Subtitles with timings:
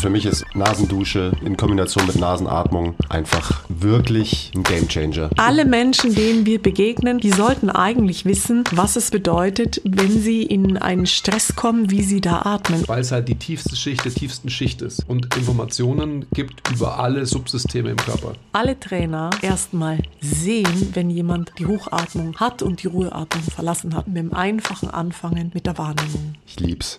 [0.00, 5.28] Für mich ist Nasendusche in Kombination mit Nasenatmung einfach wirklich ein Gamechanger.
[5.36, 10.76] Alle Menschen, denen wir begegnen, die sollten eigentlich wissen, was es bedeutet, wenn sie in
[10.76, 12.86] einen Stress kommen, wie sie da atmen.
[12.86, 17.26] Weil es halt die tiefste Schicht der tiefsten Schicht ist und Informationen gibt über alle
[17.26, 18.34] Subsysteme im Körper.
[18.52, 24.18] Alle Trainer erstmal sehen, wenn jemand die Hochatmung hat und die Ruheatmung verlassen hat, mit
[24.18, 26.34] dem einfachen Anfangen mit der Wahrnehmung.
[26.46, 26.98] Ich lieb's.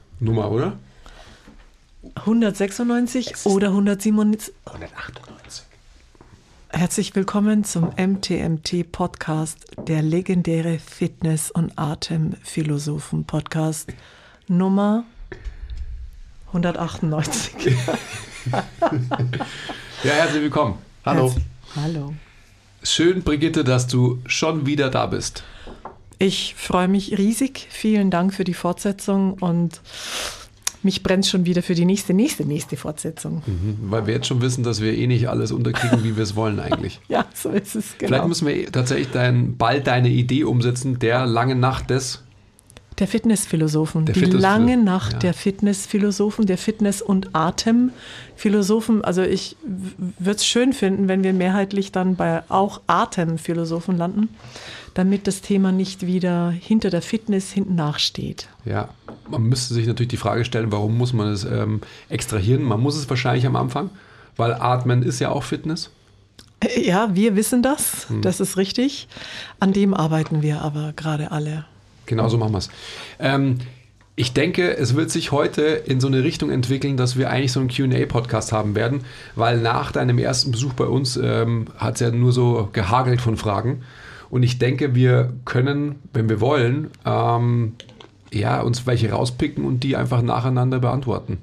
[0.23, 0.77] Folgenummer, oder?
[2.13, 4.53] 196 oder 197.
[4.65, 5.63] 198.
[6.69, 13.91] Herzlich willkommen zum MTMT Podcast, der legendäre Fitness- und Atemphilosophen Podcast
[14.47, 15.05] Nummer
[16.49, 17.75] 198.
[20.03, 20.77] Ja, herzlich willkommen.
[21.05, 21.31] Hallo.
[21.31, 21.41] Herz-
[21.75, 22.13] Hallo.
[22.83, 25.43] Schön, Brigitte, dass du schon wieder da bist.
[26.21, 27.67] Ich freue mich riesig.
[27.69, 29.81] Vielen Dank für die Fortsetzung und
[30.83, 33.43] mich brennt schon wieder für die nächste, nächste, nächste Fortsetzung.
[33.83, 36.59] Weil wir jetzt schon wissen, dass wir eh nicht alles unterkriegen, wie wir es wollen
[36.59, 36.99] eigentlich.
[37.07, 38.07] Ja, so ist es genau.
[38.09, 42.23] Vielleicht müssen wir tatsächlich dein, bald deine Idee umsetzen, der lange Nacht des.
[42.99, 45.19] Der Fitnessphilosophen, Der die Fitnessphilo- lange Nacht ja.
[45.19, 49.03] der Fitnessphilosophen, der Fitness- und Atemphilosophen.
[49.03, 49.55] Also ich
[50.19, 54.29] würde es schön finden, wenn wir mehrheitlich dann bei auch Atemphilosophen landen,
[54.93, 58.47] damit das Thema nicht wieder hinter der Fitness hinten nachsteht.
[58.65, 58.89] Ja,
[59.29, 62.63] man müsste sich natürlich die Frage stellen, warum muss man es ähm, extrahieren?
[62.63, 63.89] Man muss es wahrscheinlich am Anfang,
[64.37, 65.91] weil Atmen ist ja auch Fitness.
[66.59, 68.21] Äh, Ja, wir wissen das, Hm.
[68.21, 69.07] das ist richtig.
[69.59, 71.65] An dem arbeiten wir aber gerade alle.
[72.05, 72.69] Genauso machen wir es.
[73.19, 73.59] Ähm,
[74.17, 77.61] ich denke, es wird sich heute in so eine Richtung entwickeln, dass wir eigentlich so
[77.61, 82.11] einen QA-Podcast haben werden, weil nach deinem ersten Besuch bei uns ähm, hat es ja
[82.11, 83.83] nur so gehagelt von Fragen.
[84.31, 87.73] Und ich denke, wir können, wenn wir wollen, ähm,
[88.31, 91.37] ja, uns welche rauspicken und die einfach nacheinander beantworten.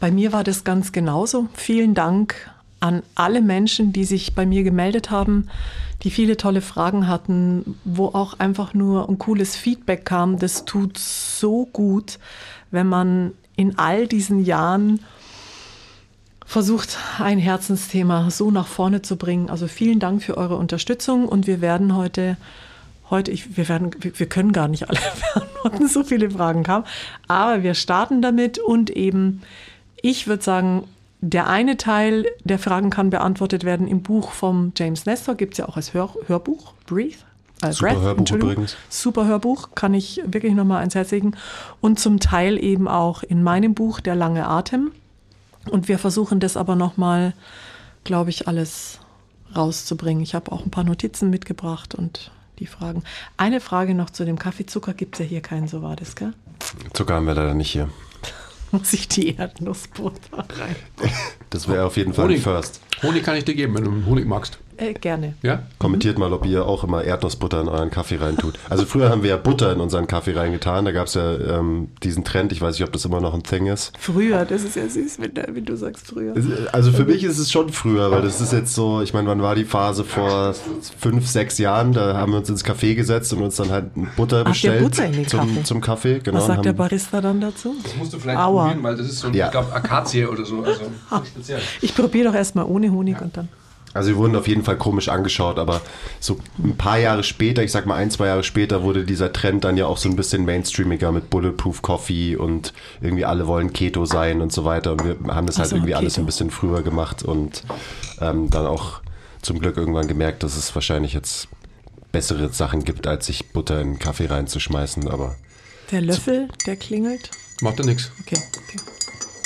[0.00, 1.48] Bei mir war das ganz genauso.
[1.54, 5.46] Vielen Dank an alle Menschen, die sich bei mir gemeldet haben,
[6.02, 10.40] die viele tolle Fragen hatten, wo auch einfach nur ein cooles Feedback kam.
[10.40, 12.18] Das tut so gut,
[12.72, 14.98] wenn man in all diesen Jahren
[16.46, 19.50] versucht, ein Herzensthema so nach vorne zu bringen.
[19.50, 22.36] Also vielen Dank für eure Unterstützung und wir werden heute
[23.12, 24.98] heute, ich, wir, werden, wir, können gar nicht alle
[25.34, 26.84] beantworten, so viele Fragen kamen,
[27.28, 29.42] aber wir starten damit und eben,
[30.00, 30.84] ich würde sagen,
[31.20, 35.58] der eine Teil der Fragen kann beantwortet werden im Buch vom James Nestor, gibt es
[35.58, 37.18] ja auch als Hör, Hörbuch, Breathe.
[37.62, 38.52] Äh, Super Hörbuch Entschuldigung.
[38.52, 38.76] übrigens.
[38.88, 41.36] Super Hörbuch, kann ich wirklich nochmal ans Herz legen.
[41.80, 44.90] Und zum Teil eben auch in meinem Buch Der lange Atem.
[45.70, 47.34] Und wir versuchen das aber nochmal,
[48.04, 48.98] glaube ich, alles
[49.54, 50.22] rauszubringen.
[50.22, 53.02] Ich habe auch ein paar Notizen mitgebracht und die Fragen.
[53.36, 54.94] Eine Frage noch zu dem Kaffeezucker.
[54.94, 56.32] Gibt es ja hier keinen, so war das, gell?
[56.92, 57.88] Zucker haben wir leider nicht hier.
[58.70, 60.76] Muss ich die Erdnussbutter rein?
[61.50, 62.42] Das wäre auf jeden Fall ein Honig.
[62.42, 62.80] First.
[63.02, 64.58] Honig kann ich dir geben, wenn du Honig magst.
[64.82, 65.34] Äh, gerne.
[65.42, 65.62] Ja?
[65.78, 68.58] Kommentiert mal, ob ihr auch immer Erdnussbutter in euren Kaffee reintut.
[68.68, 70.84] Also früher haben wir ja Butter in unseren Kaffee reingetan.
[70.84, 72.50] Da gab es ja ähm, diesen Trend.
[72.52, 73.92] Ich weiß nicht, ob das immer noch ein Thing ist.
[73.98, 76.34] Früher, das ist ja süß, wenn, wenn du sagst früher.
[76.72, 79.40] Also für mich ist es schon früher, weil das ist jetzt so, ich meine, wann
[79.40, 80.54] war die Phase vor
[80.98, 81.92] fünf, sechs Jahren?
[81.92, 85.06] Da haben wir uns ins Café gesetzt und uns dann halt Butter Ach, bestellt Butter
[85.06, 85.62] in den zum, Kaffee.
[85.62, 86.18] zum Kaffee.
[86.18, 87.74] Genau, Was sagt der Barista dann dazu?
[87.82, 88.64] Das musst du vielleicht Aua.
[88.64, 89.46] probieren, weil das ist so, ein, Ja.
[89.46, 90.62] ich glaube, Akazie oder so.
[90.62, 90.80] Also
[91.26, 91.60] speziell.
[91.80, 93.48] Ich probiere doch erstmal ohne Honig und dann.
[93.94, 95.80] Also wir wurden auf jeden Fall komisch angeschaut, aber
[96.18, 99.64] so ein paar Jahre später, ich sag mal ein, zwei Jahre später, wurde dieser Trend
[99.64, 104.04] dann ja auch so ein bisschen mainstreamiger mit Bulletproof Coffee und irgendwie alle wollen Keto
[104.06, 104.92] sein und so weiter.
[104.92, 106.22] Und wir haben das halt so, irgendwie alles Keto.
[106.22, 107.64] ein bisschen früher gemacht und
[108.20, 109.00] ähm, dann auch
[109.42, 111.48] zum Glück irgendwann gemerkt, dass es wahrscheinlich jetzt
[112.12, 115.08] bessere Sachen gibt, als sich Butter in Kaffee reinzuschmeißen.
[115.08, 115.36] Aber
[115.90, 117.30] Der Löffel, der klingelt.
[117.60, 118.10] Macht ja nichts.
[118.20, 118.78] Okay, okay.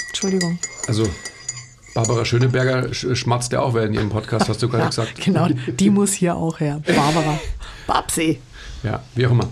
[0.09, 0.59] Entschuldigung.
[0.87, 1.09] Also,
[1.97, 5.25] Barbara Schöneberger sch schmatzt ja auch während ihrem Podcast, hast du gerade gesagt.
[5.25, 6.83] Genau, die muss hier auch her.
[6.87, 7.41] Barbara.
[7.87, 8.39] Babsi.
[8.83, 9.49] Ja, wie auch immer.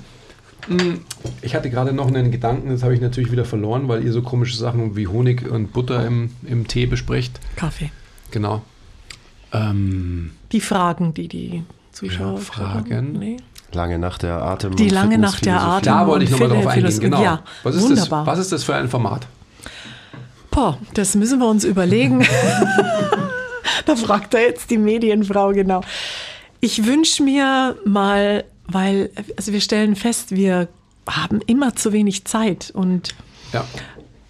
[1.40, 4.20] Ich hatte gerade noch einen Gedanken, das habe ich natürlich wieder verloren, weil ihr so
[4.20, 7.40] komische Sachen wie Honig und Butter im, im Tee besprecht.
[7.56, 7.90] Kaffee.
[8.30, 8.60] Genau.
[9.52, 11.62] Ähm, Die Fragen, die die
[11.92, 13.12] Zuschauer Ja, Fragen.
[13.18, 13.38] Nee.
[13.72, 14.76] Lange nach der Atem.
[14.76, 15.60] Die lange Nacht der.
[15.62, 15.92] Atem.
[15.92, 17.00] da wollte ich nochmal drauf eingehen.
[17.00, 17.22] Genau.
[17.22, 18.24] Ja, was, ist wunderbar.
[18.24, 19.26] Das, was ist das für ein Format?
[20.54, 22.24] Boah, das müssen wir uns überlegen.
[23.86, 25.80] da fragt er jetzt die Medienfrau genau.
[26.60, 30.68] Ich wünsche mir mal, weil also wir stellen fest, wir
[31.08, 33.14] haben immer zu wenig Zeit und
[33.52, 33.64] Ja.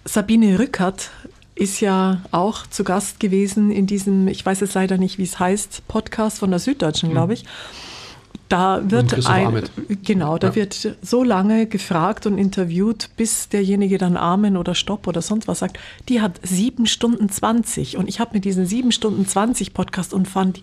[0.03, 1.11] Sabine Rückert
[1.53, 5.39] ist ja auch zu Gast gewesen in diesem, ich weiß jetzt leider nicht, wie es
[5.39, 7.45] heißt, Podcast von der Süddeutschen, glaube ich.
[8.47, 9.63] Da wird ein,
[10.03, 10.55] genau, da Ja.
[10.55, 15.59] wird so lange gefragt und interviewt, bis derjenige dann Amen oder Stopp oder sonst was
[15.59, 15.79] sagt.
[16.09, 20.27] Die hat sieben Stunden 20 und ich habe mit diesen sieben Stunden 20 Podcast und
[20.27, 20.61] fand,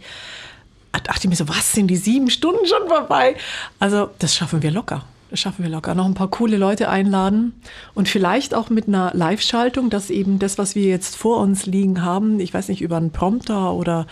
[0.92, 3.34] dachte ich mir so, was sind die sieben Stunden schon vorbei?
[3.80, 5.04] Also das schaffen wir locker.
[5.32, 5.94] Das schaffen wir locker.
[5.94, 7.54] Noch ein paar coole Leute einladen
[7.94, 12.02] und vielleicht auch mit einer Live-Schaltung, dass eben das, was wir jetzt vor uns liegen
[12.02, 14.06] haben, ich weiß nicht, über einen Prompter oder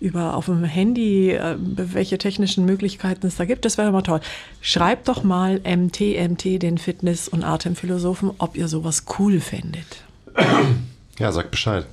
[0.00, 4.20] über auf dem Handy, äh, welche technischen Möglichkeiten es da gibt, das wäre mal toll.
[4.62, 10.04] Schreibt doch mal MTMT, den Fitness- und Atemphilosophen, ob ihr sowas cool fändet.
[11.18, 11.84] Ja, sag Bescheid.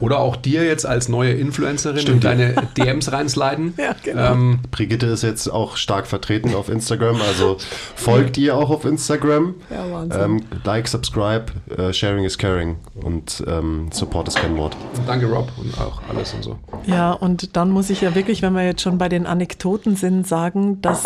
[0.00, 3.74] Oder auch dir jetzt als neue Influencerin in deine DMs reinsliden.
[3.78, 4.32] Ja, genau.
[4.32, 7.58] ähm, Brigitte ist jetzt auch stark vertreten auf Instagram, also
[7.94, 9.54] folgt ihr auch auf Instagram.
[9.70, 10.20] Ja, Wahnsinn.
[10.20, 11.46] Ähm, like, subscribe,
[11.76, 14.76] äh, sharing is caring und ähm, support ist kein Wort.
[15.06, 16.58] danke Rob und auch alles und so.
[16.86, 20.26] Ja, und dann muss ich ja wirklich, wenn wir jetzt schon bei den Anekdoten sind,
[20.26, 21.04] sagen, dass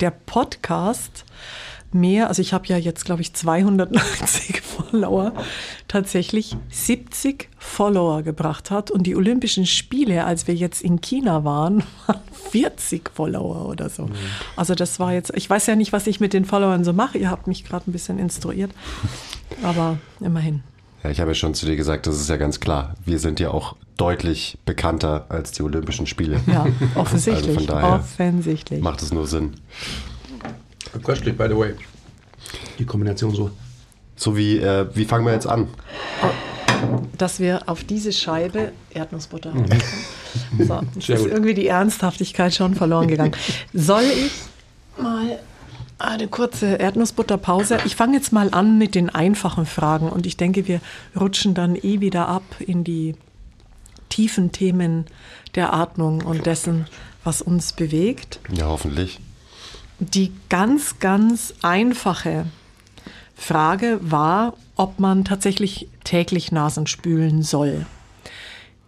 [0.00, 1.24] der Podcast
[2.00, 5.32] mehr, also ich habe ja jetzt, glaube ich, 290 Follower,
[5.88, 8.90] tatsächlich 70 Follower gebracht hat.
[8.90, 12.20] Und die Olympischen Spiele, als wir jetzt in China waren, waren
[12.50, 14.08] 40 Follower oder so.
[14.56, 17.18] Also das war jetzt, ich weiß ja nicht, was ich mit den Followern so mache.
[17.18, 18.70] Ihr habt mich gerade ein bisschen instruiert.
[19.62, 20.62] Aber immerhin.
[21.02, 22.94] Ja, ich habe ja schon zu dir gesagt, das ist ja ganz klar.
[23.04, 26.40] Wir sind ja auch deutlich bekannter als die Olympischen Spiele.
[26.46, 27.56] Ja, offensichtlich.
[27.56, 28.82] Also von daher offensichtlich.
[28.82, 29.54] Macht es nur Sinn.
[31.02, 31.74] Köstlich, by the way.
[32.78, 33.50] Die Kombination so.
[34.16, 35.68] So wie, äh, wie fangen wir jetzt an?
[37.16, 39.66] dass wir auf diese Scheibe Erdnussbutter haben.
[40.58, 41.00] So, jetzt Mhm.
[41.00, 41.30] Sehr ist gut.
[41.32, 43.32] irgendwie die Ernsthaftigkeit schon verloren gegangen.
[43.72, 44.32] Soll ich
[45.02, 45.38] mal
[45.98, 47.78] eine kurze Erdnussbutterpause?
[47.86, 50.80] Ich fange jetzt mal an mit den einfachen Fragen und ich denke, wir
[51.18, 53.14] rutschen dann eh wieder ab in die
[54.10, 55.06] tiefen Themen
[55.54, 56.86] der Atmung und dessen,
[57.24, 58.40] was uns bewegt.
[58.52, 59.18] Ja, hoffentlich.
[59.98, 62.46] Die ganz, ganz einfache
[63.34, 67.86] Frage war, ob man tatsächlich täglich Nasen spülen soll.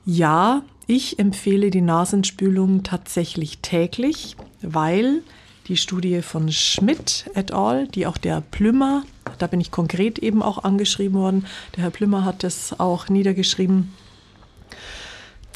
[0.04, 5.22] Ja, ich empfehle die Nasenspülung tatsächlich täglich, weil
[5.66, 9.04] die Studie von Schmidt et al., die auch der Plümmer,
[9.38, 11.46] da bin ich konkret eben auch angeschrieben worden,
[11.76, 13.92] der Herr Plümmer hat das auch niedergeschrieben,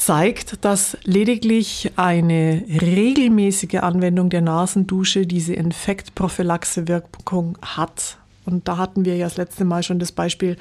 [0.05, 8.17] zeigt, dass lediglich eine regelmäßige Anwendung der Nasendusche diese Infektprophylaxe-Wirkung hat.
[8.45, 10.57] Und da hatten wir ja das letzte Mal schon das Beispiel,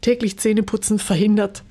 [0.00, 1.64] täglich Zähneputzen verhindert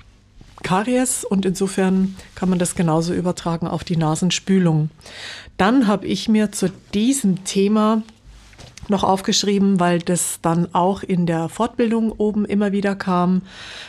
[0.62, 4.90] Karies und insofern kann man das genauso übertragen auf die Nasenspülung.
[5.56, 8.02] Dann habe ich mir zu diesem Thema
[8.90, 13.42] noch aufgeschrieben, weil das dann auch in der Fortbildung oben immer wieder kam.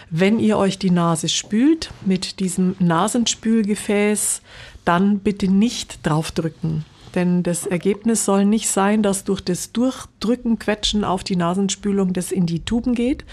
[0.10, 4.42] Wenn ihr euch die Nase spült mit diesem Nasenspülgefäß,
[4.86, 6.86] dann bitte nicht draufdrücken.
[7.16, 12.32] Denn das Ergebnis soll nicht sein, dass durch das Durchdrücken, Quetschen auf die Nasenspülung das
[12.32, 13.26] in die Tuben geht,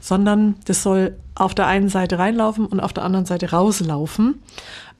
[0.00, 4.40] sondern das soll auf der einen Seite reinlaufen und auf der anderen Seite rauslaufen.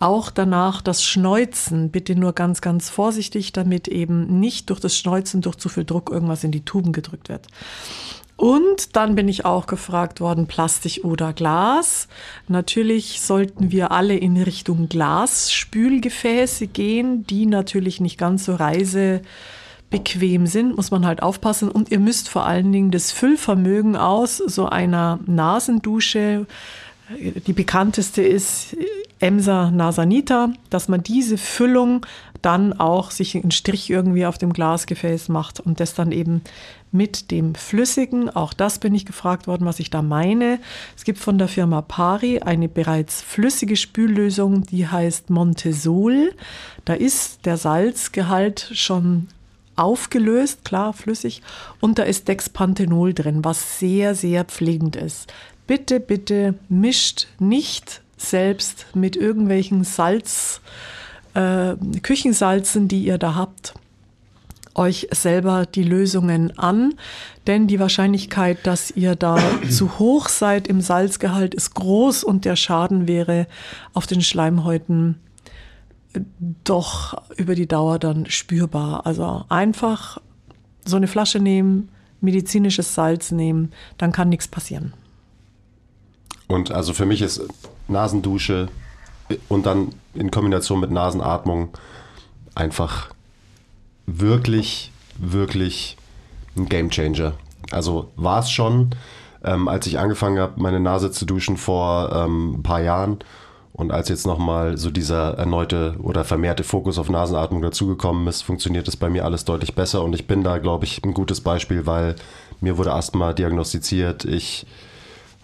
[0.01, 5.41] Auch danach das Schneuzen, bitte nur ganz, ganz vorsichtig, damit eben nicht durch das Schneuzen,
[5.41, 7.47] durch zu viel Druck irgendwas in die Tuben gedrückt wird.
[8.37, 12.09] Und dann bin ich auch gefragt worden, Plastik oder Glas.
[12.49, 20.77] Natürlich sollten wir alle in Richtung Glasspülgefäße gehen, die natürlich nicht ganz so reisebequem sind,
[20.77, 21.69] muss man halt aufpassen.
[21.69, 26.47] Und ihr müsst vor allen Dingen das Füllvermögen aus so einer Nasendusche,
[27.47, 28.77] die bekannteste ist
[29.21, 32.05] Emsa Nasanita, dass man diese Füllung
[32.43, 36.43] dann auch sich einen Strich irgendwie auf dem Glasgefäß macht und das dann eben
[36.95, 40.61] mit dem Flüssigen, auch das bin ich gefragt worden, was ich da meine.
[40.97, 46.33] Es gibt von der Firma Pari eine bereits flüssige Spüllösung, die heißt Montesol.
[46.85, 49.29] Da ist der Salzgehalt schon
[49.77, 51.43] aufgelöst, klar, flüssig,
[51.81, 55.33] und da ist Dexpanthenol drin, was sehr, sehr pflegend ist.
[55.67, 60.61] Bitte, bitte mischt nicht selbst mit irgendwelchen Salz,
[61.35, 63.75] äh, Küchensalzen, die ihr da habt.
[64.75, 66.95] Euch selber die Lösungen an,
[67.47, 69.39] denn die Wahrscheinlichkeit, dass ihr da
[69.71, 73.47] zu hoch seid im Salzgehalt ist groß und der Schaden wäre
[73.93, 75.21] auf den Schleimhäuten
[76.65, 79.07] doch über die Dauer dann spürbar.
[79.07, 80.21] Also einfach
[80.85, 81.89] so eine Flasche nehmen,
[82.21, 84.93] medizinisches Salz nehmen, dann kann nichts passieren.
[86.47, 87.43] Und also für mich ist
[87.89, 88.69] Nasendusche
[89.49, 91.71] und dann in Kombination mit Nasenatmung
[92.55, 93.14] einfach
[94.07, 95.97] wirklich, wirklich
[96.57, 97.33] ein Gamechanger.
[97.71, 98.91] Also war es schon,
[99.45, 103.19] ähm, als ich angefangen habe, meine Nase zu duschen vor ähm, ein paar Jahren
[103.73, 108.87] und als jetzt nochmal so dieser erneute oder vermehrte Fokus auf Nasenatmung dazugekommen ist, funktioniert
[108.87, 111.85] es bei mir alles deutlich besser und ich bin da, glaube ich, ein gutes Beispiel,
[111.85, 112.15] weil
[112.61, 114.67] mir wurde Asthma diagnostiziert, ich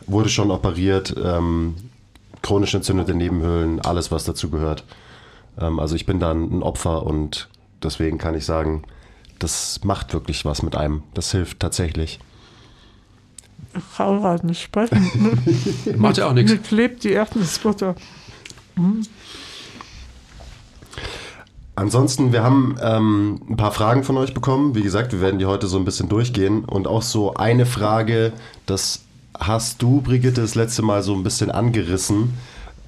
[0.07, 1.75] wurde schon operiert, ähm,
[2.43, 4.85] chronisch entzündete Nebenhöhlen, alles, was dazu gehört.
[5.61, 7.49] Ähm, also ich bin dann ein Opfer und
[7.83, 8.83] deswegen kann ich sagen,
[9.39, 11.03] das macht wirklich was mit einem.
[11.15, 12.21] Das hilft tatsächlich.
[13.77, 15.39] Ich kann halt nicht sprechen.
[15.97, 16.51] Macht ja auch nichts.
[16.51, 17.95] Mir klebt die Erdnussbutter.
[21.77, 24.75] Ansonsten, wir haben ähm, ein paar Fragen von euch bekommen.
[24.75, 26.65] Wie gesagt, wir werden die heute so ein bisschen durchgehen.
[26.65, 28.33] Und auch so eine Frage,
[28.67, 29.03] das
[29.39, 32.35] hast du, Brigitte, das letzte Mal so ein bisschen angerissen.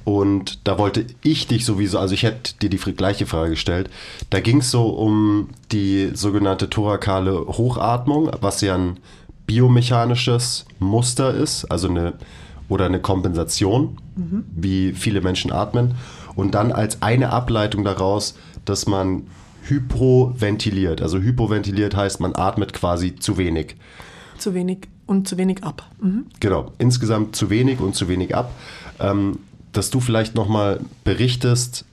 [0.05, 3.89] Und da wollte ich dich sowieso, also ich hätte dir die gleiche Frage gestellt.
[4.31, 8.99] Da ging es so um die sogenannte thorakale Hochatmung, was ja ein
[9.47, 12.15] biomechanisches Muster ist, also eine
[12.69, 13.99] oder eine Kompensation,
[14.55, 15.95] wie viele Menschen atmen.
[16.35, 19.27] Und dann als eine Ableitung daraus, dass man
[19.65, 21.03] hypoventiliert.
[21.03, 23.77] Also hypoventiliert heißt, man atmet quasi zu wenig.
[24.39, 25.89] Zu wenig und zu wenig ab.
[26.01, 26.27] Mhm.
[26.41, 28.53] Genau, insgesamt zu wenig und zu wenig ab.
[28.99, 29.39] Ähm,
[29.73, 31.85] dass du vielleicht nochmal berichtest,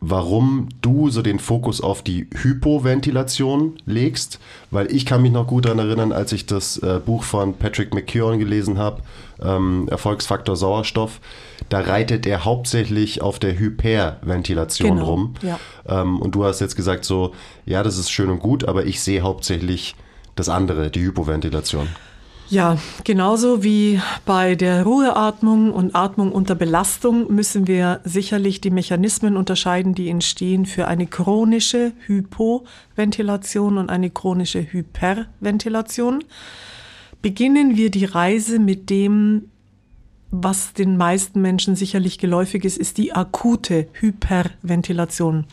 [0.00, 4.38] warum du so den Fokus auf die Hypoventilation legst,
[4.70, 7.94] weil ich kann mich noch gut daran erinnern, als ich das äh, Buch von Patrick
[7.94, 9.02] McKeown gelesen habe,
[9.42, 11.20] ähm, Erfolgsfaktor Sauerstoff,
[11.70, 15.34] da reitet er hauptsächlich auf der Hyperventilation Genau, rum.
[15.42, 15.58] ja.
[15.88, 17.32] Ähm, und du hast jetzt gesagt so,
[17.64, 19.96] ja, das ist schön und gut, aber ich sehe hauptsächlich
[20.36, 21.88] das andere, die Hypoventilation.
[22.54, 29.36] Ja, genauso wie bei der Ruheatmung und Atmung unter Belastung müssen wir sicherlich die Mechanismen
[29.36, 36.22] unterscheiden, die entstehen für eine chronische Hypoventilation und eine chronische Hyperventilation.
[37.22, 39.50] Beginnen wir die Reise mit dem,
[40.30, 45.46] was den meisten Menschen sicherlich geläufig ist, ist die akute Hyperventilation.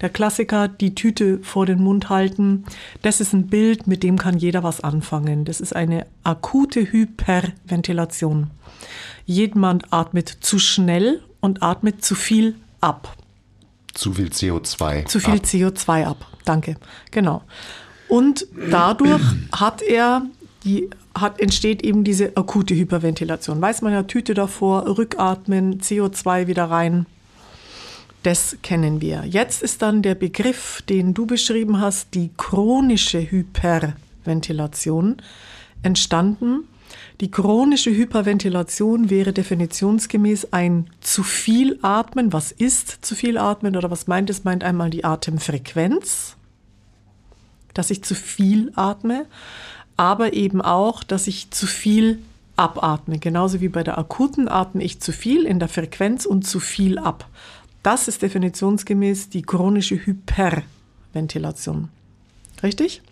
[0.00, 2.64] Der Klassiker, die Tüte vor den Mund halten,
[3.02, 5.44] das ist ein Bild, mit dem kann jeder was anfangen.
[5.44, 8.50] Das ist eine akute Hyperventilation.
[9.24, 13.16] Jemand atmet zu schnell und atmet zu viel ab.
[13.94, 15.06] Zu viel CO2.
[15.06, 15.44] Zu viel ab.
[15.44, 16.26] CO2 ab.
[16.44, 16.76] Danke.
[17.10, 17.42] Genau.
[18.08, 20.22] Und dadurch hat er
[20.66, 23.62] die hat, entsteht eben diese akute Hyperventilation.
[23.62, 27.06] Weiß man ja, Tüte davor, rückatmen, CO2 wieder rein.
[28.24, 29.24] Das kennen wir.
[29.24, 35.18] Jetzt ist dann der Begriff, den du beschrieben hast, die chronische Hyperventilation
[35.84, 36.64] entstanden.
[37.20, 42.32] Die chronische Hyperventilation wäre definitionsgemäß ein zu viel Atmen.
[42.32, 44.42] Was ist zu viel Atmen oder was meint es?
[44.42, 46.36] Meint einmal die Atemfrequenz,
[47.74, 49.26] dass ich zu viel atme,
[49.96, 52.20] aber eben auch, dass ich zu viel
[52.56, 53.18] abatme.
[53.18, 56.98] Genauso wie bei der akuten atme ich zu viel in der Frequenz und zu viel
[56.98, 57.26] ab.
[57.82, 61.88] Das ist definitionsgemäß die chronische Hyperventilation.
[62.62, 63.02] Richtig?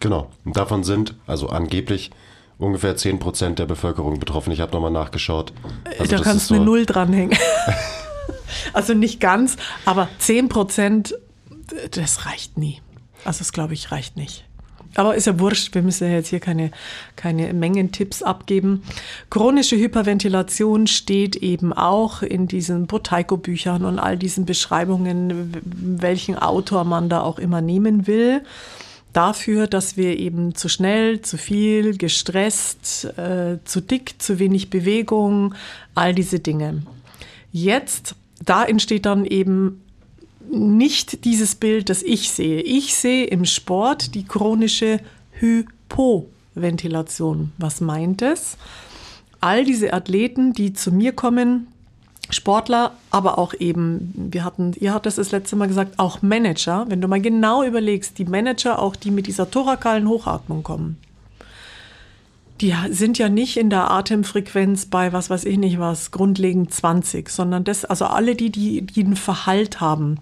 [0.00, 0.30] Genau.
[0.44, 2.10] Und davon sind, also angeblich,
[2.58, 4.52] ungefähr 10% der Bevölkerung betroffen.
[4.52, 5.52] Ich habe nochmal nachgeschaut.
[5.98, 7.36] Also da kannst du eine so- Null dranhängen.
[8.72, 11.14] also nicht ganz, aber 10 Prozent,
[11.92, 12.80] das reicht nie.
[13.24, 14.44] Also das glaube ich reicht nicht.
[14.96, 16.70] Aber ist ja wurscht, wir müssen ja jetzt hier keine,
[17.16, 18.82] keine Mengentipps abgeben.
[19.30, 27.08] Chronische Hyperventilation steht eben auch in diesen Botaiko-Büchern und all diesen Beschreibungen, welchen Autor man
[27.08, 28.42] da auch immer nehmen will
[29.14, 35.54] dafür, dass wir eben zu schnell, zu viel, gestresst, äh, zu dick, zu wenig Bewegung,
[35.94, 36.82] all diese Dinge.
[37.52, 39.83] Jetzt, da entsteht dann eben
[40.50, 42.60] nicht dieses Bild, das ich sehe.
[42.60, 45.00] Ich sehe im Sport die chronische
[45.32, 47.52] Hypoventilation.
[47.58, 48.56] Was meint es?
[49.40, 51.68] All diese Athleten, die zu mir kommen,
[52.30, 56.86] Sportler, aber auch eben, wir hatten, ihr hattet es das letzte Mal gesagt, auch Manager.
[56.88, 60.96] Wenn du mal genau überlegst, die Manager, auch die mit dieser thorakalen Hochatmung kommen,
[62.60, 67.28] die sind ja nicht in der Atemfrequenz bei was weiß ich nicht was, grundlegend 20,
[67.28, 70.18] sondern das, also alle die, die, die einen Verhalt haben,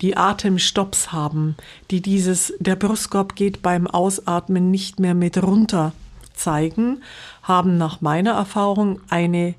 [0.00, 1.56] die Atemstopps haben,
[1.90, 5.92] die dieses, der Brustkorb geht beim Ausatmen nicht mehr mit runter
[6.34, 7.02] zeigen,
[7.42, 9.54] haben nach meiner Erfahrung eine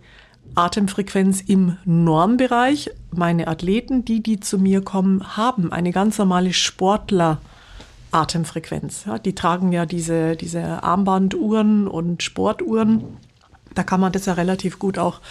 [0.54, 2.92] Atemfrequenz im Normbereich.
[3.12, 7.40] Meine Athleten, die, die zu mir kommen, haben eine ganz normale Sportler-
[8.12, 9.06] Atemfrequenz.
[9.06, 13.04] Ja, die tragen ja diese, diese Armbanduhren und Sportuhren.
[13.74, 15.22] Da kann man das ja relativ gut auch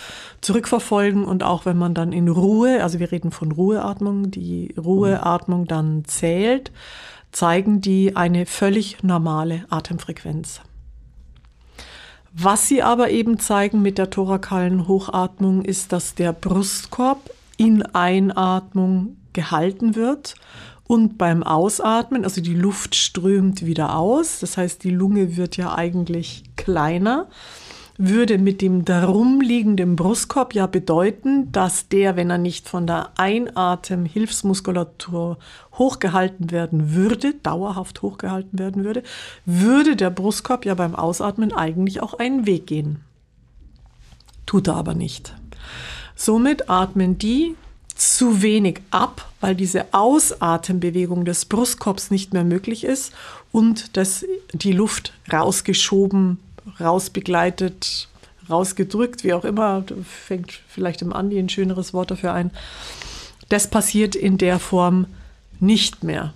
[0.41, 5.67] zurückverfolgen und auch wenn man dann in Ruhe, also wir reden von Ruheatmung, die Ruheatmung
[5.67, 6.71] dann zählt,
[7.33, 10.61] zeigen die eine völlig normale Atemfrequenz.
[12.33, 19.17] Was sie aber eben zeigen mit der thorakalen Hochatmung ist, dass der Brustkorb in Einatmung
[19.33, 20.35] gehalten wird
[20.87, 25.75] und beim Ausatmen, also die Luft strömt wieder aus, das heißt, die Lunge wird ja
[25.75, 27.27] eigentlich kleiner,
[27.99, 33.11] würde mit dem darum liegenden Brustkorb ja bedeuten, dass der, wenn er nicht von der
[33.17, 35.39] Einatem-Hilfsmuskulatur
[35.75, 39.03] hochgehalten werden würde, dauerhaft hochgehalten werden würde,
[39.45, 43.01] würde der Brustkorb ja beim Ausatmen eigentlich auch einen Weg gehen.
[44.45, 45.35] Tut er aber nicht.
[46.15, 47.57] Somit atmen die
[47.97, 53.13] zu wenig ab, weil diese Ausatembewegung des Brustkorbs nicht mehr möglich ist
[53.53, 56.39] und dass die Luft rausgeschoben,
[56.79, 58.09] rausbegleitet,
[58.49, 62.51] rausgedrückt, wie auch immer, fängt vielleicht im Andi ein schöneres Wort dafür ein.
[63.49, 65.07] Das passiert in der Form
[65.59, 66.35] nicht mehr.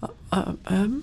[0.00, 0.50] Okay.
[0.68, 1.02] Äh, ähm,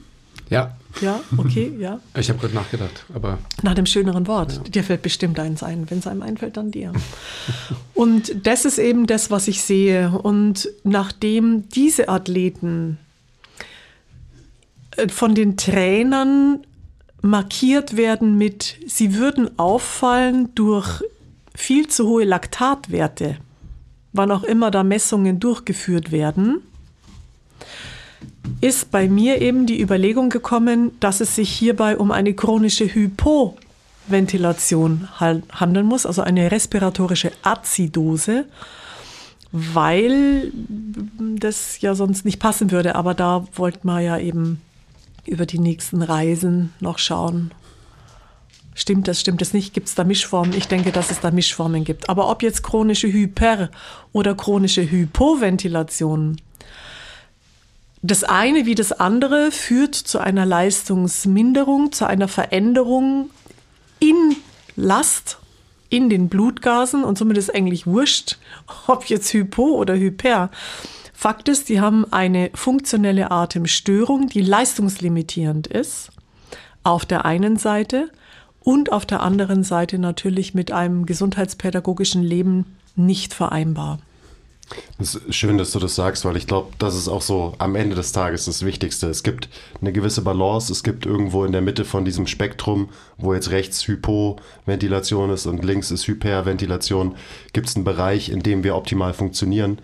[0.49, 0.75] ja.
[1.01, 1.99] Ja, okay, ja.
[2.17, 3.37] Ich habe gerade nachgedacht, aber.
[3.61, 4.53] Nach dem schöneren Wort.
[4.53, 4.63] Ja.
[4.63, 5.89] Dir fällt bestimmt eins ein.
[5.89, 6.93] Wenn es einem einfällt, dann dir.
[7.93, 10.09] und das ist eben das, was ich sehe.
[10.11, 12.97] Und nachdem diese Athleten
[14.95, 16.59] äh, von den Trainern
[17.21, 21.03] markiert werden mit, sie würden auffallen durch
[21.55, 23.37] viel zu hohe Laktatwerte,
[24.13, 26.61] wann auch immer da Messungen durchgeführt werden,
[28.61, 35.07] ist bei mir eben die Überlegung gekommen, dass es sich hierbei um eine chronische Hypoventilation
[35.19, 38.45] handeln muss, also eine respiratorische Azidose,
[39.51, 40.51] weil
[41.35, 42.95] das ja sonst nicht passen würde.
[42.95, 44.61] Aber da wollten wir ja eben
[45.25, 47.51] über die nächsten Reisen noch schauen.
[48.73, 49.73] Stimmt das, stimmt das nicht?
[49.73, 50.53] Gibt es da Mischformen?
[50.53, 52.09] Ich denke, dass es da Mischformen gibt.
[52.09, 53.71] Aber ob jetzt chronische Hyper-
[54.13, 56.37] oder chronische Hypoventilation
[58.07, 63.29] das eine wie das andere führt zu einer Leistungsminderung, zu einer Veränderung
[63.99, 64.35] in
[64.75, 65.39] Last,
[65.89, 68.37] in den Blutgasen und somit ist eigentlich wurscht,
[68.87, 70.49] ob jetzt Hypo oder Hyper.
[71.13, 76.11] Fakt ist, die haben eine funktionelle Atemstörung, die leistungslimitierend ist,
[76.83, 78.11] auf der einen Seite
[78.59, 83.99] und auf der anderen Seite natürlich mit einem gesundheitspädagogischen Leben nicht vereinbar.
[84.99, 87.75] Es ist schön, dass du das sagst, weil ich glaube, das ist auch so am
[87.75, 89.07] Ende des Tages das Wichtigste.
[89.07, 89.47] Es gibt
[89.79, 93.87] eine gewisse Balance, es gibt irgendwo in der Mitte von diesem Spektrum, wo jetzt rechts
[93.87, 97.15] Hypoventilation ist und links ist Hyperventilation,
[97.53, 99.79] gibt es einen Bereich, in dem wir optimal funktionieren.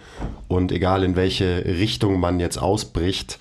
[0.47, 3.39] Und egal in welche Richtung man jetzt ausbricht,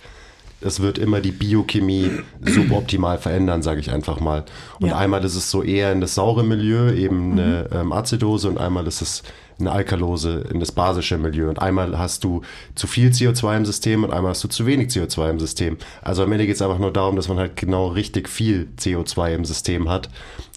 [0.64, 4.44] es wird immer die Biochemie suboptimal verändern, sage ich einfach mal.
[4.80, 4.96] Und ja.
[4.96, 7.76] einmal ist es so eher in das saure Milieu, eben eine mhm.
[7.76, 9.22] ähm, Azidose, und einmal ist es
[9.58, 11.48] eine Alkalose in das basische Milieu.
[11.48, 12.42] Und einmal hast du
[12.74, 15.76] zu viel CO2 im System und einmal hast du zu wenig CO2 im System.
[16.02, 19.34] Also am Ende geht es einfach nur darum, dass man halt genau richtig viel CO2
[19.34, 20.08] im System hat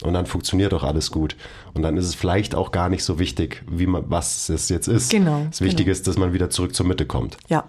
[0.04, 1.36] und dann funktioniert auch alles gut.
[1.76, 4.88] Und dann ist es vielleicht auch gar nicht so wichtig, wie man, was es jetzt
[4.88, 5.12] ist.
[5.12, 5.46] Genau.
[5.50, 5.92] Das Wichtige genau.
[5.92, 7.36] ist, dass man wieder zurück zur Mitte kommt.
[7.50, 7.66] Ja,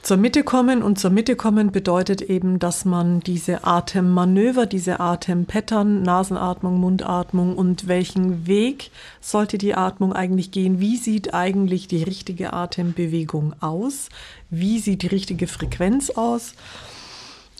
[0.00, 6.02] zur Mitte kommen und zur Mitte kommen bedeutet eben, dass man diese Atemmanöver, diese Atempattern,
[6.02, 10.80] Nasenatmung, Mundatmung und welchen Weg sollte die Atmung eigentlich gehen?
[10.80, 14.08] Wie sieht eigentlich die richtige Atembewegung aus?
[14.48, 16.54] Wie sieht die richtige Frequenz aus?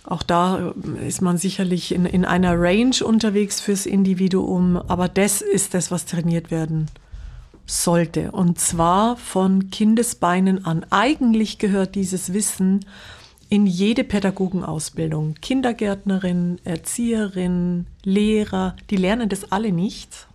[0.05, 5.41] Auch da äh, ist man sicherlich in, in einer Range unterwegs fürs Individuum, aber das
[5.43, 6.89] ist das, was trainiert werden
[7.67, 8.33] sollte.
[8.33, 10.85] Und zwar von Kindesbeinen an.
[10.91, 12.85] Eigentlich gehört dieses Wissen
[13.49, 15.35] in jede Pädagogenausbildung.
[15.41, 20.27] Kindergärtnerin, Erzieherin, Lehrer, die lernen das alle nicht,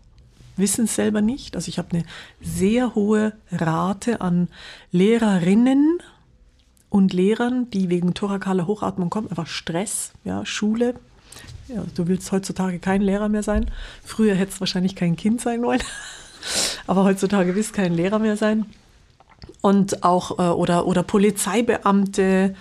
[0.56, 1.56] wissen es selber nicht.
[1.56, 2.06] Also ich habe eine
[2.42, 4.50] sehr hohe Rate an
[4.92, 6.00] Lehrerinnen
[6.90, 10.96] und Lehrern, die wegen thorakaler Hochatmung kommen, einfach Stress, ja, Schule.
[11.68, 13.70] Ja, du willst heutzutage kein Lehrer mehr sein.
[14.04, 15.82] Früher hättest du wahrscheinlich kein Kind sein wollen,
[16.88, 18.66] aber heutzutage willst du kein Lehrer mehr sein.
[19.62, 22.56] Und auch, äh, oder, oder Polizeibeamte,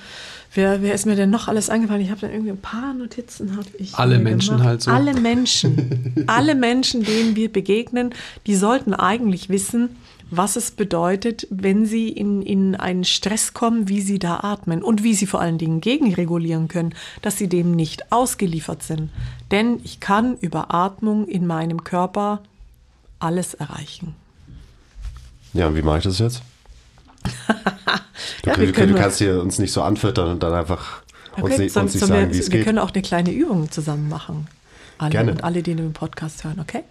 [0.56, 2.00] Wer, wer ist mir denn noch alles eingefallen?
[2.00, 3.58] Ich habe dann irgendwie ein paar Notizen.
[3.58, 4.66] Hab ich Alle Menschen gemacht.
[4.66, 4.90] halt so.
[4.90, 6.24] Alle Menschen.
[6.26, 8.14] alle Menschen, denen wir begegnen,
[8.46, 9.96] die sollten eigentlich wissen,
[10.30, 15.02] was es bedeutet, wenn sie in, in einen Stress kommen, wie sie da atmen und
[15.02, 19.10] wie sie vor allen Dingen gegenregulieren können, dass sie dem nicht ausgeliefert sind.
[19.50, 22.42] Denn ich kann über Atmung in meinem Körper
[23.18, 24.14] alles erreichen.
[25.52, 26.42] Ja, und wie mache ich das jetzt?
[28.42, 31.02] Du, Ja, wir du, du kannst hier uns nicht so anfüttern und dann einfach
[31.36, 32.66] uns nicht, uns nicht sagen, wir, wie es wir geht.
[32.66, 34.46] können auch eine kleine Übung zusammen machen.
[34.98, 35.32] Alle Gerne.
[35.32, 36.84] und alle, die den Podcast hören, okay?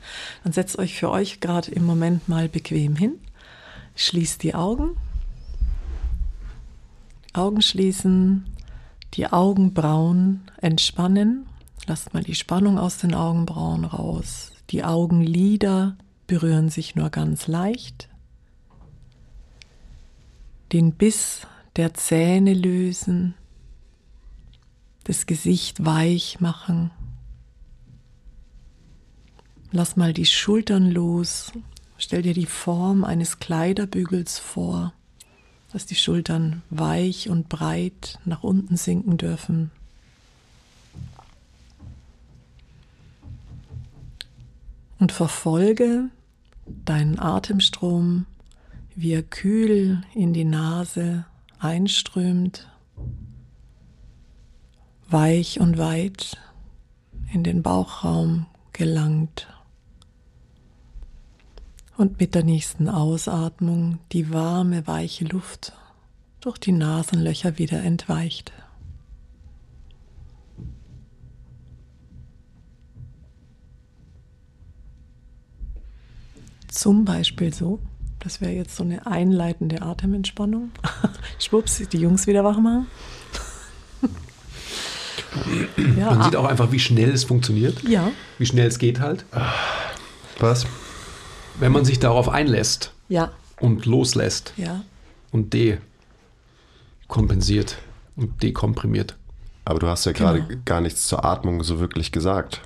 [0.44, 3.14] Dann setzt euch für euch gerade im Moment mal bequem hin.
[3.96, 4.98] Schließt die Augen.
[7.34, 8.46] Augen schließen,
[9.16, 11.48] die Augenbrauen entspannen.
[11.88, 14.52] Lasst mal die Spannung aus den Augenbrauen raus.
[14.70, 18.10] Die Augenlider berühren sich nur ganz leicht.
[20.72, 23.36] Den Biss der Zähne lösen
[25.04, 26.92] das Gesicht weich machen.
[29.76, 31.52] Lass mal die Schultern los.
[31.98, 34.94] Stell dir die Form eines Kleiderbügels vor,
[35.74, 39.72] dass die Schultern weich und breit nach unten sinken dürfen.
[44.98, 46.06] Und verfolge
[46.86, 48.28] deinen Atemstrom,
[48.96, 51.26] wie er kühl in die Nase
[51.60, 52.70] einströmt
[55.10, 56.38] weich und weit
[57.34, 59.50] in den Bauchraum gelangt.
[61.98, 65.74] Und mit der nächsten Ausatmung die warme, weiche Luft
[66.42, 68.52] durch die Nasenlöcher wieder entweicht.
[76.68, 77.80] Zum Beispiel so,
[78.20, 80.72] das wäre jetzt so eine einleitende Atementspannung.
[81.40, 82.88] Schwupps, die Jungs wieder wach machen.
[85.98, 87.82] ja, Man sieht auch einfach, wie schnell es funktioniert.
[87.88, 89.26] ja, Wie schnell es geht halt.
[90.40, 90.66] Was?
[91.60, 94.84] Wenn man sich darauf einlässt ja, und loslässt ja.
[95.32, 97.78] und dekompensiert
[98.16, 99.16] und dekomprimiert.
[99.64, 100.62] Aber du hast ja gerade Genau.
[100.66, 102.62] gar nichts zur Atmung so wirklich gesagt.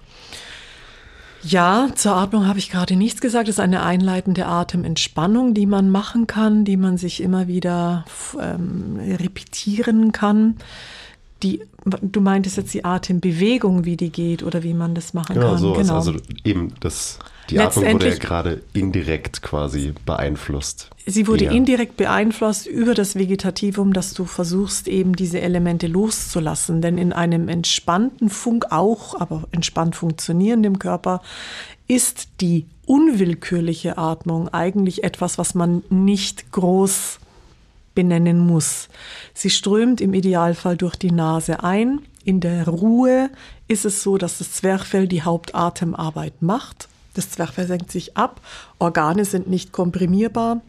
[1.42, 3.48] Ja, zur Atmung habe ich gerade nichts gesagt.
[3.48, 8.04] Das ist eine einleitende Atementspannung, die man machen kann, die man sich immer wieder
[8.42, 10.58] ähm, repetieren kann.
[11.42, 11.62] Die,
[12.02, 15.58] du meintest jetzt die Atembewegung, wie die geht oder wie man das machen Genau, kann.
[15.58, 15.78] sowas.
[15.78, 15.96] genau.
[15.96, 17.18] Also eben, das,
[17.50, 20.90] die Atmung wurde ja gerade indirekt quasi beeinflusst.
[21.06, 21.52] Sie wurde Ja.
[21.52, 26.82] indirekt beeinflusst über das Vegetativum, dass du versuchst, eben diese Elemente loszulassen.
[26.82, 31.22] Denn in einem entspannten Funk auch, aber entspannt funktionierendem Körper,
[31.88, 37.20] ist die unwillkürliche Atmung eigentlich etwas, was man nicht groß
[38.00, 38.88] benennen muss.
[39.34, 42.00] Sie strömt im Idealfall durch die Nase ein.
[42.24, 43.30] In der Ruhe
[43.68, 46.88] ist es so, dass das Zwerchfell die Hauptatemarbeit macht.
[47.14, 48.40] Das Zwerchfell senkt sich ab,
[48.78, 50.62] Organe sind nicht komprimierbar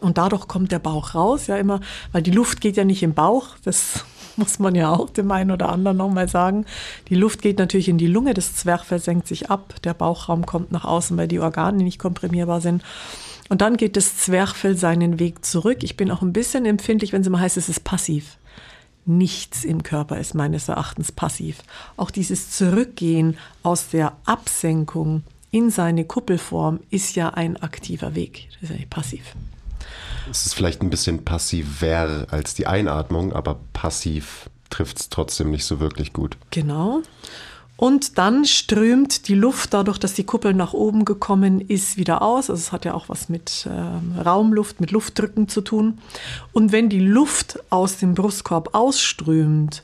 [0.00, 1.80] und dadurch kommt der Bauch raus, ja immer,
[2.12, 4.04] weil die Luft geht ja nicht im Bauch, das
[4.36, 6.66] muss man ja auch dem einen oder anderen nochmal sagen.
[7.08, 10.70] Die Luft geht natürlich in die Lunge, das Zwerchfell senkt sich ab, der Bauchraum kommt
[10.70, 12.84] nach außen, weil die Organe nicht komprimierbar sind.
[13.48, 15.82] Und dann geht das Zwerchfell seinen Weg zurück.
[15.82, 18.38] Ich bin auch ein bisschen empfindlich, wenn es immer heißt, es ist passiv.
[19.06, 21.58] Nichts im Körper ist meines Erachtens passiv.
[21.96, 28.48] Auch dieses Zurückgehen aus der Absenkung in seine Kuppelform ist ja ein aktiver Weg.
[28.54, 29.34] Das ist ja nicht passiv.
[30.30, 35.66] Es ist vielleicht ein bisschen passiver als die Einatmung, aber passiv trifft es trotzdem nicht
[35.66, 36.38] so wirklich gut.
[36.50, 37.02] Genau.
[37.76, 42.48] Und dann strömt die Luft, dadurch, dass die Kuppel nach oben gekommen ist, wieder aus.
[42.48, 45.98] Also es hat ja auch was mit ähm, Raumluft, mit Luftdrücken zu tun.
[46.52, 49.82] Und wenn die Luft aus dem Brustkorb ausströmt,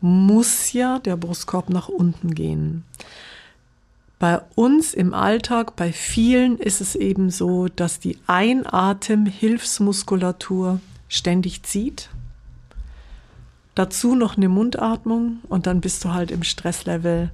[0.00, 2.84] muss ja der Brustkorb nach unten gehen.
[4.18, 12.08] Bei uns im Alltag, bei vielen ist es eben so, dass die Einatemhilfsmuskulatur ständig zieht.
[13.76, 17.30] Dazu noch eine Mundatmung und dann bist du halt im Stresslevel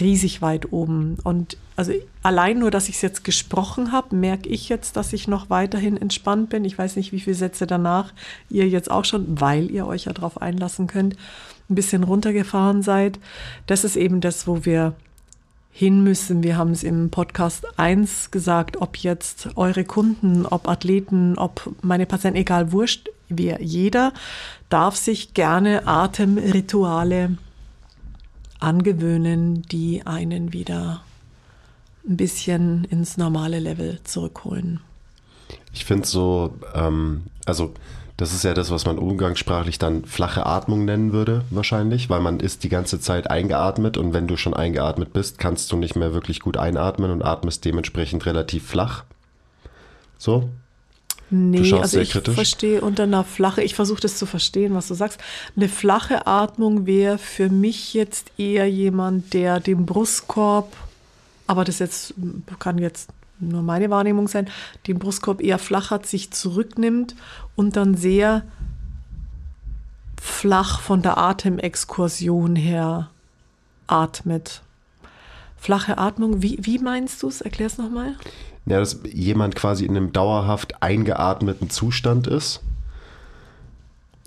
[0.00, 1.16] riesig weit oben.
[1.22, 5.28] Und also allein nur, dass ich es jetzt gesprochen habe, merke ich jetzt, dass ich
[5.28, 6.64] noch weiterhin entspannt bin.
[6.64, 8.12] Ich weiß nicht, wie viele Sätze danach
[8.50, 11.16] ihr jetzt auch schon, weil ihr euch ja darauf einlassen könnt,
[11.70, 13.20] ein bisschen runtergefahren seid.
[13.66, 14.94] Das ist eben das, wo wir
[15.70, 16.42] hin müssen.
[16.42, 22.06] Wir haben es im Podcast 1 gesagt, ob jetzt eure Kunden, ob Athleten, ob meine
[22.06, 24.12] Patienten, egal wurscht, wer, jeder
[24.68, 27.36] darf sich gerne Atemrituale
[28.58, 31.02] angewöhnen, die einen wieder
[32.08, 34.80] ein bisschen ins normale Level zurückholen.
[35.72, 37.74] Ich finde so, ähm, also
[38.18, 42.40] Das ist ja das, was man umgangssprachlich dann flache Atmung nennen würde, wahrscheinlich, weil man
[42.40, 46.14] ist die ganze Zeit eingeatmet und wenn du schon eingeatmet bist, kannst du nicht mehr
[46.14, 49.04] wirklich gut einatmen und atmest dementsprechend relativ flach.
[50.16, 50.48] So?
[51.28, 55.20] Nee, also ich verstehe unter einer flache, ich versuche das zu verstehen, was du sagst.
[55.56, 60.76] Eine flache Atmung wäre für mich jetzt eher jemand, der den Brustkorb,
[61.48, 62.14] aber das jetzt
[62.60, 63.10] kann jetzt
[63.40, 64.48] nur meine Wahrnehmung sein,
[64.86, 67.16] den Brustkorb eher flach hat, sich zurücknimmt
[67.56, 68.42] und dann sehr
[70.20, 73.10] flach von der Atemexkursion her
[73.86, 74.62] atmet.
[75.66, 77.40] Flache Atmung, wie, wie meinst du es?
[77.40, 78.14] Erklär es nochmal.
[78.66, 82.60] Ja, dass jemand quasi in einem dauerhaft eingeatmeten Zustand ist.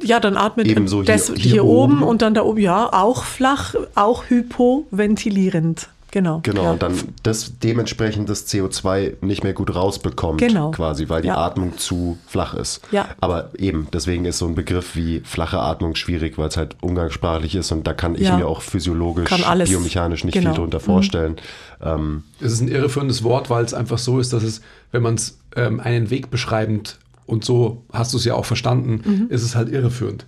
[0.01, 2.03] Ja, dann atmet Ebenso hier- das hier hier, oben oben.
[2.03, 5.87] und dann da oben, ja, auch flach, auch hypoventilierend.
[6.11, 6.39] Genau.
[6.43, 6.71] Genau, ja.
[6.71, 6.93] und dann
[7.23, 10.71] das dementsprechend das CO2 nicht mehr gut rausbekommt, Genau.
[10.71, 11.37] quasi, weil die Ja.
[11.37, 12.81] Atmung zu flach ist.
[12.91, 13.09] Ja.
[13.21, 17.55] Aber eben, deswegen ist so ein Begriff wie flache Atmung schwierig, weil es halt umgangssprachlich
[17.55, 18.37] ist und da kann ich Ja.
[18.37, 20.49] mir auch physiologisch, biomechanisch nicht Genau.
[20.51, 21.35] viel drunter vorstellen.
[21.81, 25.15] Ähm, Es ist ein irreführendes Wort, weil es einfach so ist, dass es, wenn man
[25.15, 29.25] es ähm, einen Weg beschreibend und so hast du es ja auch verstanden, Mhm.
[29.29, 30.25] ist es halt irreführend.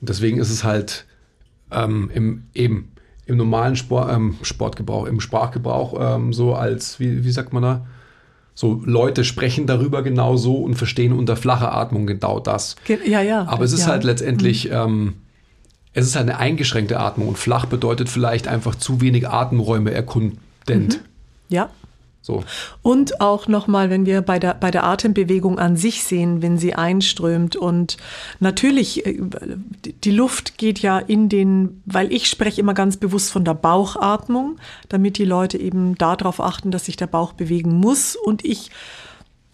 [0.00, 1.04] Und deswegen ist es halt
[1.72, 2.90] ähm, im, eben
[3.30, 7.86] im normalen Sport, ähm, Sportgebrauch, im Sprachgebrauch ähm, so als, wie, wie sagt man da?
[8.54, 12.76] So Leute sprechen darüber genau so und verstehen unter flacher Atmung genau das.
[13.06, 13.46] Ja, ja.
[13.46, 13.86] Aber es ist ja.
[13.86, 13.90] Mhm.
[13.92, 15.14] halt letztendlich, ähm,
[15.94, 21.00] es ist halt eine eingeschränkte Atmung und flach bedeutet vielleicht einfach zu wenig Atemräume erkundend.
[21.48, 21.70] Ja.
[22.22, 22.44] So.
[22.82, 26.74] Und auch nochmal, wenn wir bei der, bei der Atembewegung an sich sehen, wenn sie
[26.74, 27.56] einströmt.
[27.56, 27.96] Und
[28.40, 29.18] natürlich, äh,
[30.04, 34.58] die Luft geht ja in den, weil ich spreche immer ganz bewusst von der Bauchatmung,
[34.90, 38.16] damit die Leute eben darauf achten, dass sich der Bauch bewegen muss.
[38.16, 38.70] Und ich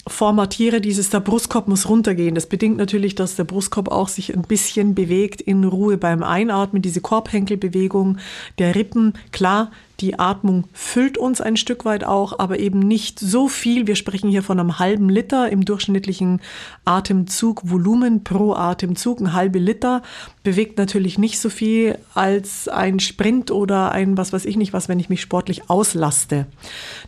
[0.08, 2.34] formatiere dieses, der Brustkorb muss runtergehen.
[2.34, 6.80] Das bedingt natürlich, dass der Brustkorb auch sich ein bisschen bewegt in Ruhe beim Einatmen,
[6.80, 8.18] diese Korbhenkelbewegung
[8.58, 9.14] der Rippen.
[9.32, 13.86] Klar, die Atmung füllt uns ein Stück weit auch, aber eben nicht so viel.
[13.86, 16.40] Wir sprechen hier von einem halben Liter im durchschnittlichen
[16.84, 19.20] Atemzugvolumen pro Atemzug.
[19.20, 20.02] Ein halbe Liter
[20.42, 24.88] bewegt natürlich nicht so viel als ein Sprint oder ein, was weiß ich nicht was,
[24.88, 26.46] wenn ich mich sportlich auslaste.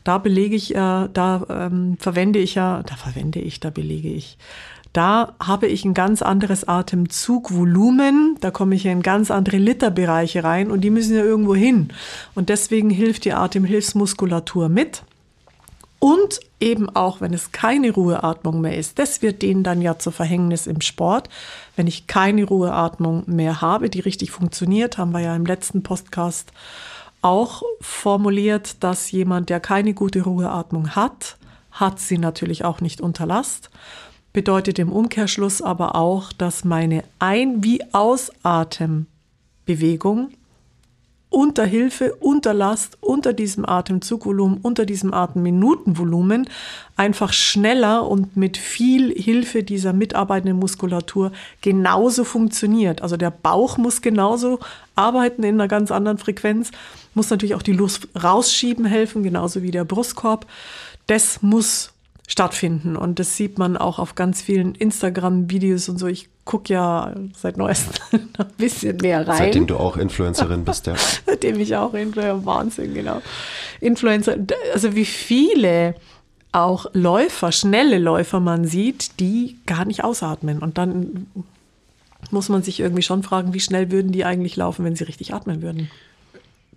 [0.04, 4.38] Da belege ich, äh, da ähm, verwende ich ja, da verwende ich, da belege ich.
[4.92, 10.70] Da habe ich ein ganz anderes Atemzugvolumen, da komme ich in ganz andere Literbereiche rein
[10.70, 11.88] und die müssen ja irgendwo hin.
[12.34, 15.02] Und deswegen hilft die Atemhilfsmuskulatur mit.
[16.00, 19.00] Und eben auch, wenn es keine Ruheatmung mehr ist.
[19.00, 21.28] Das wird denen dann ja zu Verhängnis im Sport.
[21.74, 26.52] Wenn ich keine Ruheatmung mehr habe, die richtig funktioniert, haben wir ja im letzten Podcast
[27.20, 31.36] auch formuliert, dass jemand, der keine gute Ruheatmung hat,
[31.72, 33.26] hat sie natürlich auch nicht unter.
[34.32, 40.30] Bedeutet im Umkehrschluss aber auch, dass meine Ein- wie Ausatembewegung
[41.30, 46.48] unter Hilfe, unter Last, unter diesem Atemzugvolumen, unter diesem Atemminutenvolumen
[46.96, 53.02] einfach schneller und mit viel Hilfe dieser mitarbeitenden Muskulatur genauso funktioniert.
[53.02, 54.58] Also der Bauch muss genauso
[54.94, 56.70] arbeiten in einer ganz anderen Frequenz,
[57.14, 60.46] muss natürlich auch die Luft rausschieben helfen, genauso wie der Brustkorb.
[61.06, 61.92] Das muss
[62.28, 62.94] stattfinden.
[62.94, 66.06] Und das sieht man auch auf ganz vielen Instagram-Videos und so.
[66.06, 69.38] Ich gucke ja seit neuestem ein bisschen mehr rein.
[69.38, 70.94] seitdem du auch Influencerin bist, ja.
[71.26, 73.20] Seitdem ich auch Influencer, Wahnsinn, genau.
[73.80, 74.36] Influencer,
[74.72, 75.94] also wie viele
[76.52, 80.58] auch Läufer, schnelle Läufer man sieht, die gar nicht ausatmen.
[80.60, 81.26] Und dann
[82.30, 85.32] muss man sich irgendwie schon fragen, wie schnell würden die eigentlich laufen, wenn sie richtig
[85.34, 85.90] atmen würden.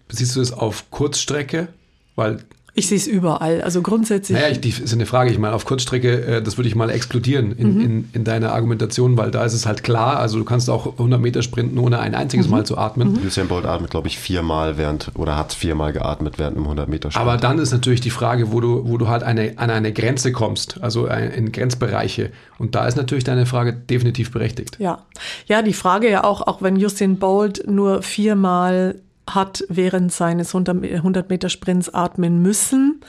[0.10, 1.68] Siehst du das auf Kurzstrecke?
[2.16, 3.62] Weil, Ich sehe es überall.
[3.62, 4.38] Also grundsätzlich.
[4.38, 5.30] naja, ich, die ist eine Frage.
[5.30, 9.18] Ich meine, auf Kurzstrecke, äh, das würde ich mal explodieren in, in, in deiner Argumentation,
[9.18, 10.18] weil da ist es halt klar.
[10.20, 13.20] Also, du kannst auch 100 Meter sprinten, ohne ein einziges Mal zu atmen.
[13.26, 17.12] Usain Bolt atmet, glaube ich, viermal während, oder hat viermal geatmet während einem 100 Meter
[17.12, 17.28] Sprint.
[17.28, 20.32] Aber dann ist natürlich die Frage, wo du, wo du halt eine, an eine Grenze
[20.32, 22.32] kommst, also ein- in Grenzbereiche.
[22.58, 24.78] Und da ist natürlich deine Frage definitiv berechtigt.
[24.80, 25.00] Ja.
[25.48, 28.96] ja, die Frage ja auch, auch wenn Usain Bolt nur viermal
[29.30, 33.02] hat während seines 100 Meter Sprints atmen müssen,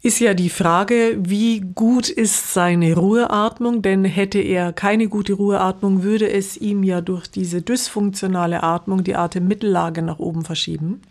[0.00, 3.82] ist ja die Frage, wie gut ist seine Ruheatmung?
[3.82, 9.16] Denn hätte er keine gute Ruheatmung, würde es ihm ja durch diese dysfunktionale Atmung die
[9.16, 11.02] Atemmmittellage nach oben verschieben,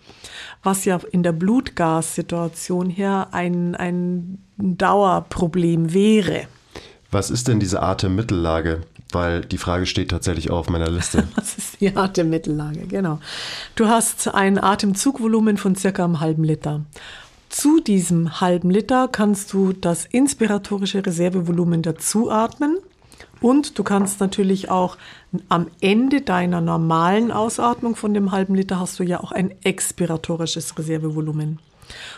[0.64, 6.44] was ja in der Blutgassituation her ein, ein Dauerproblem wäre.
[7.12, 8.84] Was ist denn diese Atemmittellage?
[9.12, 11.28] Weil die Frage steht tatsächlich auch auf meiner Liste.
[11.36, 13.20] Das ist die Atemmittellage, genau.
[13.76, 16.82] Du hast ein Atemzugvolumen von circa einem halben Liter.
[17.50, 22.78] Zu diesem halben Liter kannst du das inspiratorische Reservevolumen dazu atmen
[23.40, 24.98] Und du kannst natürlich auch
[25.48, 30.78] am Ende deiner normalen Ausatmung von dem halben Liter hast du ja auch ein expiratorisches
[30.78, 31.60] Reservevolumen.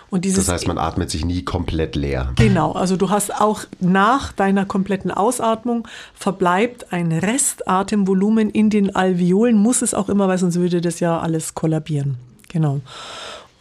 [0.10, 2.34] Und dieses, das heißt, man atmet sich nie komplett leer.
[2.36, 9.58] Genau, also du hast auch nach deiner kompletten Ausatmung verbleibt ein Restatemvolumen in den Alveolen,
[9.58, 12.18] muss es auch immer, weil sonst würde das ja alles kollabieren.
[12.48, 12.82] Genau.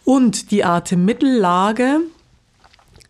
[0.05, 2.01] Und die Atemmittellage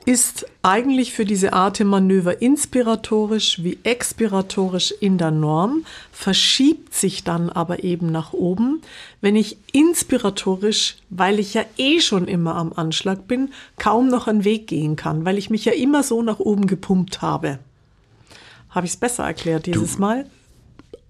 [0.04, 7.84] ist eigentlich für diese Atemmanöver inspiratorisch wie expiratorisch in der Norm, verschiebt sich dann aber
[7.84, 8.80] eben nach oben,
[9.20, 14.44] wenn ich inspiratorisch, weil ich ja eh schon immer am Anschlag bin, kaum noch einen
[14.44, 17.58] Weg gehen kann, weil ich mich ja immer so nach oben gepumpt habe.
[18.70, 20.26] Habe ich es besser erklärt dieses du, Mal?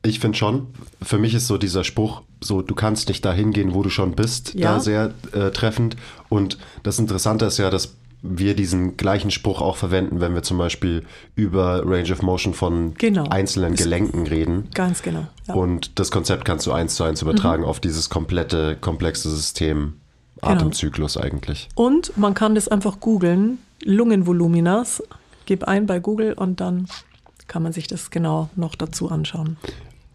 [0.02, 0.68] Ich finde schon.
[1.02, 4.12] Für mich ist so dieser Spruch, so du kannst nicht dahin gehen, wo du schon
[4.12, 4.74] bist, ja.
[4.74, 5.96] da sehr äh, treffend.
[6.28, 10.58] Und das Interessante ist ja, dass wir diesen gleichen Spruch auch verwenden, wenn wir zum
[10.58, 11.04] Beispiel
[11.36, 13.28] über Range of Motion von genau.
[13.28, 14.68] einzelnen Gelenken reden.
[14.74, 15.26] Ganz genau.
[15.46, 15.54] Ja.
[15.54, 17.68] Und das Konzept kannst du eins zu eins übertragen mhm.
[17.68, 19.94] auf dieses komplette, komplexe System,
[20.40, 20.52] genau.
[20.54, 21.68] Atemzyklus eigentlich.
[21.74, 25.02] Und man kann das einfach googeln, Lungenvoluminas,
[25.46, 26.88] gib ein bei Google und dann
[27.46, 29.56] kann man sich das genau noch dazu anschauen.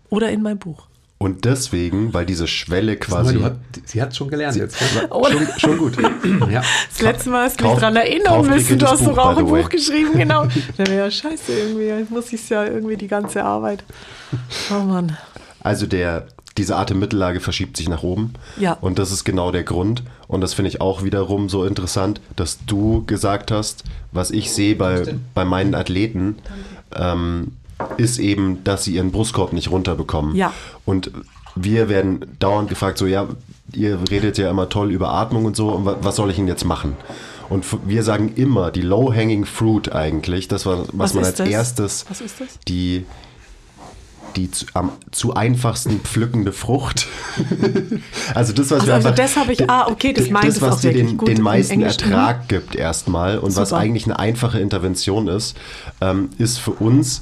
[0.09, 0.87] Oder in mein Buch.
[1.23, 3.35] Und deswegen, weil diese Schwelle quasi.
[3.35, 3.55] Mal, hat,
[3.85, 4.75] sie hat schon gelernt sie, jetzt.
[5.09, 5.97] Schon, schon, gut.
[6.51, 6.61] ja.
[6.89, 9.69] Das letzte Mal hast du mich daran erinnern müssen, du hast doch auch ein Buch
[9.69, 10.47] geschrieben, genau.
[10.77, 13.85] ja, scheiße, irgendwie muss ich es ja irgendwie die ganze Arbeit.
[14.69, 15.17] Oh Mann.
[15.61, 18.33] Also der, diese Atemmittellage verschiebt sich nach oben.
[18.57, 18.73] Ja.
[18.81, 20.03] Und das ist genau der Grund.
[20.27, 24.75] Und das finde ich auch wiederum so interessant, dass du gesagt hast, was ich sehe
[24.75, 26.39] bei, bei meinen Athleten.
[26.93, 27.53] Ähm,
[27.97, 30.35] ist eben, dass sie ihren Brustkorb nicht runterbekommen.
[30.35, 30.53] Ja.
[30.85, 31.11] Und
[31.55, 33.27] wir werden dauernd gefragt, so, ja,
[33.73, 36.65] ihr redet ja immer toll über Atmung und so, und was soll ich denn jetzt
[36.65, 36.95] machen?
[37.49, 41.49] Und wir sagen immer, die Low-Hanging Fruit eigentlich, das war, was, was man als das?
[41.49, 42.59] erstes, was ist das?
[42.67, 43.05] die
[44.35, 47.07] die zu, am zu einfachsten pflückende Frucht.
[48.33, 50.61] also das, was also, wir also einfach, das habe ich, ah, okay, das meint das,
[50.61, 51.85] was dir den, den meisten mhm.
[51.85, 53.61] Ertrag gibt erstmal und Super.
[53.61, 55.55] was eigentlich eine einfache Intervention ist,
[56.01, 57.21] ähm, ist für uns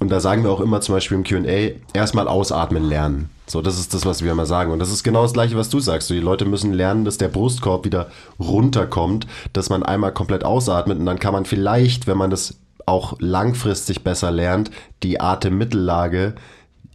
[0.00, 3.30] und da sagen wir auch immer zum Beispiel im QA, erstmal ausatmen lernen.
[3.46, 4.72] So, das ist das, was wir immer sagen.
[4.72, 6.08] Und das ist genau das Gleiche, was du sagst.
[6.08, 8.08] So, die Leute müssen lernen, dass der Brustkorb wieder
[8.38, 13.16] runterkommt, dass man einmal komplett ausatmet und dann kann man vielleicht, wenn man das auch
[13.20, 14.70] langfristig besser lernt,
[15.02, 16.34] die Atemmittellage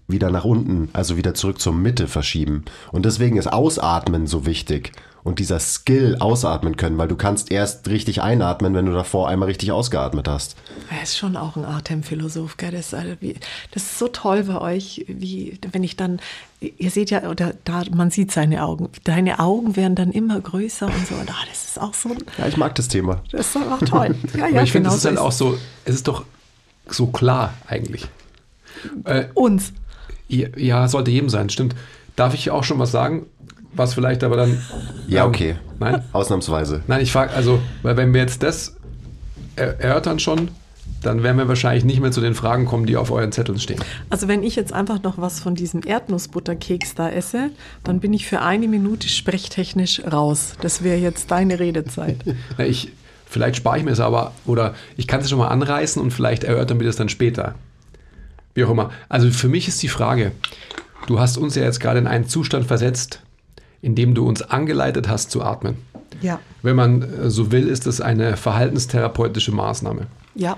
[0.07, 2.65] wieder nach unten, also wieder zurück zur Mitte verschieben.
[2.91, 4.91] Und deswegen ist Ausatmen so wichtig
[5.25, 9.47] und dieser Skill ausatmen können, weil du kannst erst richtig einatmen, wenn du davor einmal
[9.47, 10.55] richtig ausgeatmet hast.
[10.95, 12.69] Er ist schon auch ein Atemphilosoph, gell?
[12.69, 13.33] Das ist, also wie,
[13.71, 16.19] das ist so toll bei euch, wie wenn ich dann,
[16.59, 20.85] ihr seht ja, oder da, man sieht seine Augen, deine Augen werden dann immer größer
[20.85, 21.15] und so.
[21.15, 22.15] Und ah, das ist auch so.
[22.37, 23.23] Ja, ich mag das Thema.
[23.31, 24.15] Das ist auch toll.
[24.37, 26.23] Ja, ja, ich finde, es ist halt auch so, es ist doch
[26.87, 28.07] so klar eigentlich.
[29.05, 29.73] Äh, Uns.
[30.27, 31.75] Ja, sollte jedem sein, stimmt.
[32.15, 33.27] Darf ich auch schon was sagen?
[33.75, 34.61] was vielleicht aber dann.
[35.07, 35.55] Ja, ähm, okay.
[35.79, 36.03] Nein?
[36.13, 36.81] Ausnahmsweise.
[36.87, 38.75] Nein, ich frage, also, weil wenn wir jetzt das
[39.55, 40.49] erörtern schon,
[41.01, 43.79] dann werden wir wahrscheinlich nicht mehr zu den Fragen kommen, die auf euren Zetteln stehen.
[44.09, 47.51] Also wenn ich jetzt einfach noch was von diesem Erdnussbutterkeks da esse,
[47.83, 50.53] dann bin ich für eine Minute sprechtechnisch raus.
[50.61, 52.17] Das wäre jetzt deine Redezeit.
[52.57, 52.91] Na, ich,
[53.27, 56.43] vielleicht spare ich mir es aber, oder ich kann es schon mal anreißen und vielleicht
[56.43, 57.55] erörtern wir das dann später.
[58.55, 58.89] Wie auch immer.
[59.09, 60.31] Also für mich ist die Frage,
[61.05, 63.21] du hast uns ja jetzt gerade in einen Zustand versetzt,
[63.81, 65.77] indem du uns angeleitet hast zu atmen.
[66.21, 66.39] Ja.
[66.63, 70.07] Wenn man äh, so will, ist das eine verhaltenstherapeutische Maßnahme.
[70.33, 70.57] Ja.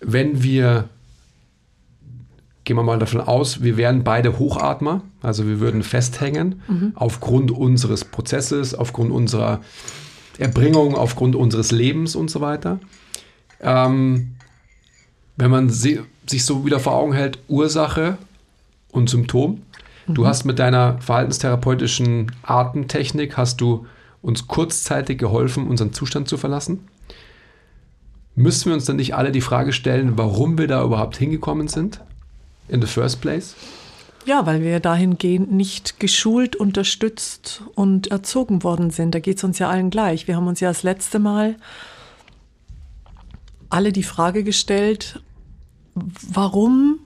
[0.00, 0.88] Wenn wir,
[2.64, 6.92] gehen wir mal davon aus, wir wären beide Hochatmer, also wir würden festhängen mhm.
[6.96, 9.60] aufgrund unseres Prozesses, aufgrund unserer
[10.38, 12.78] Erbringung, aufgrund unseres Lebens und so weiter.
[13.60, 14.34] Ähm,
[15.38, 18.18] wenn man sich so wieder vor Augen hält, Ursache
[18.92, 19.62] und Symptom,
[20.08, 20.26] Du mhm.
[20.26, 23.86] hast mit deiner verhaltenstherapeutischen Atemtechnik hast du
[24.22, 26.88] uns kurzzeitig geholfen, unseren Zustand zu verlassen.
[28.34, 32.00] Müssen wir uns dann nicht alle die Frage stellen, warum wir da überhaupt hingekommen sind?
[32.68, 33.54] In the first place?
[34.24, 39.14] Ja, weil wir dahingehend nicht geschult, unterstützt und erzogen worden sind.
[39.14, 40.26] Da geht es uns ja allen gleich.
[40.26, 41.56] Wir haben uns ja das letzte Mal
[43.70, 45.20] alle die Frage gestellt,
[46.32, 46.98] warum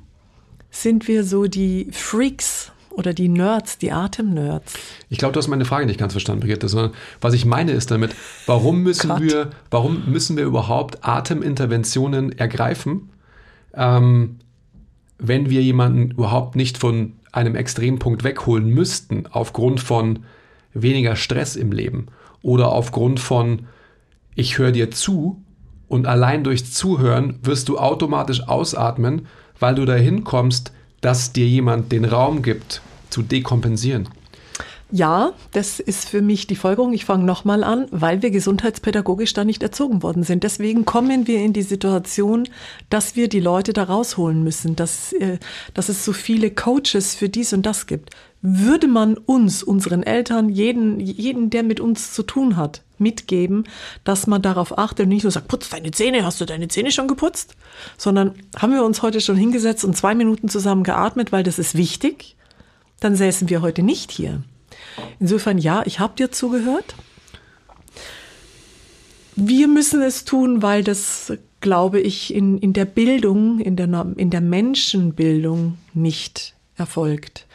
[0.71, 4.75] sind wir so die Freaks oder die Nerds, die Atemnerds?
[5.09, 7.91] Ich glaube, du hast meine Frage nicht ganz verstanden, Brigitte, sondern was ich meine ist
[7.91, 8.15] damit,
[8.47, 13.11] warum müssen wir, warum müssen wir überhaupt Ateminterventionen ergreifen,
[13.75, 14.39] ähm,
[15.19, 20.21] wenn wir jemanden überhaupt nicht von einem Extrempunkt wegholen müssten, aufgrund von
[20.75, 22.07] weniger Stress im Leben
[22.43, 23.67] oder aufgrund von,
[24.35, 25.42] ich höre dir zu
[25.93, 29.27] Und allein durch Zuhören wirst du automatisch ausatmen,
[29.61, 30.73] weil du dahin kommst,
[31.03, 32.81] dass dir jemand den Raum gibt,
[33.11, 34.09] zu dekompensieren.
[34.91, 36.95] Ja, das ist für mich die Folgerung.
[36.95, 40.45] Ich fange nochmal an, weil wir gesundheitspädagogisch da nicht erzogen worden sind.
[40.45, 42.49] Deswegen kommen wir in die Situation,
[42.89, 45.37] dass wir die Leute da rausholen müssen, dass, äh,
[45.75, 48.17] dass es so viele Coaches für dies und das gibt.
[48.41, 53.65] Würde man uns, unseren Eltern, jeden, jeden, der mit uns zu tun hat, mitgeben,
[54.05, 56.93] dass man darauf achtet und nicht nur sagt, putz deine Zähne, hast du deine Zähne
[56.93, 57.57] schon geputzt?
[57.99, 61.77] Sondern haben wir uns heute schon hingesetzt und zwei Minuten zusammen geatmet, weil das ist
[61.77, 62.37] wichtig,
[63.01, 64.43] dann säßen wir heute nicht hier.
[65.19, 66.95] Insofern ja, ich habe dir zugehört.
[69.35, 74.31] Wir müssen es tun, weil das, glaube ich, in, in der Bildung, in der, in
[74.31, 77.47] der Menschenbildung nicht erfolgt.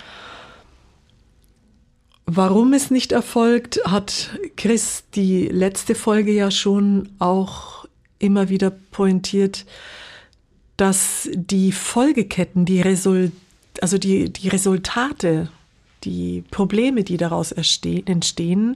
[2.30, 7.86] Warum es nicht erfolgt, hat Chris die letzte Folge ja schon auch
[8.20, 9.66] immer wieder pointiert,
[10.76, 13.32] dass die Folgeketten, die Result
[13.82, 15.50] also die, die Resultate
[16.04, 18.76] die Probleme, die daraus entstehen,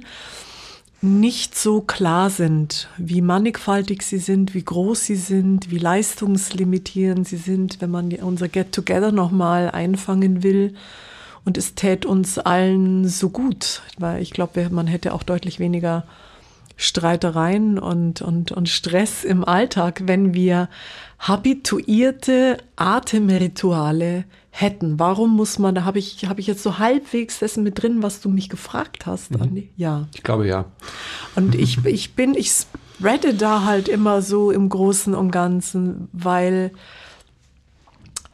[1.01, 7.37] nicht so klar sind, wie mannigfaltig sie sind, wie groß sie sind, wie leistungslimitierend sie
[7.37, 10.75] sind, wenn man unser Get-Together nochmal einfangen will.
[11.43, 16.03] Und es tät uns allen so gut, weil ich glaube, man hätte auch deutlich weniger
[16.77, 20.69] Streitereien und, und, und Stress im Alltag, wenn wir
[21.19, 24.99] habituierte Atemrituale hätten.
[24.99, 28.21] Warum muss man, da habe ich, habe ich jetzt so halbwegs dessen mit drin, was
[28.21, 29.41] du mich gefragt hast, mhm.
[29.41, 29.69] Andi?
[29.77, 30.07] Ja.
[30.15, 30.65] Ich glaube ja.
[31.35, 36.71] Und ich, ich bin, ich spreade da halt immer so im Großen und Ganzen, weil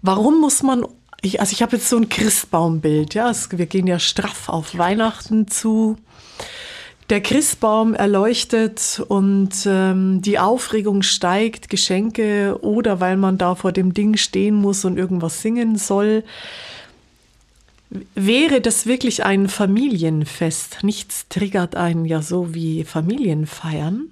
[0.01, 0.85] warum muss man
[1.21, 3.29] ich, also ich habe jetzt so ein Christbaumbild, ja.
[3.29, 5.97] Es, wir gehen ja straff auf Weihnachten zu
[7.09, 13.93] der Christbaum erleuchtet und ähm, die Aufregung steigt, Geschenke oder weil man da vor dem
[13.93, 16.23] Ding stehen muss und irgendwas singen soll.
[18.13, 20.79] Wäre das wirklich ein Familienfest?
[20.83, 24.11] Nichts triggert einen ja so wie Familienfeiern.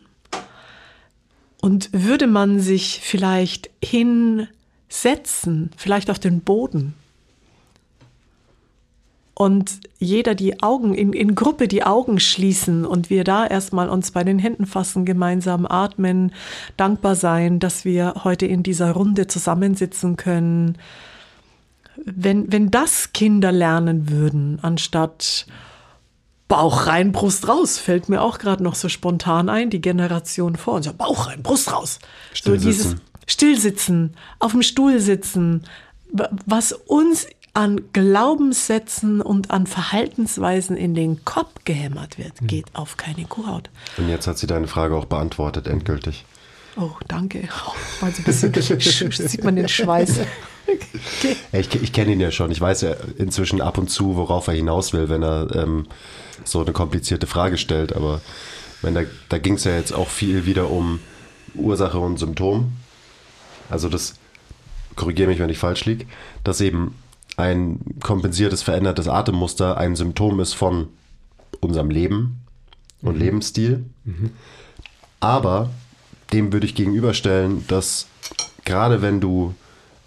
[1.59, 3.69] Und würde man sich vielleicht
[4.95, 6.93] hinsetzen, vielleicht auf den Boden
[9.33, 14.11] und jeder die Augen, in, in Gruppe die Augen schließen und wir da erstmal uns
[14.11, 16.31] bei den Händen fassen, gemeinsam atmen,
[16.77, 20.77] dankbar sein, dass wir heute in dieser Runde zusammensitzen können.
[21.97, 25.45] Wenn, wenn das Kinder lernen würden, anstatt
[26.47, 30.75] Bauch rein, Brust raus, fällt mir auch gerade noch so spontan ein, die Generation vor
[30.75, 30.85] uns.
[30.85, 31.99] Ja, Bauch rein, Brust raus.
[32.41, 32.95] So dieses
[33.27, 35.63] Stillsitzen, auf dem Stuhl sitzen,
[36.45, 42.47] was uns an Glaubenssätzen und an Verhaltensweisen in den Kopf gehämmert wird, hm.
[42.47, 43.69] geht auf keine Kuhhaut.
[43.97, 46.25] Und jetzt hat sie deine Frage auch beantwortet, endgültig.
[46.77, 47.47] Oh, danke.
[47.65, 47.71] Oh,
[48.01, 48.05] so
[48.47, 50.19] ein bisschen sieht man den Schweiß.
[50.67, 51.35] Okay.
[51.51, 52.49] Ich, ich kenne ihn ja schon.
[52.49, 55.85] Ich weiß ja inzwischen ab und zu, worauf er hinaus will, wenn er ähm,
[56.43, 57.95] so eine komplizierte Frage stellt.
[57.95, 58.19] Aber
[58.81, 61.01] wenn da, da ging es ja jetzt auch viel wieder um
[61.53, 62.73] Ursache und Symptom.
[63.69, 64.15] Also das,
[64.95, 66.05] korrigiere mich, wenn ich falsch liege,
[66.43, 66.95] dass eben
[67.37, 70.87] ein kompensiertes, verändertes Atemmuster ein Symptom ist von
[71.59, 72.41] unserem Leben
[73.01, 73.21] und mhm.
[73.21, 73.85] Lebensstil.
[74.03, 74.31] Mhm.
[75.19, 75.69] Aber
[76.31, 78.07] dem würde ich gegenüberstellen, dass
[78.63, 79.53] gerade wenn du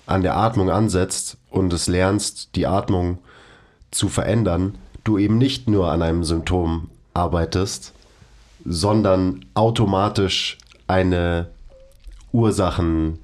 [0.07, 3.19] an der Atmung ansetzt und es lernst, die Atmung
[3.91, 7.93] zu verändern, du eben nicht nur an einem Symptom arbeitest,
[8.65, 11.49] sondern automatisch eine
[12.33, 13.19] Ursachen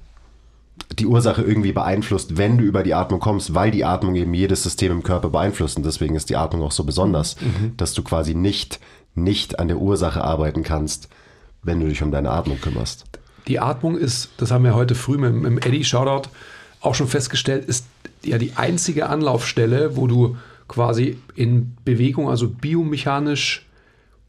[0.99, 4.63] die Ursache irgendwie beeinflusst, wenn du über die Atmung kommst, weil die Atmung eben jedes
[4.63, 5.77] System im Körper beeinflusst.
[5.77, 7.75] Und deswegen ist die Atmung auch so besonders, mhm.
[7.77, 8.79] dass du quasi nicht,
[9.13, 11.09] nicht an der Ursache arbeiten kannst,
[11.63, 13.05] wenn du dich um deine Atmung kümmerst.
[13.47, 16.29] Die Atmung ist, das haben wir heute früh mit, mit dem Eddie Shoutout
[16.81, 17.85] auch schon festgestellt, ist
[18.23, 20.37] ja die einzige Anlaufstelle, wo du
[20.67, 23.65] quasi in Bewegung, also biomechanisch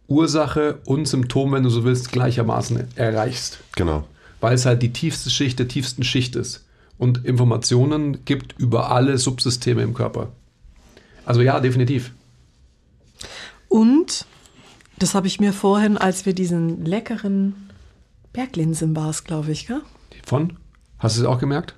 [0.09, 3.61] Ursache und Symptom, wenn du so willst, gleichermaßen erreichst.
[3.75, 4.05] Genau
[4.41, 6.67] weil es halt die tiefste Schicht der tiefsten Schicht ist
[6.99, 10.33] und Informationen gibt über alle Subsysteme im Körper.
[11.25, 12.13] Also ja, definitiv.
[13.69, 14.27] Und,
[14.99, 17.55] das habe ich mir vorhin, als wir diesen leckeren
[18.33, 19.83] Berglinsen war es, glaube ich, gell?
[20.25, 20.57] Von?
[20.99, 21.75] Hast du es auch gemerkt?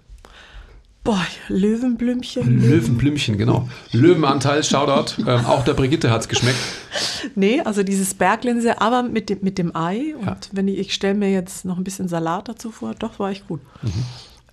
[1.05, 2.61] Boah, Löwenblümchen.
[2.61, 3.69] Löwenblümchen, genau.
[3.93, 5.23] Löwenanteil, Shoutout.
[5.27, 6.59] Ähm, auch der Brigitte hat es geschmeckt.
[7.35, 10.15] Nee, also dieses Berglinse, aber mit dem, mit dem Ei.
[10.17, 10.37] Und ja.
[10.53, 13.47] wenn ich, ich stelle mir jetzt noch ein bisschen Salat dazu vor, doch, war ich
[13.47, 13.61] gut.
[13.83, 13.93] Mhm.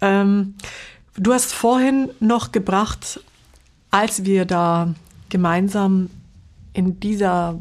[0.02, 0.54] Ähm,
[1.16, 3.20] du hast vorhin noch gebracht,
[3.91, 4.93] als wir da
[5.30, 6.10] gemeinsam
[6.74, 7.60] in dieser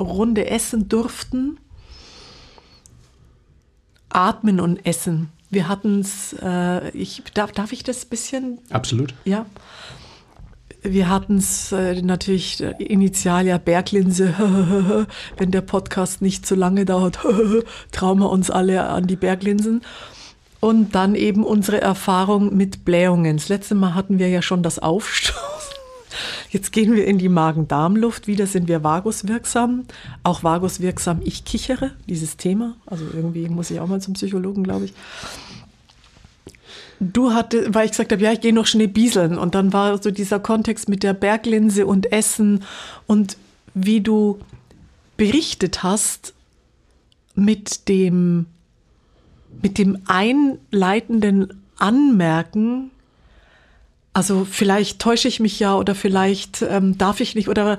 [0.00, 1.58] Runde essen durften,
[4.08, 5.30] Atmen und Essen.
[5.52, 8.58] Wir hatten es, äh, ich, darf, darf ich das bisschen?
[8.70, 9.12] Absolut.
[9.26, 9.44] Ja.
[10.80, 16.86] Wir hatten es äh, natürlich äh, initial ja Berglinse, wenn der Podcast nicht zu lange
[16.86, 17.18] dauert,
[17.92, 19.82] trauen wir uns alle an die Berglinsen.
[20.58, 23.36] Und dann eben unsere Erfahrung mit Blähungen.
[23.36, 25.61] Das letzte Mal hatten wir ja schon das Aufstoßen.
[26.50, 28.26] Jetzt gehen wir in die Magen-Darm-Luft.
[28.26, 29.84] Wieder sind wir vaguswirksam.
[30.22, 32.76] Auch vaguswirksam, ich kichere, dieses Thema.
[32.86, 34.94] Also irgendwie muss ich auch mal zum Psychologen, glaube ich
[37.02, 39.38] du hatte, weil ich gesagt habe, ja, ich gehe noch schnell bieseln.
[39.38, 42.62] Und dann war so dieser Kontext mit der Berglinse und Essen
[43.06, 43.36] und
[43.74, 44.38] wie du
[45.16, 46.34] berichtet hast
[47.34, 48.46] mit dem,
[49.62, 52.90] mit dem einleitenden Anmerken,
[54.12, 57.78] also vielleicht täusche ich mich ja oder vielleicht ähm, darf ich nicht oder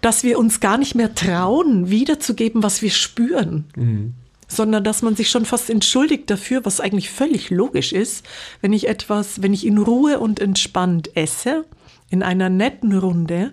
[0.00, 3.64] dass wir uns gar nicht mehr trauen, wiederzugeben, was wir spüren.
[3.74, 4.14] Mhm
[4.46, 8.24] sondern dass man sich schon fast entschuldigt dafür, was eigentlich völlig logisch ist,
[8.60, 11.64] wenn ich etwas, wenn ich in Ruhe und entspannt esse,
[12.10, 13.52] in einer netten Runde,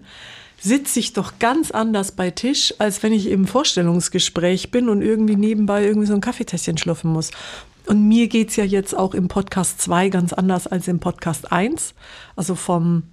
[0.60, 5.36] sitze ich doch ganz anders bei Tisch, als wenn ich im Vorstellungsgespräch bin und irgendwie
[5.36, 7.32] nebenbei irgendwie so ein Kaffeetässchen schluffen muss.
[7.92, 11.94] Und mir geht's ja jetzt auch im Podcast 2 ganz anders als im Podcast 1.
[12.38, 13.04] Also vom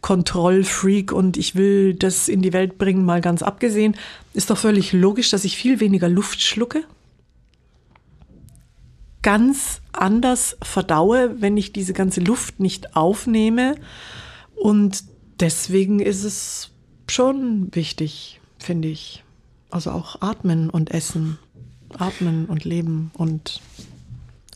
[0.00, 3.96] Kontrollfreak und ich will das in die Welt bringen, mal ganz abgesehen,
[4.32, 6.84] ist doch völlig logisch, dass ich viel weniger Luft schlucke
[9.22, 13.74] ganz anders verdaue, wenn ich diese ganze Luft nicht aufnehme.
[14.54, 15.02] Und
[15.40, 16.70] deswegen ist es
[17.08, 19.24] schon wichtig, finde ich.
[19.70, 21.38] Also auch atmen und essen.
[21.98, 23.60] Atmen und leben und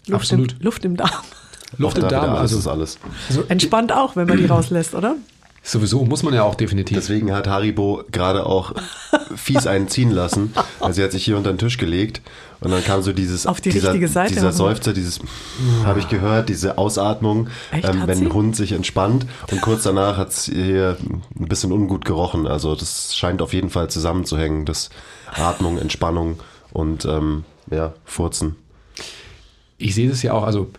[0.07, 0.53] Luft, Absolut.
[0.53, 1.11] Im, Luft im Darm.
[1.79, 2.99] Luft im Darm, also ist alles.
[3.29, 5.17] Also entspannt auch, wenn man die rauslässt, oder?
[5.67, 6.97] Sowieso muss man ja auch definitiv.
[6.97, 8.73] Deswegen hat Haribo gerade auch
[9.35, 10.55] fies einen ziehen lassen.
[10.79, 12.23] Also sie hat sich hier unter den Tisch gelegt
[12.61, 15.19] und dann kam so dieses Auf die dieser, richtige Seite dieser Seufzer, dieses
[15.85, 20.29] habe ich gehört, diese Ausatmung, ähm, wenn ein Hund sich entspannt und kurz danach hat
[20.29, 20.99] es hier
[21.37, 22.47] ein bisschen ungut gerochen.
[22.47, 24.91] Also das scheint auf jeden Fall zusammenzuhängen, das
[25.35, 26.39] Atmung, Entspannung
[26.73, 27.43] und ähm,
[27.73, 28.55] ja, Furzen.
[29.79, 30.71] Ich sehe das ja auch, also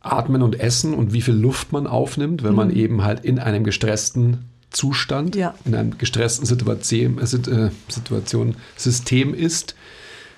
[0.00, 2.56] Atmen und Essen und wie viel Luft man aufnimmt, wenn mhm.
[2.56, 5.54] man eben halt in einem gestressten Zustand, ja.
[5.64, 9.76] in einem gestressten Situation, äh, äh, Situation System ist.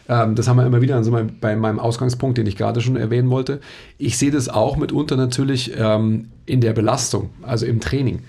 [0.09, 3.31] Ähm, das haben wir immer wieder also bei meinem Ausgangspunkt, den ich gerade schon erwähnen
[3.31, 3.61] wollte.
[3.97, 8.23] Ich sehe das auch mitunter natürlich ähm, in der Belastung, also im Training.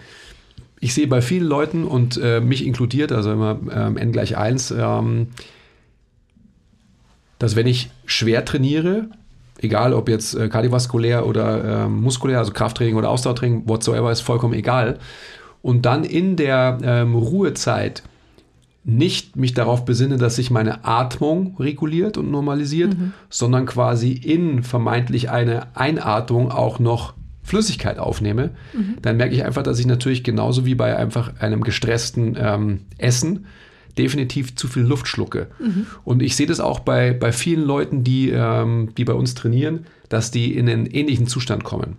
[0.79, 4.71] Ich sehe bei vielen Leuten und äh, mich inkludiert, also immer ähm, n gleich 1,
[4.71, 5.27] ähm,
[7.39, 9.09] dass wenn ich schwer trainiere,
[9.59, 14.53] egal ob jetzt äh, kardiovaskulär oder äh, muskulär, also Krafttraining oder Ausdauertraining, whatsoever, ist vollkommen
[14.53, 14.99] egal.
[15.61, 18.03] Und dann in der ähm, Ruhezeit
[18.83, 23.13] nicht mich darauf besinne, dass sich meine Atmung reguliert und normalisiert, mhm.
[23.29, 28.97] sondern quasi in vermeintlich eine Einatmung auch noch Flüssigkeit aufnehme, mhm.
[29.01, 33.45] dann merke ich einfach, dass ich natürlich genauso wie bei einfach einem gestressten ähm, Essen
[33.97, 35.47] definitiv zu viel Luft schlucke.
[35.59, 35.87] Mhm.
[36.03, 39.85] Und ich sehe das auch bei, bei vielen Leuten, die, ähm, die bei uns trainieren,
[40.09, 41.97] dass die in einen ähnlichen Zustand kommen.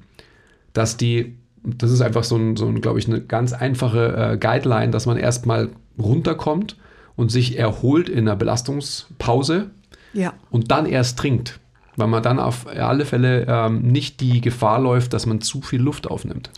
[0.73, 4.39] Dass die, das ist einfach so ein, so ein glaube ich, eine ganz einfache äh,
[4.39, 6.77] Guideline, dass man erstmal runterkommt
[7.17, 9.71] und sich erholt in einer Belastungspause
[10.13, 10.35] ja.
[10.51, 11.61] und dann erst trinkt.
[11.99, 15.81] Weil man dann auf alle Fälle ähm, nicht die Gefahr läuft, dass man zu viel
[15.81, 16.51] Luft aufnimmt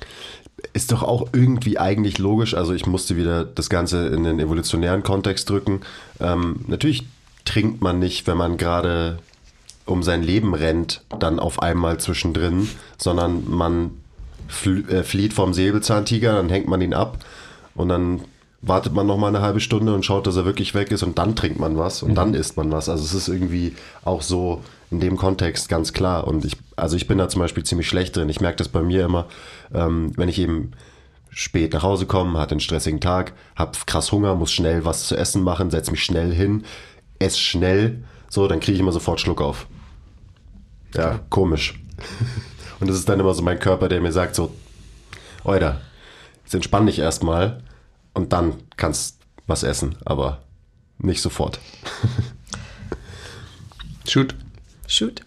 [0.73, 2.55] ist doch auch irgendwie eigentlich logisch.
[2.55, 5.83] Also ich musste wieder das Ganze in den evolutionären Kontext drücken.
[6.21, 7.07] Ähm, natürlich
[7.45, 9.19] trinkt man nicht, wenn man gerade
[9.87, 13.93] um sein Leben rennt, dann auf einmal zwischendrin, sondern man
[14.65, 17.25] äh, flieht vom Säbelzahntiger, dann hängt man ihn ab
[17.75, 18.21] und dann
[18.61, 21.19] wartet man noch mal eine halbe Stunde und schaut, dass er wirklich weg ist und
[21.19, 22.15] dann trinkt man was und mhm.
[22.17, 22.89] dann isst man was.
[22.89, 26.27] Also es ist irgendwie auch so in dem Kontext ganz klar.
[26.27, 28.29] Und ich, also ich bin da zum Beispiel ziemlich schlecht drin.
[28.29, 29.27] Ich merke das bei mir immer,
[29.75, 30.73] ähm, wenn ich eben
[31.31, 35.17] spät nach Hause komme, hatte einen stressigen Tag, habe krass Hunger, muss schnell was zu
[35.17, 36.65] essen machen, setze mich schnell hin,
[37.19, 39.67] esse schnell, so, dann kriege ich immer sofort Schluck auf.
[40.95, 41.81] Ja, komisch.
[42.81, 44.55] Und das ist dann immer so mein Körper, der mir sagt so,
[45.45, 45.81] Oida,
[46.45, 47.63] jetzt entspann dich erstmal
[48.15, 50.43] und dann kannst was essen, aber
[50.99, 51.59] nicht sofort.
[54.09, 54.35] Shoot.
[54.89, 55.21] Shoot.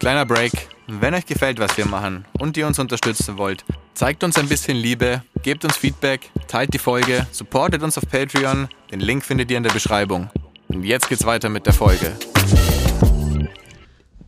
[0.00, 0.52] Kleiner Break.
[0.88, 4.76] Wenn euch gefällt, was wir machen und ihr uns unterstützen wollt, zeigt uns ein bisschen
[4.76, 8.68] Liebe, gebt uns Feedback, teilt die Folge, supportet uns auf Patreon.
[8.90, 10.30] Den Link findet ihr in der Beschreibung.
[10.66, 12.16] Und jetzt geht's weiter mit der Folge.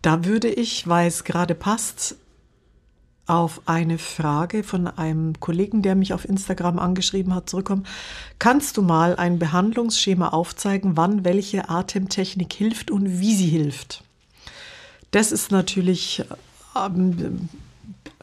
[0.03, 2.14] Da würde ich, weil es gerade passt,
[3.27, 7.87] auf eine Frage von einem Kollegen, der mich auf Instagram angeschrieben hat, zurückkommen.
[8.39, 14.05] Kannst du mal ein Behandlungsschema aufzeigen, wann welche Atemtechnik hilft und wie sie hilft?
[15.11, 16.24] Das ist natürlich
[16.76, 17.48] ähm,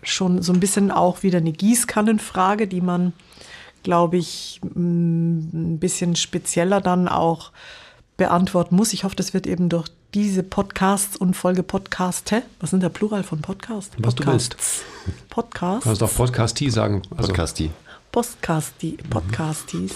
[0.03, 3.13] schon so ein bisschen auch wieder eine Gießkannenfrage, die man,
[3.83, 7.51] glaube ich, ein bisschen spezieller dann auch
[8.15, 8.93] beantworten muss.
[8.93, 13.23] Ich hoffe, das wird eben durch diese Podcasts und Folge Podcaste, was sind der Plural
[13.23, 13.91] von Podcast?
[13.97, 14.49] Was Podcasts.
[14.49, 15.29] du willst.
[15.29, 15.85] Podcast.
[15.85, 17.01] Du kannst auch Podcastie sagen.
[17.11, 17.71] Also, Podcasti.
[18.11, 19.95] Podcasti, Podcasties.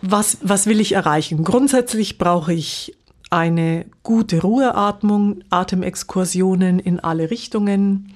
[0.00, 1.44] Was, was will ich erreichen?
[1.44, 2.94] Grundsätzlich brauche ich
[3.32, 8.14] eine gute Ruheatmung, Atemexkursionen in alle Richtungen,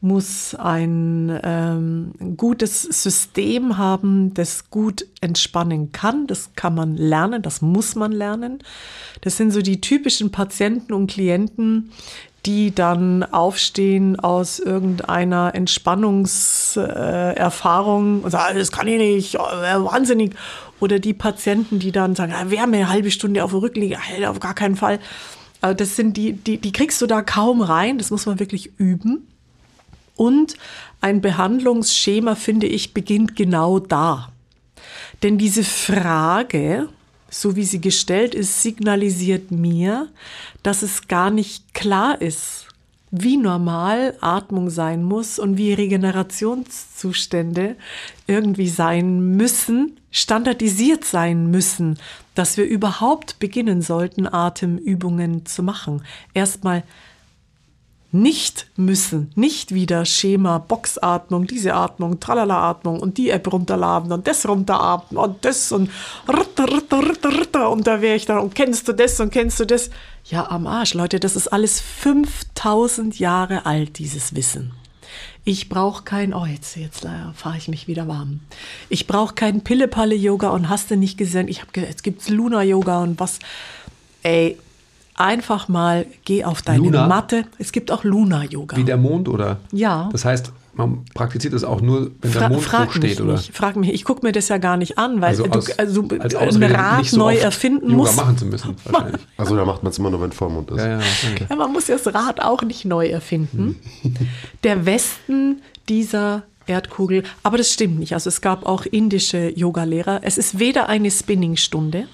[0.00, 6.26] muss ein ähm, gutes System haben, das gut entspannen kann.
[6.26, 8.58] Das kann man lernen, das muss man lernen.
[9.20, 11.92] Das sind so die typischen Patienten und Klienten,
[12.46, 20.32] die dann aufstehen aus irgendeiner Entspannungserfahrung und sagen, das kann ich nicht, oh, wahnsinnig.
[20.80, 24.40] Oder die Patienten, die dann sagen, wir haben eine halbe Stunde auf der Rückliege, auf
[24.40, 24.98] gar keinen Fall.
[25.60, 28.72] Also das sind die, die, die kriegst du da kaum rein, das muss man wirklich
[28.78, 29.28] üben.
[30.16, 30.56] Und
[31.00, 34.32] ein Behandlungsschema, finde ich, beginnt genau da.
[35.22, 36.88] Denn diese Frage,
[37.32, 40.08] so wie sie gestellt ist, signalisiert mir,
[40.62, 42.66] dass es gar nicht klar ist,
[43.10, 47.76] wie normal Atmung sein muss und wie Regenerationszustände
[48.26, 51.98] irgendwie sein müssen, standardisiert sein müssen,
[52.34, 56.02] dass wir überhaupt beginnen sollten, Atemübungen zu machen.
[56.34, 56.82] Erstmal
[58.12, 64.46] nicht müssen, nicht wieder Schema, Boxatmung, diese Atmung, Tralala-Atmung und die App runterladen und das
[64.46, 65.90] runteratmen und das und
[66.28, 69.58] ritter, ritter, ritter, ritter und da wäre ich dann und kennst du das und kennst
[69.60, 69.90] du das?
[70.26, 74.72] Ja, am Arsch, Leute, das ist alles 5000 Jahre alt, dieses Wissen.
[75.44, 78.40] Ich brauche kein, oh, jetzt, jetzt fahre ich mich wieder warm.
[78.88, 83.18] Ich brauche kein Pille-Palle-Yoga und hast du nicht gesehen, ich habe jetzt gibt's Luna-Yoga und
[83.18, 83.40] was.
[84.22, 84.56] Ey,
[85.14, 87.06] einfach mal geh auf deine Luna?
[87.06, 87.44] Matte.
[87.58, 88.76] Es gibt auch Luna-Yoga.
[88.76, 89.58] wie der Mond oder?
[89.72, 90.08] Ja.
[90.12, 93.20] Das heißt, man praktiziert das auch nur, wenn der Fra Mond frag hoch steht, mich
[93.20, 93.32] oder?
[93.34, 93.92] nicht, frag mich.
[93.92, 96.48] Ich gucke mir das ja gar nicht an, weil Also du aus- also als ein
[96.48, 98.16] Ausrede, Rad nicht so neu oft erfinden Yoga musst.
[98.16, 99.20] machen zu müssen, wahrscheinlich.
[99.36, 100.78] Also da macht man es immer nur, wenn Vollmond ist.
[100.78, 101.00] Ja, ja,
[101.34, 101.46] okay.
[101.50, 103.76] Ja, man muss das Rad auch nicht neu erfinden.
[104.02, 104.14] Hm.
[104.64, 105.60] Der Westen
[105.90, 108.14] dieser Erdkugel, aber das stimmt nicht.
[108.14, 110.20] Also es gab auch indische Yogalehrer.
[110.22, 112.06] Es ist weder eine Spinningstunde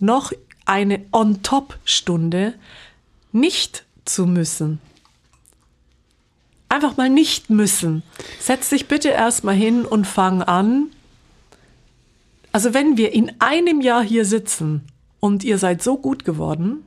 [0.00, 0.32] noch
[0.64, 2.54] eine On-Top-Stunde,
[3.32, 4.80] nicht zu müssen.
[6.68, 8.02] Einfach mal nicht müssen.
[8.40, 10.86] Setz dich bitte erstmal hin und fang an.
[12.52, 14.82] Also wenn wir in einem Jahr hier sitzen
[15.20, 16.84] und ihr seid so gut geworden,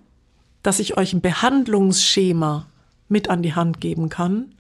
[0.64, 2.66] dass ich euch ein Behandlungsschema
[3.10, 4.54] mit an die Hand geben kann,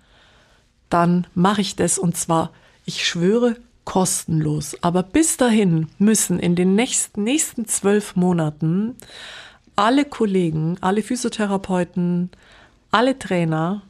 [0.89, 2.51] dann mache ich das und zwar,
[2.85, 3.57] ich schwöre,
[3.87, 4.75] kostenlos.
[4.81, 8.95] Aber bis dahin müssen in den nächsten, nächsten zwölf Monaten
[9.77, 12.29] alle Kollegen, alle Physiotherapeuten,
[12.91, 13.83] alle Trainer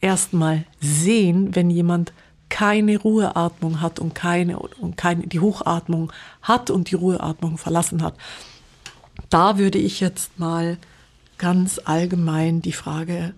[0.00, 2.14] erstmal sehen, wenn jemand
[2.48, 8.14] keine Ruheatmung hat und keine und keine die Hochatmung hat und die Ruheatmung verlassen hat.
[9.28, 10.78] Da würde ich jetzt mal
[11.36, 13.34] ganz allgemein die Frage,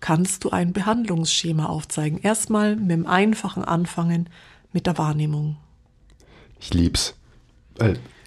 [0.00, 2.20] kannst du ein Behandlungsschema aufzeigen?
[2.22, 4.30] Erstmal mit dem einfachen anfangen
[4.72, 5.56] mit der Wahrnehmung.
[6.60, 7.14] Ich lieb's.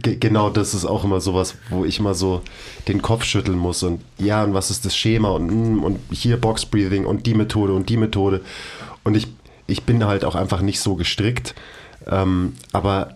[0.01, 2.41] Ge- genau das ist auch immer sowas, wo ich mal so
[2.87, 6.37] den Kopf schütteln muss und ja, und was ist das Schema und, mm, und hier
[6.41, 8.41] Box Breathing und die Methode und die Methode.
[9.03, 9.27] Und ich,
[9.67, 11.55] ich bin halt auch einfach nicht so gestrickt.
[12.07, 13.15] Ähm, aber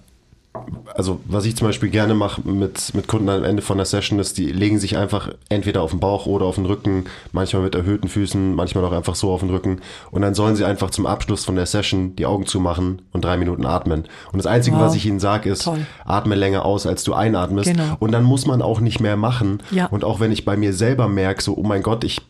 [0.95, 4.19] also was ich zum Beispiel gerne mache mit, mit Kunden am Ende von der Session
[4.19, 7.75] ist, die legen sich einfach entweder auf den Bauch oder auf den Rücken, manchmal mit
[7.75, 9.79] erhöhten Füßen, manchmal auch einfach so auf den Rücken.
[10.11, 13.37] Und dann sollen sie einfach zum Abschluss von der Session die Augen zumachen und drei
[13.37, 14.05] Minuten atmen.
[14.31, 14.83] Und das Einzige, Wow.
[14.83, 15.85] was ich ihnen sage, ist, Toll.
[16.05, 17.69] atme länger aus, als du einatmest.
[17.71, 17.95] Genau.
[17.99, 19.61] Und dann muss man auch nicht mehr machen.
[19.71, 19.85] Ja.
[19.87, 22.21] Und auch wenn ich bei mir selber merke, so, oh mein Gott, ich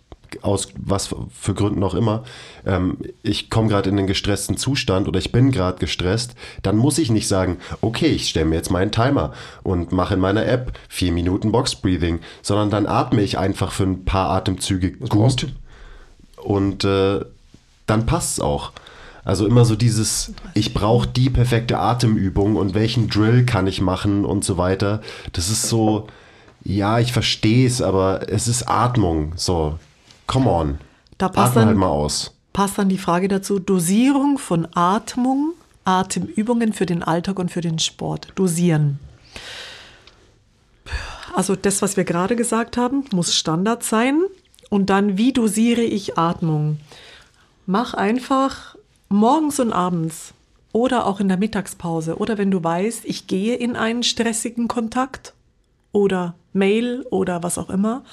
[0.41, 2.23] aus was für Gründen auch immer,
[2.65, 6.97] ähm, ich komme gerade in einen gestressten Zustand oder ich bin gerade gestresst, dann muss
[6.97, 10.77] ich nicht sagen, okay, ich stelle mir jetzt meinen Timer und mache in meiner App
[10.87, 15.53] vier Minuten Box Breathing, sondern dann atme ich einfach für ein paar Atemzüge brauchst gut
[16.37, 17.19] und äh,
[17.85, 18.71] dann passt's auch.
[19.25, 24.25] Also immer so dieses, ich brauche die perfekte Atemübung und welchen Drill kann ich machen
[24.25, 25.01] und so weiter.
[25.33, 26.07] Das ist so,
[26.63, 29.33] ja, ich verstehe es, aber es ist Atmung.
[29.35, 29.77] So,
[30.29, 30.77] come on.
[31.17, 32.33] Da passt Atme dann- halt mal aus.
[32.53, 35.53] Passt dann die Frage dazu, Dosierung von Atmung,
[35.85, 38.29] Atemübungen für den Alltag und für den Sport.
[38.35, 38.99] Dosieren.
[41.35, 44.21] Also das, was wir gerade gesagt haben, muss Standard sein.
[44.69, 46.77] Und dann, wie dosiere ich Atmung?
[47.65, 48.75] Mach einfach
[49.09, 50.33] morgens und abends
[50.71, 55.33] oder auch in der Mittagspause oder wenn du weißt, ich gehe in einen stressigen Kontakt
[55.91, 58.03] oder Mail oder was auch immer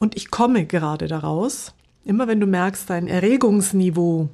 [0.00, 1.72] und ich komme gerade daraus.
[2.04, 4.30] Immer wenn du merkst, dein Erregungsniveau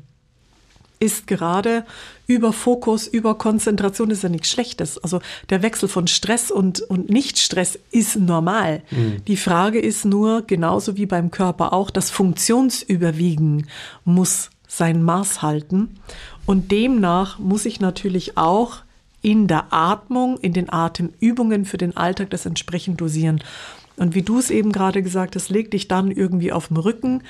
[0.98, 1.84] ist gerade
[2.26, 4.96] über Fokus, über Konzentration, ist ja nichts Schlechtes.
[4.96, 8.82] Also der Wechsel von Stress und, und Nicht-Stress ist normal.
[8.90, 9.22] Mhm.
[9.26, 13.66] Die Frage ist nur, genauso wie beim Körper auch, das Funktionsüberwiegen
[14.04, 15.98] muss sein Maß halten.
[16.46, 18.78] Und demnach muss ich natürlich auch
[19.20, 23.42] in der Atmung, in den Atemübungen für den Alltag das entsprechend dosieren.
[23.97, 27.22] Und wie du es eben gerade gesagt hast, leg dich dann irgendwie auf dem Rücken.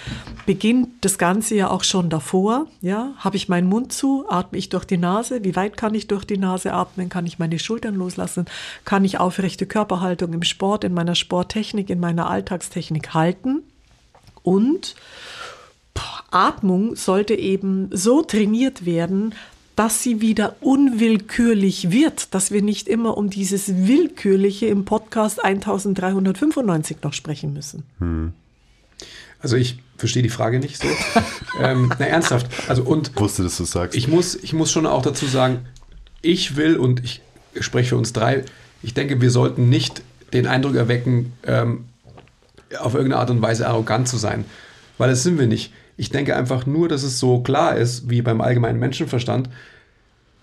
[0.46, 2.66] Beginnt das Ganze ja auch schon davor.
[2.80, 4.24] Ja, habe ich meinen Mund zu?
[4.28, 5.44] Atme ich durch die Nase?
[5.44, 7.08] Wie weit kann ich durch die Nase atmen?
[7.08, 8.46] Kann ich meine Schultern loslassen?
[8.84, 13.62] Kann ich aufrechte Körperhaltung im Sport, in meiner Sporttechnik, in meiner Alltagstechnik halten?
[14.42, 14.96] Und
[16.30, 19.34] Atmung sollte eben so trainiert werden,
[19.76, 26.96] dass sie wieder unwillkürlich wird, dass wir nicht immer um dieses Willkürliche im Podcast 1395
[27.02, 27.84] noch sprechen müssen.
[27.98, 28.32] Hm.
[29.40, 30.88] Also ich verstehe die Frage nicht so.
[31.60, 32.48] ähm, na, ernsthaft.
[32.68, 33.96] Also und wusste, dass du sagst.
[33.96, 35.66] Ich muss, ich muss schon auch dazu sagen,
[36.22, 37.20] ich will und ich
[37.60, 38.44] spreche für uns drei.
[38.82, 40.02] Ich denke, wir sollten nicht
[40.32, 41.84] den Eindruck erwecken, ähm,
[42.78, 44.44] auf irgendeine Art und Weise arrogant zu sein,
[44.98, 45.72] weil das sind wir nicht.
[45.96, 49.48] Ich denke einfach nur, dass es so klar ist, wie beim allgemeinen Menschenverstand,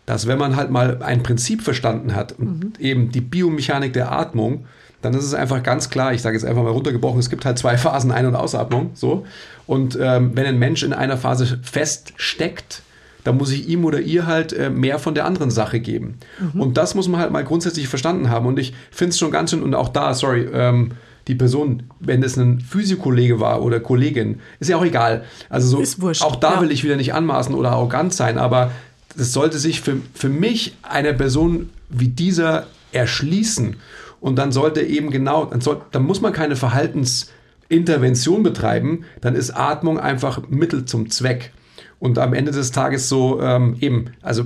[0.06, 2.74] dass wenn man halt mal ein Prinzip verstanden hat und mhm.
[2.80, 4.66] eben die Biomechanik der Atmung,
[5.02, 7.58] dann ist es einfach ganz klar, ich sage jetzt einfach mal runtergebrochen, es gibt halt
[7.58, 9.26] zwei Phasen, Ein- und Ausatmung, so.
[9.68, 12.82] Und ähm, wenn ein Mensch in einer Phase feststeckt,
[13.24, 16.16] dann muss ich ihm oder ihr halt äh, mehr von der anderen Sache geben.
[16.54, 16.60] Mhm.
[16.60, 18.46] Und das muss man halt mal grundsätzlich verstanden haben.
[18.46, 20.92] Und ich finde es schon ganz schön, und auch da, sorry, ähm,
[21.28, 25.24] die Person, wenn es ein Physiokollege war oder Kollegin, ist ja auch egal.
[25.50, 26.62] Also so, wurscht, auch da ja.
[26.62, 28.72] will ich wieder nicht anmaßen oder arrogant sein, aber
[29.18, 33.78] es sollte sich für, für mich eine Person wie dieser erschließen.
[34.20, 39.52] Und dann sollte eben genau, dann, soll, dann muss man keine Verhaltensintervention betreiben, dann ist
[39.52, 41.52] Atmung einfach Mittel zum Zweck.
[42.00, 44.46] Und am Ende des Tages so ähm, eben, also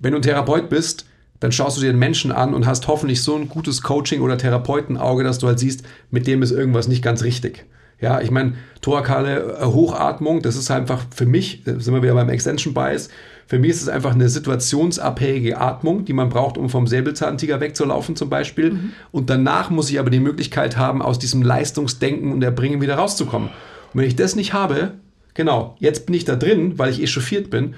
[0.00, 1.06] wenn du ein Therapeut bist,
[1.40, 4.38] dann schaust du dir den Menschen an und hast hoffentlich so ein gutes Coaching- oder
[4.38, 7.66] Therapeutenauge, dass du halt siehst, mit dem ist irgendwas nicht ganz richtig.
[8.00, 12.28] Ja, ich meine, thorakale äh, Hochatmung, das ist einfach für mich, sind wir wieder beim
[12.28, 13.08] Extension Bias,
[13.48, 18.14] für mich ist es einfach eine situationsabhängige Atmung, die man braucht, um vom Säbelzahntiger wegzulaufen
[18.14, 18.72] zum Beispiel.
[18.72, 18.92] Mhm.
[19.10, 23.48] Und danach muss ich aber die Möglichkeit haben, aus diesem Leistungsdenken und Erbringen wieder rauszukommen.
[23.48, 24.92] Und wenn ich das nicht habe,
[25.32, 27.74] genau, jetzt bin ich da drin, weil ich echauffiert bin,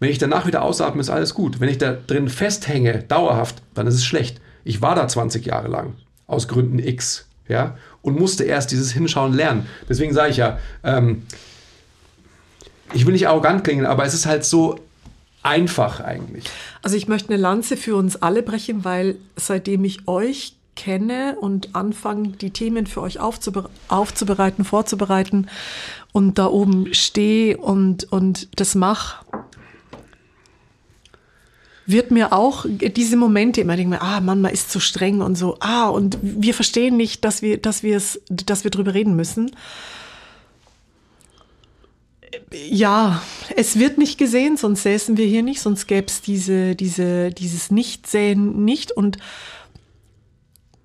[0.00, 1.60] wenn ich danach wieder ausatme, ist alles gut.
[1.60, 4.40] Wenn ich da drin festhänge, dauerhaft, dann ist es schlecht.
[4.64, 5.94] Ich war da 20 Jahre lang,
[6.26, 9.66] aus Gründen X, ja, und musste erst dieses Hinschauen lernen.
[9.88, 11.22] Deswegen sage ich ja, ähm,
[12.92, 14.78] ich will nicht arrogant klingen, aber es ist halt so
[15.42, 16.44] einfach eigentlich.
[16.82, 21.74] Also ich möchte eine Lanze für uns alle brechen, weil seitdem ich euch kenne und
[21.74, 25.48] anfange, die Themen für euch aufzubere aufzubereiten, vorzubereiten
[26.12, 29.24] und da oben stehe und, und das mache,
[31.88, 35.56] wird mir auch diese Momente immer denken, ah Mann, man ist zu streng und so,
[35.60, 39.50] ah und wir verstehen nicht, dass wir, dass wir es, dass wir drüber reden müssen.
[42.52, 43.22] Ja,
[43.56, 47.70] es wird nicht gesehen, sonst säßen wir hier nicht, sonst gäbe es diese, diese, dieses
[47.70, 49.16] Nichtsehen nicht und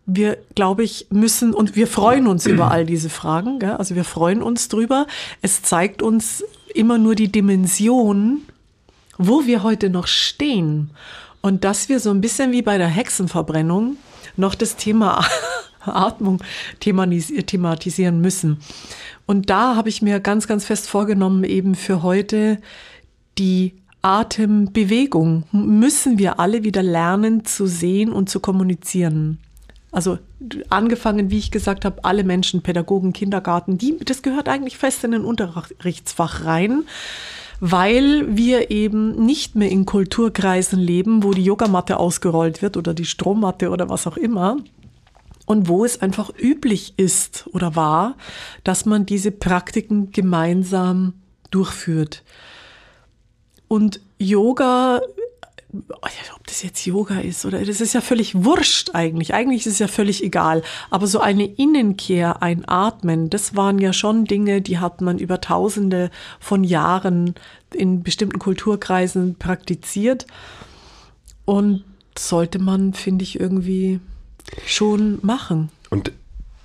[0.06, 3.60] wir, glaube ich, müssen und wir freuen uns über all diese Fragen.
[3.60, 3.72] Gell?
[3.72, 5.08] Also wir freuen uns drüber.
[5.42, 6.44] Es zeigt uns
[6.74, 8.42] immer nur die Dimension
[9.18, 10.92] wo wir heute noch stehen
[11.42, 13.98] und dass wir so ein bisschen wie bei der Hexenverbrennung
[14.38, 15.26] noch das Thema
[15.86, 16.42] Atmung
[16.80, 18.58] thematisieren müssen.
[19.26, 22.60] Und da habe ich mir ganz, ganz fest vorgenommen, eben für heute
[23.38, 29.40] die Atembewegung müssen wir alle wieder lernen zu sehen und zu kommunizieren.
[29.92, 30.18] Also
[30.70, 35.12] angefangen, wie ich gesagt habe, alle Menschen, Pädagogen, Kindergarten, die, das gehört eigentlich fest in
[35.12, 36.84] den Unterrichtsfach rein
[37.60, 43.06] weil wir eben nicht mehr in Kulturkreisen leben, wo die Yogamatte ausgerollt wird oder die
[43.06, 44.58] Strommatte oder was auch immer.
[45.46, 48.16] Und wo es einfach üblich ist oder war,
[48.64, 51.14] dass man diese Praktiken gemeinsam
[51.52, 52.24] durchführt.
[53.68, 55.02] Und Yoga
[55.74, 59.34] ob das jetzt Yoga ist oder das ist ja völlig wurscht eigentlich.
[59.34, 60.62] Eigentlich ist es ja völlig egal.
[60.92, 65.42] Aber so eine Innenkehr, ein Atmen, das waren ja schon Dinge, die hat man über
[65.42, 67.36] Tausende von Jahren
[67.74, 70.28] in bestimmten Kulturkreisen praktiziert.
[71.46, 71.84] Und
[72.18, 74.00] sollte man, finde ich, irgendwie
[74.66, 75.70] schon machen.
[75.90, 76.12] Und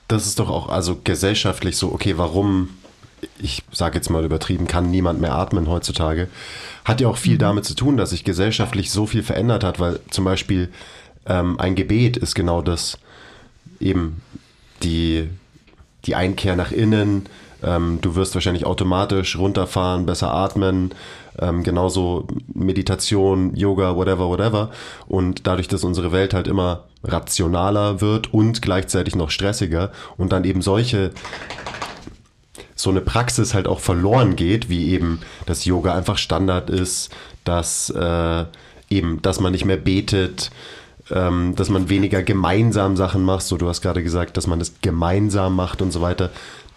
[0.09, 2.71] das ist doch auch also gesellschaftlich so, okay, warum
[3.39, 6.29] ich sage jetzt mal übertrieben, kann niemand mehr atmen heutzutage,
[6.85, 10.01] hat ja auch viel damit zu tun, dass sich gesellschaftlich so viel verändert hat, weil
[10.11, 10.69] zum Beispiel
[11.27, 12.99] ähm, ein Gebet ist genau das,
[13.81, 14.23] eben
[14.83, 15.29] die,
[16.05, 17.27] die Einkehr nach innen,
[17.63, 20.95] ähm, du wirst wahrscheinlich automatisch runterfahren, besser atmen,
[21.39, 24.71] ähm, genauso Meditation, Yoga, whatever, whatever.
[25.07, 30.45] Und dadurch, dass unsere Welt halt immer rationaler wird und gleichzeitig noch stressiger und dann
[30.45, 31.11] eben solche
[32.79, 37.11] so eine Praxis halt auch verloren geht, wie eben das Yoga einfach Standard ist,
[37.43, 38.45] dass äh,
[38.89, 40.53] eben, dass man nicht mehr betet,
[41.11, 43.43] ähm, dass man weniger gemeinsam Sachen macht.
[43.43, 46.31] So, du hast gerade gesagt, dass man das gemeinsam macht und so weiter.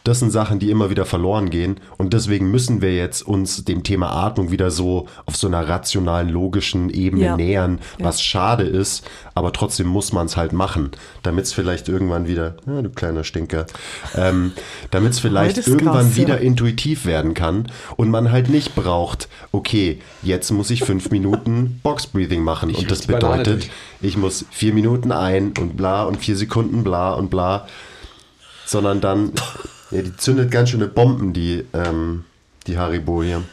[0.04, 1.80] Das sind Sachen, die immer wieder verloren gehen.
[1.98, 6.30] Und deswegen müssen wir jetzt uns dem Thema Atmung wieder so auf so einer rationalen,
[6.30, 7.36] logischen Ebene Ja.
[7.38, 8.06] nähern, Ja.
[8.06, 10.92] was schade ist, aber trotzdem muss man es halt machen,
[11.22, 13.68] damit es vielleicht irgendwann wieder, ja, du kleiner Stinker,
[14.16, 14.54] ähm,
[14.90, 16.42] damit es vielleicht irgendwann krass, wieder ja.
[16.42, 22.08] intuitiv werden kann und man halt nicht braucht, okay, jetzt muss ich fünf Minuten Box
[22.08, 23.70] Breathing machen Ich und das bedeutet,
[24.02, 27.68] ich muss vier Minuten ein und bla und vier Sekunden bla und bla,
[28.66, 29.32] sondern dann,
[29.92, 32.26] ja, die zündet ganz schöne Bomben, die, ähm,
[32.68, 33.44] die Haribo hier.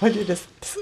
[0.00, 0.78] Wollt ihr das, das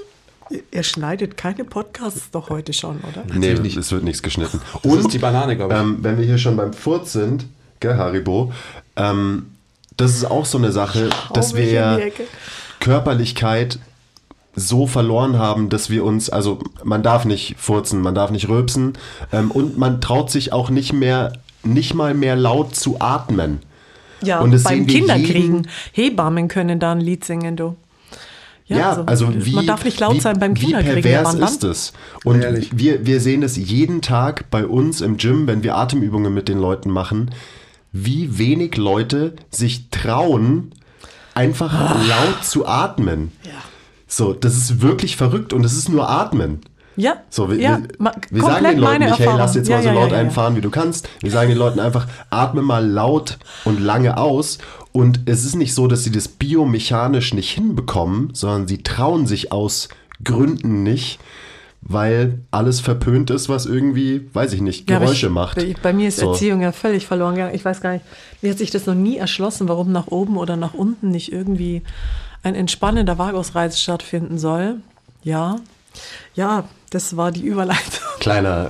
[0.71, 3.23] Ihr schneidet keine Podcasts doch heute schon, oder?
[3.33, 3.77] Nee, nicht.
[3.77, 4.59] es wird nichts geschnitten.
[4.83, 5.79] Das ist die Banane, glaube ich.
[5.79, 7.45] Ähm, wenn wir hier schon beim Furz sind,
[7.79, 8.51] gell, Haribo,
[8.97, 9.51] ähm,
[9.95, 11.99] das ist auch so eine Sache, dass Hau wir ja.
[12.79, 13.79] Körperlichkeit
[14.55, 18.97] so verloren haben, dass wir uns, also man darf nicht furzen, man darf nicht rülpsen
[19.31, 21.33] ähm, und man traut sich auch nicht mehr,
[21.63, 23.59] nicht mal mehr laut zu atmen.
[24.23, 25.67] Ja, Und das beim sehen wir Kinderkriegen.
[25.93, 27.75] Hebammen können da ein Lied singen, du.
[28.67, 31.01] Ja, also, wie, man darf nicht laut wie, sein beim Wie Kinderkriegen.
[31.01, 31.93] pervers aber dann- ist es?
[32.23, 32.69] Und Ehrlich.
[32.73, 36.57] wir, wir sehen es jeden Tag bei uns im Gym, wenn wir Atemübungen mit den
[36.57, 37.31] Leuten machen,
[37.91, 40.71] wie wenig Leute sich trauen,
[41.33, 43.33] einfach laut zu atmen.
[43.43, 43.51] Ja.
[44.07, 46.61] So, das ist wirklich verrückt und es ist nur Atmen.
[47.01, 49.55] Ja, So, wir, ja, wir, wir sagen den Leuten meine nicht, hey, lass Erfahrung.
[49.55, 50.21] jetzt Ja, mal so ja, ja, laut ja, ja.
[50.23, 51.09] einfahren, wie du kannst.
[51.21, 54.59] Wir sagen den Leuten einfach, atme mal laut und lange aus.
[54.91, 59.51] Und es ist nicht so, dass sie das biomechanisch nicht hinbekommen, sondern sie trauen sich
[59.51, 59.89] aus
[60.23, 61.19] Gründen nicht,
[61.81, 65.55] weil alles verpönt ist, was irgendwie, weiß ich nicht, Ja, Geräusche ich, macht.
[65.57, 66.31] Bei, bei mir ist So.
[66.33, 67.55] Erziehung ja völlig verloren gegangen.
[67.55, 68.05] Ich weiß gar nicht,
[68.43, 71.81] mir hat sich das noch nie erschlossen, warum nach oben oder nach unten nicht irgendwie
[72.43, 74.75] ein entspannender Vagusreiz stattfinden soll.
[75.23, 75.57] Ja,
[76.35, 78.03] ja, das war die Überleitung.
[78.19, 78.69] Kleiner,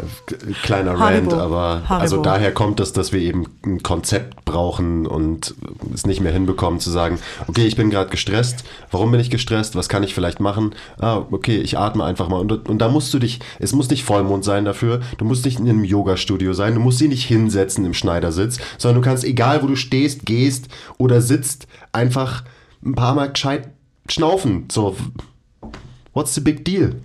[0.61, 0.93] kleiner.
[0.93, 2.01] Rant, aber Haribo.
[2.01, 5.55] also daher kommt es, dass wir eben ein Konzept brauchen und
[5.93, 9.75] es nicht mehr hinbekommen zu sagen, okay, ich bin gerade gestresst, warum bin ich gestresst,
[9.75, 10.73] was kann ich vielleicht machen?
[10.99, 14.05] Ah, okay, ich atme einfach mal und, und da musst du dich, es muss nicht
[14.05, 17.85] Vollmond sein dafür, du musst nicht in einem Yoga-Studio sein, du musst dich nicht hinsetzen
[17.85, 20.67] im Schneidersitz, sondern du kannst, egal wo du stehst, gehst
[20.97, 22.43] oder sitzt, einfach
[22.85, 23.69] ein paar Mal gescheit
[24.07, 24.95] schnaufen, so,
[26.13, 26.95] what's the big deal?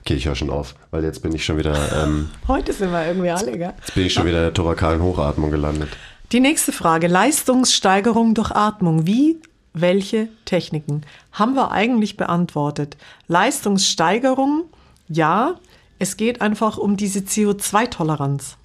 [0.00, 3.06] Okay, ich höre schon auf, weil jetzt bin ich schon wieder, ähm, Heute sind wir
[3.06, 3.74] irgendwie alle, gell?
[3.78, 5.90] jetzt bin ich schon wieder in der thorakalen Hochatmung gelandet.
[6.32, 9.06] Die nächste Frage, Leistungssteigerung durch Atmung.
[9.06, 9.38] Wie,
[9.74, 11.02] welche Techniken?
[11.32, 12.96] Haben wir eigentlich beantwortet.
[13.28, 14.64] Leistungssteigerung,
[15.08, 15.56] ja,
[15.98, 18.56] es geht einfach um diese CO2-Toleranz.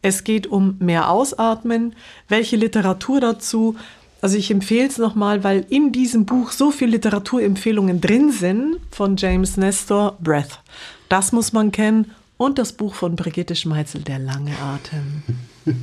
[0.00, 1.94] Es geht um mehr Ausatmen.
[2.28, 3.76] Welche Literatur dazu?
[4.20, 9.16] Also ich empfehle es nochmal, weil in diesem Buch so viele Literaturempfehlungen drin sind von
[9.16, 10.60] James Nestor, Breath.
[11.08, 12.12] Das muss man kennen.
[12.36, 15.22] Und das Buch von Brigitte Schmeitzel, Der lange Atem.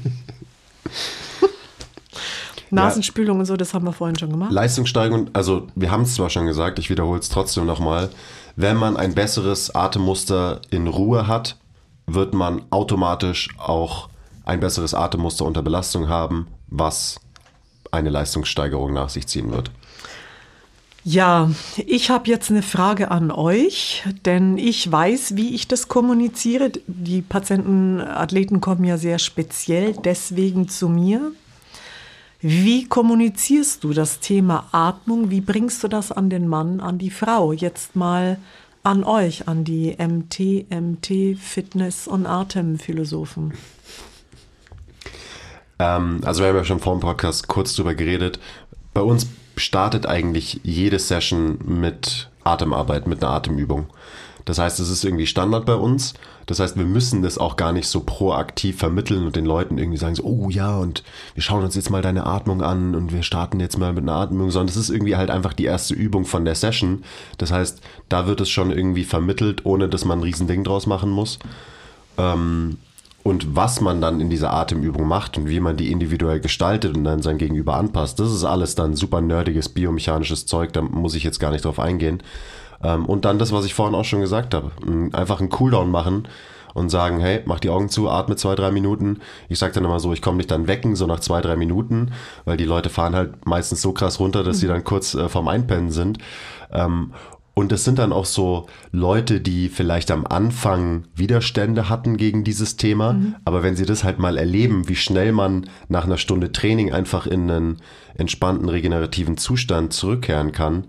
[2.71, 4.51] Nasenspülung und so, das haben wir vorhin schon gemacht.
[4.51, 8.09] Leistungssteigerung, also wir haben es zwar schon gesagt, ich wiederhole es trotzdem nochmal.
[8.55, 11.57] Wenn man ein besseres Atemmuster in Ruhe hat,
[12.07, 14.09] wird man automatisch auch
[14.45, 17.19] ein besseres Atemmuster unter Belastung haben, was
[17.95, 19.71] eine Leistungssteigerung nach sich ziehen wird.
[21.07, 21.51] Ja,
[21.85, 26.71] ich habe jetzt eine Frage an euch, denn ich weiß, wie ich das kommuniziere.
[26.87, 31.31] Die Patienten, Athleten kommen ja sehr speziell deswegen zu mir.
[32.41, 35.29] Wie kommunizierst du das Thema Atmung?
[35.29, 37.53] Wie bringst du das an den Mann, an die Frau?
[37.53, 38.37] Jetzt mal
[38.81, 43.53] an euch, an die MT, MT, Fitness- und Atemphilosophen.
[45.80, 48.39] Ähm, also wir haben ja schon vor dem Podcast kurz drüber geredet.
[48.93, 53.88] Bei uns startet eigentlich jede Session mit Atemarbeit, mit einer Atemübung.
[54.45, 56.13] Das heißt, es ist irgendwie Standard bei uns.
[56.45, 59.97] Das heißt, wir müssen das auch gar nicht so proaktiv vermitteln und den Leuten irgendwie
[59.97, 61.03] sagen so, oh ja, und
[61.34, 64.13] wir schauen uns jetzt mal deine Atmung an und wir starten jetzt mal mit einer
[64.13, 67.03] Atmung, sondern das ist irgendwie halt einfach die erste Übung von der Session.
[67.39, 71.09] Das heißt, da wird es schon irgendwie vermittelt, ohne dass man ein Riesending draus machen
[71.09, 71.39] muss.
[72.19, 72.78] Ähm,
[73.26, 77.05] Und was man dann in dieser Atemübung macht und wie man die individuell gestaltet und
[77.05, 81.23] dann sein Gegenüber anpasst, das ist alles dann super nerdiges biomechanisches Zeug, da muss ich
[81.23, 82.21] jetzt gar nicht drauf eingehen.
[82.84, 84.69] Ähm, und dann das, was ich vorhin auch schon gesagt habe,
[85.13, 86.28] einfach einen Cooldown machen
[86.76, 89.21] und sagen, hey, mach die Augen zu, atme zwei, drei Minuten.
[89.49, 92.11] Ich sage dann immer so, ich komme nicht dann wecken, so nach zwei, drei Minuten,
[92.43, 95.47] weil die Leute fahren halt meistens so krass runter, dass sie dann kurz äh, vorm
[95.47, 96.19] Einpennen sind.
[96.71, 97.11] Ähm,
[97.56, 102.76] und es sind dann auch so Leute, die vielleicht am Anfang Widerstände hatten gegen dieses
[102.76, 103.36] Thema, mhm.
[103.45, 107.26] aber wenn sie das halt mal erleben, wie schnell man nach einer Stunde Training einfach
[107.26, 107.78] in einen
[108.18, 110.84] entspannten, regenerativen Zustand zurückkehren kann,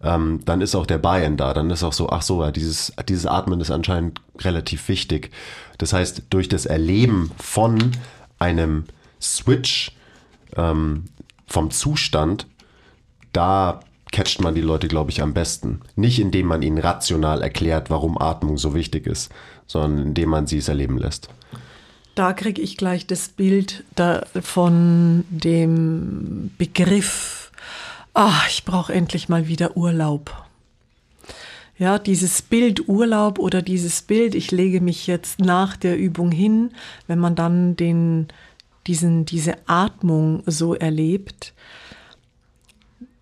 [0.00, 1.54] ähm, dann ist auch der Buy-in da.
[1.54, 5.30] Dann ist auch so, ach so, dieses, dieses Atmen ist anscheinend relativ wichtig.
[5.78, 7.78] Das heißt, durch das Erleben von
[8.38, 8.84] einem
[9.20, 9.96] Switch
[10.56, 11.06] ähm,
[11.46, 12.46] vom Zustand,
[13.32, 13.80] da
[14.12, 15.80] catcht man die Leute, glaube ich, am besten.
[15.96, 19.30] Nicht indem man ihnen rational erklärt, warum Atmung so wichtig ist,
[19.66, 21.28] sondern indem man sie es erleben lässt.
[22.14, 27.42] Da kriege ich gleich das Bild da von dem Begriff
[28.14, 30.44] ach, ich brauche endlich mal wieder Urlaub.
[31.78, 36.72] Ja, dieses Bild Urlaub oder dieses Bild, ich lege mich jetzt nach der Übung hin,
[37.06, 38.28] wenn man dann den,
[38.86, 41.54] diesen, diese Atmung so erlebt.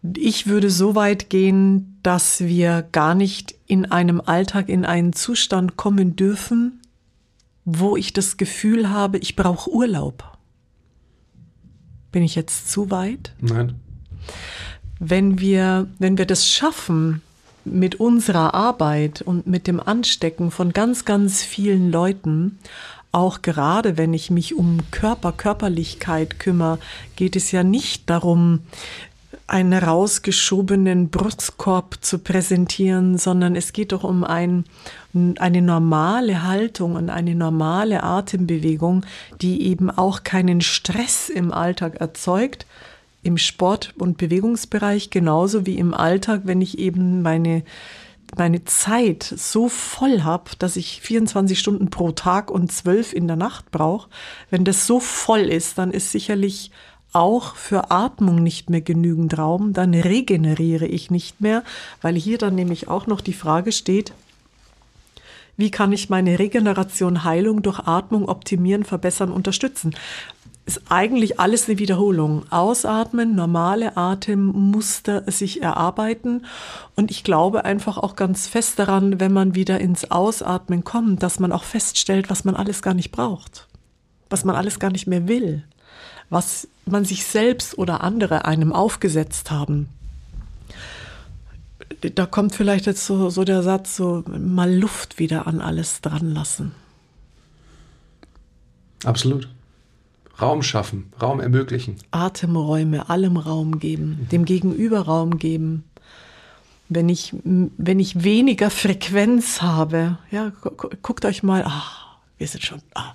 [0.03, 5.77] Ich würde so weit gehen, dass wir gar nicht in einem Alltag in einen Zustand
[5.77, 6.81] kommen dürfen,
[7.65, 10.39] wo ich das Gefühl habe, ich brauche Urlaub.
[12.13, 13.35] Bin ich jetzt zu weit?
[13.41, 13.75] Nein
[15.01, 17.23] wenn wir, wenn wir das schaffen,
[17.65, 22.59] mit unserer Arbeit und mit dem Anstecken von ganz, ganz vielen Leuten,
[23.13, 26.79] auch gerade wenn ich mich um Körper, Körperlichkeit kümmere,
[27.17, 28.61] geht es ja nicht darum,
[29.47, 34.65] einen rausgeschobenen Brustkorb zu präsentieren, sondern es geht doch um ein,
[35.39, 39.05] eine normale Haltung und eine normale Atembewegung,
[39.41, 42.67] die eben auch keinen Stress im Alltag erzeugt,
[43.23, 47.63] im Sport- und Bewegungsbereich genauso wie im Alltag, wenn ich eben meine,
[48.37, 53.37] meine Zeit so voll habe, dass ich 24 Stunden pro Tag und 12 in der
[53.37, 54.09] Nacht brauche.
[54.49, 56.71] Wenn das so voll ist, dann ist sicherlich
[57.13, 61.65] auch für Atmung nicht mehr genügend Raum, dann regeneriere ich nicht mehr,
[62.03, 64.13] weil hier dann nämlich auch noch die Frage steht,
[65.57, 69.95] wie kann ich meine Regeneration, Heilung durch Atmung optimieren, verbessern, unterstützen?
[70.71, 72.45] ist eigentlich alles eine Wiederholung.
[72.51, 76.47] Ausatmen, normale Atemmuster sich erarbeiten.
[76.95, 81.41] Und ich glaube einfach auch ganz fest daran, wenn man wieder ins Ausatmen kommt, dass
[81.41, 83.67] man auch feststellt, was man alles gar nicht braucht.
[84.29, 85.65] Was man alles gar nicht mehr will.
[86.31, 89.89] Was man sich selbst oder andere einem aufgesetzt haben.
[92.15, 96.33] Da kommt vielleicht jetzt so, so der Satz, so mal Luft wieder an alles dran
[96.33, 96.73] lassen.
[99.05, 99.49] Absolut.
[100.41, 101.97] Raum schaffen, Raum ermöglichen.
[102.11, 105.85] Atemräume, allem Raum geben, dem Gegenüber Raum geben.
[106.89, 110.51] Wenn ich, wenn ich weniger Frequenz habe, ja,
[111.03, 112.10] guckt euch mal, ah,
[112.41, 113.15] wir sind schon, ah.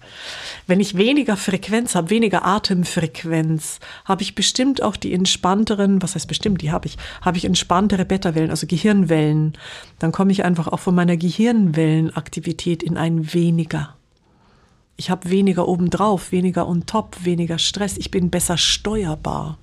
[0.67, 6.28] wenn ich weniger Frequenz habe, weniger Atemfrequenz, habe ich bestimmt auch die entspannteren, was heißt
[6.28, 9.57] bestimmt, die habe ich, habe ich entspanntere Beta-Wellen, also Gehirnwellen.
[9.99, 13.95] Dann komme ich einfach auch von meiner Gehirnwellenaktivität in ein weniger
[14.97, 17.97] ich habe weniger obendrauf, weniger on top, weniger Stress.
[17.97, 19.57] Ich bin besser steuerbar.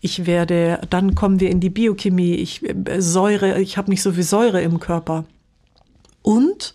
[0.00, 2.34] Ich werde, dann kommen wir in die Biochemie.
[2.34, 5.24] Ich äh, Säure, ich habe nicht so viel Säure im Körper.
[6.22, 6.72] Und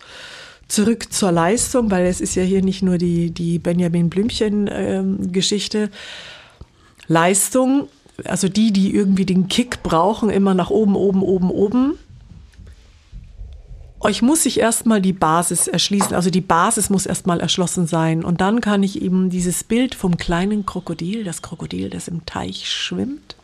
[0.68, 5.78] zurück zur Leistung, weil es ist ja hier nicht nur die, die Benjamin Blümchen-Geschichte.
[5.78, 5.90] Ähm,
[7.08, 7.88] Leistung,
[8.24, 11.98] also die, die irgendwie den Kick brauchen, immer nach oben, oben, oben, oben
[14.06, 18.24] euch muss sich erstmal die Basis erschließen, also die Basis muss erstmal erschlossen sein.
[18.24, 22.70] Und dann kann ich eben dieses Bild vom kleinen Krokodil, das Krokodil, das im Teich
[22.70, 23.36] schwimmt,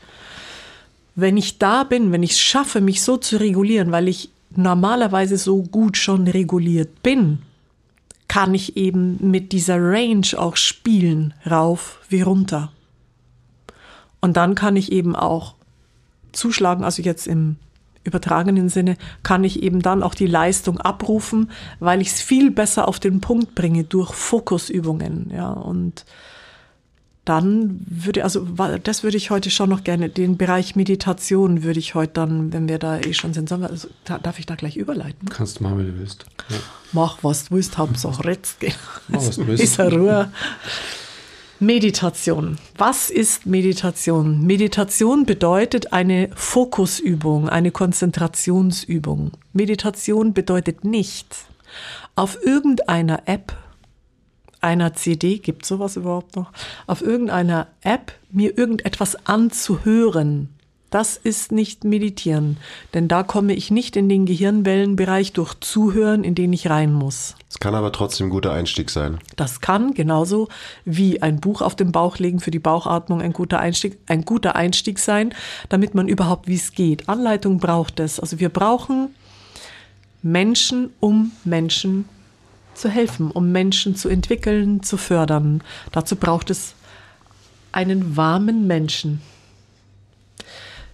[1.15, 5.37] wenn ich da bin, wenn ich es schaffe, mich so zu regulieren, weil ich normalerweise
[5.37, 7.39] so gut schon reguliert bin,
[8.29, 12.73] kann ich eben mit dieser Range auch spielen, rauf wie runter.
[14.21, 15.55] Und dann kann ich eben auch
[16.33, 17.57] zuschlagen, also jetzt im
[18.05, 22.89] übertragenen Sinne kann ich eben dann auch die Leistung abrufen, weil ich es viel besser
[22.89, 25.31] auf den Punkt bringe durch Fokusübungen.
[25.35, 26.05] Ja, und
[27.25, 28.47] dann würde, also
[28.83, 32.69] das würde ich heute schon noch gerne, den Bereich Meditation würde ich heute dann, wenn
[32.69, 35.29] wir da eh schon sind, wir, also, darf ich da gleich überleiten?
[35.29, 36.25] Kannst du machen, wenn du willst.
[36.49, 36.57] Ja.
[36.93, 38.75] Mach, was du willst, Hauptsache jetzt gehen.
[39.09, 39.63] Mach, was du willst.
[39.63, 40.33] Ist Ruhe.
[41.61, 42.59] Meditation.
[42.77, 44.45] Was ist Meditation?
[44.45, 49.31] Meditation bedeutet eine Fokusübung, eine Konzentrationsübung.
[49.53, 51.37] Meditation bedeutet nicht,
[52.17, 53.57] auf irgendeiner App
[54.63, 56.53] irgendeiner CD, gibt sowas überhaupt noch,
[56.87, 60.51] auf irgendeiner App mir irgendetwas anzuhören.
[60.91, 62.59] Das ist nicht meditieren,
[62.95, 67.35] denn da komme ich nicht in den Gehirnwellenbereich durch Zuhören, in den ich rein muss.
[67.49, 69.19] Es kann aber trotzdem ein guter Einstieg sein.
[69.37, 70.49] Das kann genauso
[70.85, 74.55] wie ein Buch auf den Bauch legen für die Bauchatmung ein guter Einstieg, ein guter
[74.55, 75.35] Einstieg sein,
[75.71, 77.09] damit man überhaupt wie es geht.
[77.09, 78.21] Anleitung braucht es.
[78.21, 79.09] Also wir brauchen
[80.23, 82.05] Menschen, um Menschen
[82.75, 85.63] zu helfen, um Menschen zu entwickeln, zu fördern.
[85.93, 86.75] Dazu braucht es
[87.73, 89.21] einen warmen Menschen.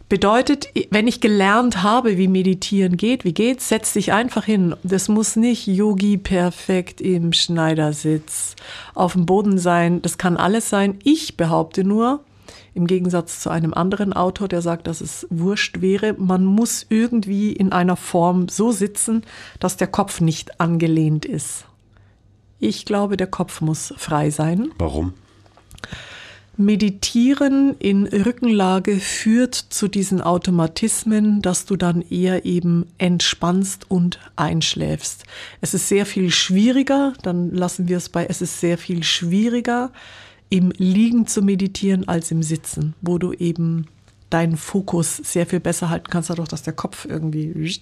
[0.08, 4.74] Bedeutet, wenn ich gelernt habe, wie meditieren geht, wie geht's, setz dich einfach hin.
[4.82, 8.56] Das muss nicht Yogi perfekt im Schneidersitz
[8.94, 10.00] auf dem Boden sein.
[10.00, 10.98] Das kann alles sein.
[11.04, 12.24] Ich behaupte nur,
[12.72, 17.52] im Gegensatz zu einem anderen Autor, der sagt, dass es wurscht wäre, man muss irgendwie
[17.52, 19.24] in einer Form so sitzen,
[19.60, 21.67] dass der Kopf nicht angelehnt ist.
[22.60, 24.70] Ich glaube, der Kopf muss frei sein.
[24.78, 25.14] Warum?
[26.56, 35.22] Meditieren in Rückenlage führt zu diesen Automatismen, dass du dann eher eben entspannst und einschläfst.
[35.60, 39.92] Es ist sehr viel schwieriger, dann lassen wir es bei, es ist sehr viel schwieriger,
[40.50, 43.86] im Liegen zu meditieren als im Sitzen, wo du eben
[44.28, 47.80] deinen Fokus sehr viel besser halten kannst, dadurch, dass der Kopf irgendwie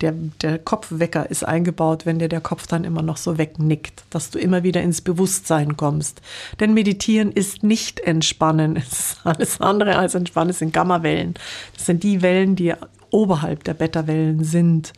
[0.00, 4.30] der, der Kopfwecker ist eingebaut, wenn dir der Kopf dann immer noch so wegnickt, dass
[4.30, 6.20] du immer wieder ins Bewusstsein kommst.
[6.60, 11.34] Denn meditieren ist nicht entspannen, es ist alles andere als entspannen, es sind Gammawellen.
[11.74, 12.74] Das sind die Wellen, die
[13.10, 14.92] oberhalb der Beta-Wellen sind.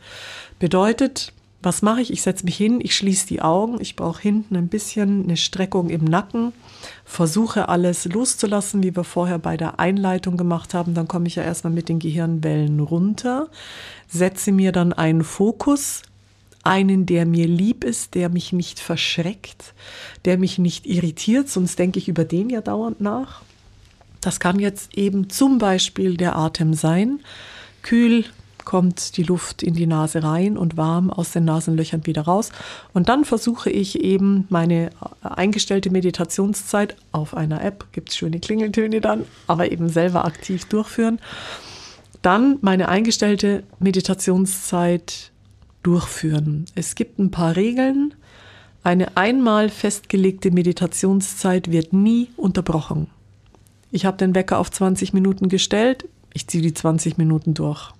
[0.59, 1.31] Bedeutet,
[1.61, 2.11] was mache ich?
[2.11, 5.89] Ich setze mich hin, ich schließe die Augen, ich brauche hinten ein bisschen eine Streckung
[5.89, 6.53] im Nacken,
[7.03, 10.93] versuche alles loszulassen, wie wir vorher bei der Einleitung gemacht haben.
[10.93, 13.49] Dann komme ich ja erstmal mit den Gehirnwellen runter,
[14.07, 16.03] setze mir dann einen Fokus,
[16.63, 19.73] einen, der mir lieb ist, der mich nicht verschreckt,
[20.25, 23.41] der mich nicht irritiert, sonst denke ich über den ja dauernd nach.
[24.21, 27.19] Das kann jetzt eben zum Beispiel der Atem sein.
[27.81, 28.25] Kühl,
[28.69, 32.51] kommt die Luft in die Nase rein und warm aus den Nasenlöchern wieder raus.
[32.93, 34.91] Und dann versuche ich eben meine
[35.21, 41.17] eingestellte Meditationszeit auf einer App, gibt es schöne Klingeltöne dann, aber eben selber aktiv durchführen.
[42.21, 45.31] Dann meine eingestellte Meditationszeit
[45.81, 46.65] durchführen.
[46.75, 48.13] Es gibt ein paar Regeln.
[48.83, 53.07] Eine einmal festgelegte Meditationszeit wird nie unterbrochen.
[53.89, 56.07] Ich habe den Wecker auf 20 Minuten gestellt.
[56.35, 57.93] Ich ziehe die 20 Minuten durch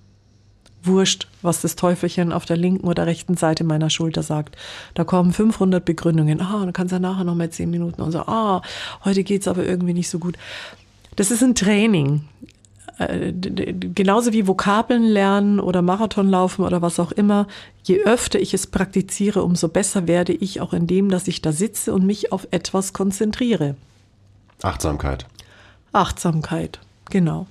[0.82, 4.56] wurscht, was das Teufelchen auf der linken oder rechten Seite meiner Schulter sagt.
[4.94, 6.40] Da kommen 500 Begründungen.
[6.40, 8.20] Ah, dann kannst du nachher noch mal 10 Minuten und so.
[8.20, 8.62] Ah,
[9.04, 10.36] heute geht's aber irgendwie nicht so gut.
[11.16, 12.22] Das ist ein Training.
[12.98, 17.46] Äh, genauso wie Vokabeln lernen oder Marathon laufen oder was auch immer.
[17.82, 21.52] Je öfter ich es praktiziere, umso besser werde ich auch in dem, dass ich da
[21.52, 23.74] sitze und mich auf etwas konzentriere.
[24.62, 25.24] Achtsamkeit.
[25.92, 26.78] Achtsamkeit,
[27.08, 27.46] genau.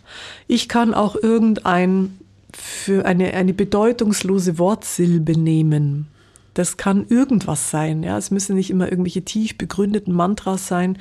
[0.47, 2.18] Ich kann auch irgendein
[2.55, 6.07] für eine, eine bedeutungslose Wortsilbe nehmen.
[6.53, 8.03] Das kann irgendwas sein.
[8.03, 10.97] Ja, es müssen nicht immer irgendwelche tief begründeten Mantras sein.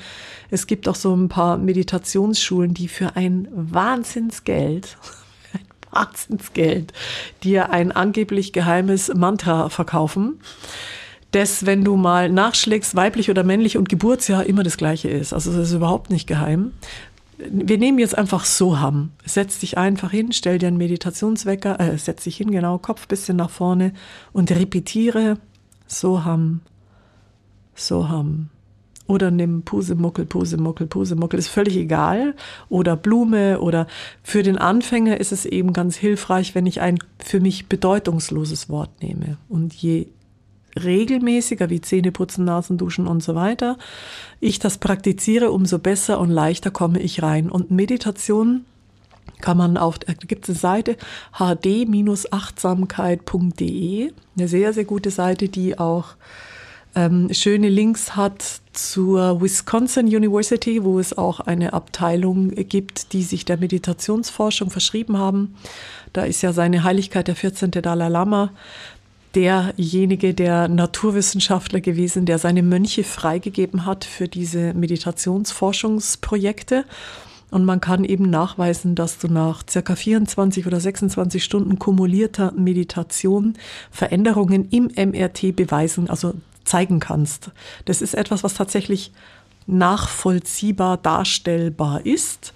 [0.50, 4.98] Es gibt auch so ein paar Meditationsschulen, die für ein Wahnsinnsgeld,
[5.54, 6.92] ein Wahnsinnsgeld,
[7.42, 10.38] dir ein angeblich geheimes Mantra verkaufen
[11.30, 15.34] das, wenn du mal nachschlägst, weiblich oder männlich und Geburtsjahr immer das gleiche ist.
[15.34, 16.72] Also das ist überhaupt nicht geheim
[17.38, 19.10] wir nehmen jetzt einfach Soham.
[19.24, 23.36] Setz dich einfach hin, stell dir einen Meditationswecker, äh, setz dich hin, genau, Kopf bisschen
[23.36, 23.92] nach vorne
[24.32, 25.38] und repetiere
[25.86, 26.60] Soham,
[27.74, 28.50] Soham.
[29.06, 32.34] Oder nimm Pusemuckel, Pusemuckel, Pusemuckel, ist völlig egal.
[32.68, 33.86] Oder Blume oder
[34.22, 39.02] für den Anfänger ist es eben ganz hilfreich, wenn ich ein für mich bedeutungsloses Wort
[39.02, 39.38] nehme.
[39.48, 40.08] Und je
[40.84, 43.78] regelmäßiger wie Zähneputzen, Nasenduschen und so weiter,
[44.40, 47.50] ich das praktiziere, umso besser und leichter komme ich rein.
[47.50, 48.64] Und Meditation
[49.40, 50.96] kann man auf, da gibt es eine Seite
[51.38, 56.16] hd-achtsamkeit.de, eine sehr, sehr gute Seite, die auch
[56.94, 63.44] ähm, schöne Links hat zur Wisconsin University, wo es auch eine Abteilung gibt, die sich
[63.44, 65.54] der Meditationsforschung verschrieben haben.
[66.12, 67.70] Da ist ja seine Heiligkeit der 14.
[67.70, 68.50] Dalai Lama
[69.34, 76.84] derjenige, der Naturwissenschaftler gewesen, der seine Mönche freigegeben hat für diese Meditationsforschungsprojekte.
[77.50, 83.54] Und man kann eben nachweisen, dass du nach circa 24 oder 26 Stunden kumulierter Meditation
[83.90, 86.34] Veränderungen im MRT beweisen, also
[86.64, 87.50] zeigen kannst.
[87.86, 89.12] Das ist etwas, was tatsächlich
[89.66, 92.52] nachvollziehbar darstellbar ist.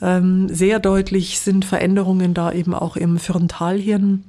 [0.00, 4.24] Ähm, sehr deutlich sind Veränderungen da eben auch im Frontalhirn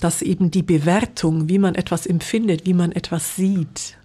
[0.00, 3.96] dass eben die Bewertung, wie man etwas empfindet, wie man etwas sieht,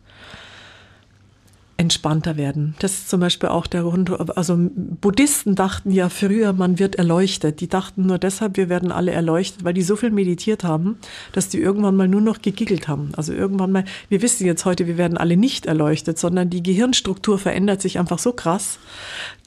[1.81, 2.75] entspannter werden.
[2.77, 7.59] Das ist zum Beispiel auch der Grund, also Buddhisten dachten ja früher, man wird erleuchtet.
[7.59, 10.97] Die dachten nur deshalb, wir werden alle erleuchtet, weil die so viel meditiert haben,
[11.31, 13.09] dass die irgendwann mal nur noch gegiggelt haben.
[13.17, 17.39] Also irgendwann mal, wir wissen jetzt heute, wir werden alle nicht erleuchtet, sondern die Gehirnstruktur
[17.39, 18.77] verändert sich einfach so krass,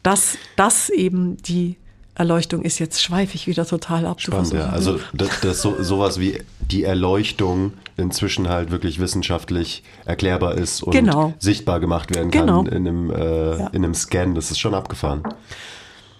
[0.03, 1.77] dass das eben die
[2.15, 4.21] Erleuchtung ist jetzt schweife ich wieder total ab.
[4.21, 4.69] Spannend, ja.
[4.69, 10.93] Also das, das so, sowas wie die Erleuchtung inzwischen halt wirklich wissenschaftlich erklärbar ist und
[10.93, 11.35] genau.
[11.39, 12.61] sichtbar gemacht werden kann genau.
[12.63, 13.67] in, einem, äh, ja.
[13.69, 14.35] in einem Scan.
[14.35, 15.23] Das ist schon abgefahren.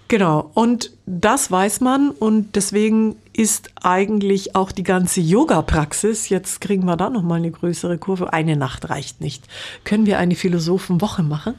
[0.07, 6.85] Genau, und das weiß man und deswegen ist eigentlich auch die ganze Yoga-Praxis, jetzt kriegen
[6.85, 9.45] wir da nochmal eine größere Kurve, eine Nacht reicht nicht.
[9.83, 11.55] Können wir eine Philosophenwoche machen?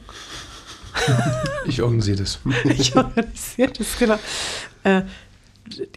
[1.67, 2.39] Ich organisiere das.
[2.77, 4.17] Ich organisiere das, genau.
[4.83, 5.01] Äh,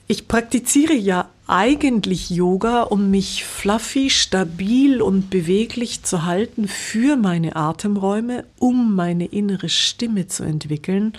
[0.08, 7.56] ich praktiziere ja eigentlich Yoga, um mich fluffy, stabil und beweglich zu halten für meine
[7.56, 11.12] Atemräume, um meine innere Stimme zu entwickeln,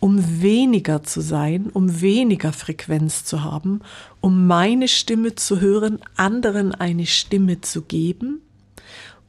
[0.00, 3.80] um weniger zu sein, um weniger Frequenz zu haben,
[4.20, 8.40] um meine Stimme zu hören, anderen eine Stimme zu geben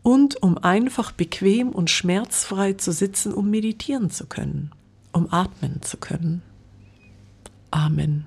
[0.04, 4.72] und um einfach bequem und schmerzfrei zu sitzen, um meditieren zu können,
[5.14, 6.42] um atmen zu können.
[7.72, 8.26] Amen.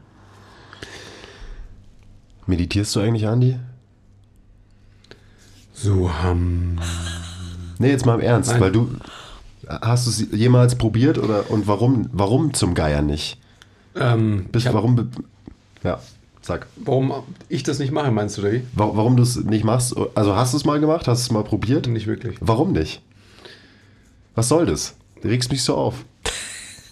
[2.46, 3.58] Meditierst du eigentlich, Andi?
[5.72, 6.78] So, ähm.
[7.78, 8.60] Nee, jetzt mal im Ernst, Nein.
[8.60, 8.90] weil du.
[9.68, 13.38] Hast du es jemals probiert oder und warum, warum zum Geier nicht?
[13.96, 15.10] Ähm, Bis, warum.
[15.82, 16.00] Ja,
[16.46, 16.66] sag.
[16.76, 17.12] Warum
[17.48, 18.62] ich das nicht mache, meinst du, oder wie?
[18.74, 19.94] Warum du es nicht machst?
[20.14, 21.08] Also hast du es mal gemacht?
[21.08, 21.86] Hast du es mal probiert?
[21.88, 22.36] Nicht wirklich.
[22.40, 23.02] Warum nicht?
[24.34, 24.94] Was soll das?
[25.22, 26.04] Du regst mich so auf.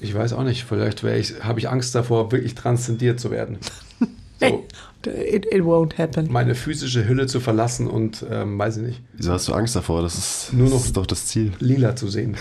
[0.01, 0.64] Ich weiß auch nicht.
[0.64, 3.59] Vielleicht ich, habe ich Angst davor, wirklich transzendiert zu werden.
[4.40, 4.66] So.
[5.06, 6.31] It, it, won't happen.
[6.31, 9.01] Meine physische Hülle zu verlassen und ähm, weiß ich nicht.
[9.12, 10.02] Wieso hast du Angst davor?
[10.02, 11.52] Das ist, Nur noch das ist doch das Ziel.
[11.60, 12.36] Lila zu sehen.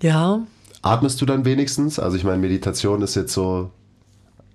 [0.00, 0.46] Ja.
[0.82, 1.98] Atmest du dann wenigstens?
[1.98, 3.70] Also ich meine, Meditation ist jetzt so.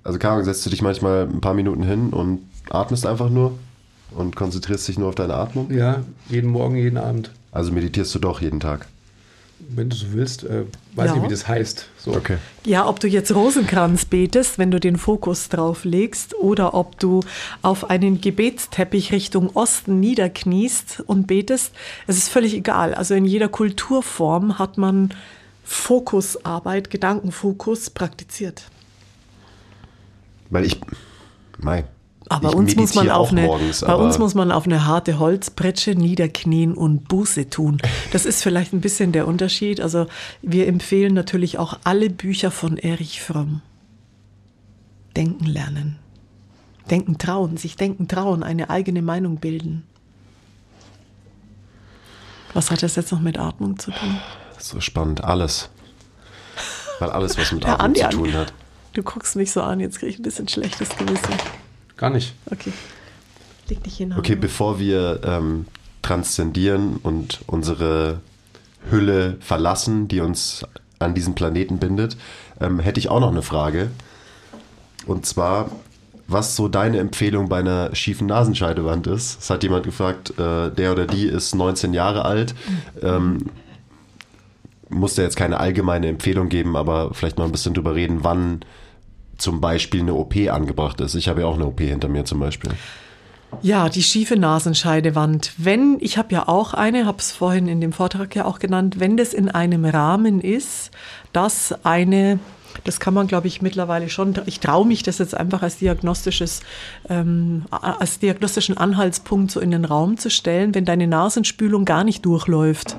[0.04, 3.58] Also keine Ahnung, setzt du dich manchmal ein paar Minuten hin und atmest einfach nur
[4.12, 5.72] und konzentrierst dich nur auf deine Atmung?
[5.72, 7.32] Ja, jeden Morgen, jeden Abend.
[7.52, 8.88] Also meditierst du doch jeden Tag?
[9.70, 10.66] wenn du so willst, äh,
[10.96, 11.14] weiß ja.
[11.16, 11.88] nicht, wie das heißt.
[11.98, 12.12] So.
[12.12, 12.38] Okay.
[12.66, 17.22] Ja, ob du jetzt Rosenkranz betest, wenn du den Fokus drauf legst, oder ob du
[17.62, 21.74] auf einen Gebetsteppich Richtung Osten niederkniest und betest,
[22.08, 22.94] es ist völlig egal.
[22.94, 25.14] Also in jeder Kulturform hat man
[25.64, 28.64] Fokusarbeit, Gedankenfokus praktiziert.
[30.54, 30.80] Weil ich,
[31.58, 31.86] mein,
[32.30, 35.96] aber uns muss man auf eine, morgens, bei uns muss man auf eine harte Holzbretsche
[35.96, 37.80] niederknien und Buße tun.
[38.12, 39.82] Das ist vielleicht ein bisschen der Unterschied.
[39.82, 40.06] Also
[40.44, 43.62] wir empfehlen natürlich auch alle Bücher von Erich Fromm.
[45.16, 45.98] Denken lernen.
[46.88, 49.88] Denken trauen, sich denken trauen, eine eigene Meinung bilden.
[52.54, 54.20] Was hat das jetzt noch mit Atmung zu tun?
[54.60, 55.70] So spannend, alles.
[57.00, 58.54] Weil alles, was mit Atmung zu tun hat.
[58.94, 61.34] Du guckst mich so an, jetzt kriege ich ein bisschen schlechtes Gewissen.
[61.98, 62.36] Gar nicht.
[62.52, 62.72] Okay.
[63.68, 64.14] Leg dich hin.
[64.18, 65.66] Okay, bevor wir ähm,
[66.04, 68.20] transzendieren und unsere
[68.92, 70.64] Hülle verlassen, die uns
[71.00, 72.18] an diesen Planeten bindet,
[72.62, 73.90] ähm, hätte ich auch noch eine Frage.
[75.08, 75.72] Und zwar,
[76.28, 79.42] was so deine Empfehlung bei einer schiefen Nasenscheidewand ist.
[79.42, 82.54] Es hat jemand gefragt, äh, der oder die ist 19 Jahre alt.
[83.02, 83.50] Ähm,
[84.90, 88.64] musste jetzt keine allgemeine Empfehlung geben, aber vielleicht mal ein bisschen drüber reden, wann
[89.38, 91.16] zum Beispiel eine OP angebracht ist.
[91.16, 92.72] Ich habe ja auch eine OP hinter mir zum Beispiel.
[93.62, 95.54] Ja, die schiefe Nasenscheidewand.
[95.58, 99.00] Wenn, ich habe ja auch eine, habe es vorhin in dem Vortrag ja auch genannt,
[99.00, 100.92] wenn das in einem Rahmen ist,
[101.34, 102.40] dass eine,
[102.84, 106.62] das kann man glaube ich mittlerweile schon, ich traue mich das jetzt einfach als diagnostisches,
[107.10, 112.26] ähm, als diagnostischen Anhaltspunkt so in den Raum zu stellen, wenn deine Nasenspülung gar nicht
[112.26, 112.98] durchläuft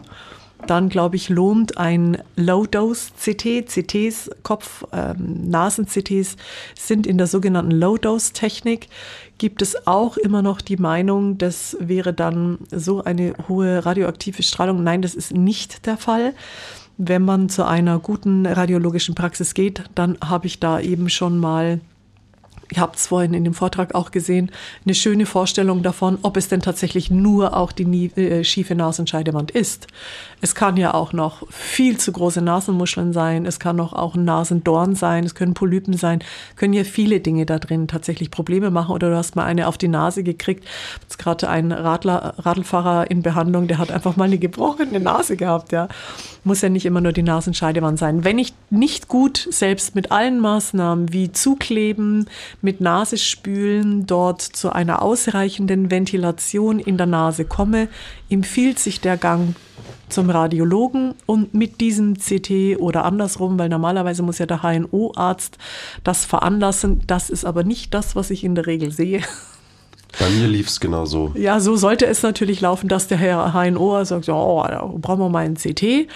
[0.66, 3.68] dann glaube ich, lohnt ein Low-Dose-CT.
[3.68, 6.36] CTs, Kopf-, ähm, Nasen-CTs
[6.78, 8.88] sind in der sogenannten Low-Dose-Technik.
[9.38, 14.82] Gibt es auch immer noch die Meinung, das wäre dann so eine hohe radioaktive Strahlung?
[14.82, 16.34] Nein, das ist nicht der Fall.
[16.96, 21.80] Wenn man zu einer guten radiologischen Praxis geht, dann habe ich da eben schon mal
[22.74, 24.50] ihr habt es vorhin in dem Vortrag auch gesehen,
[24.84, 29.86] eine schöne Vorstellung davon, ob es denn tatsächlich nur auch die äh, schiefe Nasenscheidewand ist.
[30.44, 34.26] Es kann ja auch noch viel zu große Nasenmuscheln sein, es kann noch auch ein
[34.26, 36.22] Nasendorn sein, es können Polypen sein,
[36.56, 39.78] können ja viele Dinge da drin tatsächlich Probleme machen oder du hast mal eine auf
[39.78, 40.66] die Nase gekriegt.
[41.00, 45.72] Jetzt gerade ein Radler, Radlfahrer in Behandlung, der hat einfach mal eine gebrochene Nase gehabt,
[45.72, 45.88] ja.
[46.44, 48.22] Muss ja nicht immer nur die Nasenscheidewand sein.
[48.22, 52.26] Wenn ich nicht gut selbst mit allen Maßnahmen wie Zukleben,
[52.60, 57.88] mit Nasespülen dort zu einer ausreichenden Ventilation in der Nase komme,
[58.28, 59.54] empfiehlt sich der Gang
[60.08, 65.58] zum Radiologen und mit diesem CT oder andersrum, weil normalerweise muss ja der HNO-Arzt
[66.04, 67.02] das veranlassen.
[67.06, 69.22] Das ist aber nicht das, was ich in der Regel sehe.
[70.18, 71.32] Bei mir lief es genau so.
[71.34, 75.28] Ja, so sollte es natürlich laufen, dass der Herr HNO sagt, oh, da brauchen wir
[75.28, 76.08] mal einen CT.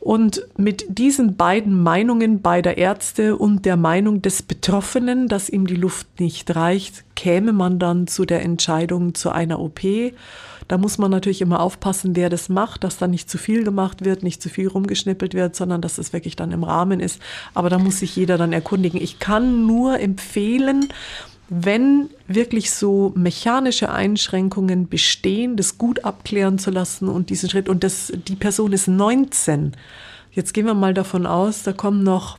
[0.00, 5.74] Und mit diesen beiden Meinungen beider Ärzte und der Meinung des Betroffenen, dass ihm die
[5.74, 9.80] Luft nicht reicht, käme man dann zu der Entscheidung zu einer OP.
[10.68, 14.04] Da muss man natürlich immer aufpassen, wer das macht, dass da nicht zu viel gemacht
[14.04, 17.20] wird, nicht zu viel rumgeschnippelt wird, sondern dass es wirklich dann im Rahmen ist.
[17.54, 19.00] Aber da muss sich jeder dann erkundigen.
[19.00, 20.88] Ich kann nur empfehlen,
[21.48, 27.84] wenn wirklich so mechanische Einschränkungen bestehen, das gut abklären zu lassen und diesen Schritt, und
[27.84, 29.72] das, die Person ist 19.
[30.32, 32.38] Jetzt gehen wir mal davon aus, da kommen noch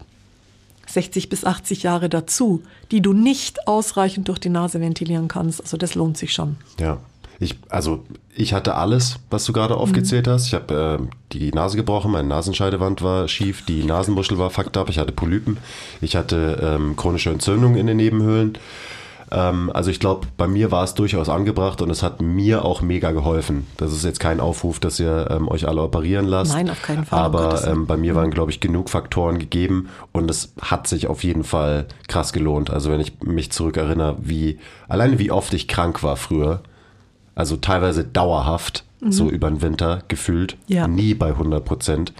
[0.87, 5.61] 60 bis 80 Jahre dazu, die du nicht ausreichend durch die Nase ventilieren kannst.
[5.61, 6.57] Also das lohnt sich schon.
[6.79, 6.99] Ja.
[7.39, 8.03] Ich, also
[8.35, 10.31] ich hatte alles, was du gerade aufgezählt mhm.
[10.31, 10.47] hast.
[10.47, 14.89] Ich habe äh, die Nase gebrochen, meine Nasenscheidewand war schief, die Nasenmuschel war fucked up,
[14.89, 15.57] ich hatte Polypen,
[16.01, 18.57] ich hatte ähm, chronische Entzündungen in den Nebenhöhlen.
[19.29, 22.81] Ähm, also ich glaube, bei mir war es durchaus angebracht und es hat mir auch
[22.81, 23.67] mega geholfen.
[23.77, 26.53] Das ist jetzt kein Aufruf, dass ihr ähm, euch alle operieren lasst.
[26.53, 27.19] Nein, auf keinen Fall.
[27.19, 31.23] Aber ähm, bei mir waren, glaube ich, genug Faktoren gegeben und es hat sich auf
[31.23, 32.69] jeden Fall krass gelohnt.
[32.69, 36.61] Also wenn ich mich zurückerinnere, wie, alleine wie oft ich krank war früher,
[37.37, 39.11] also teilweise dauerhaft, mhm.
[39.11, 40.87] so über den Winter gefühlt, ja.
[40.87, 42.13] nie bei 100 Prozent.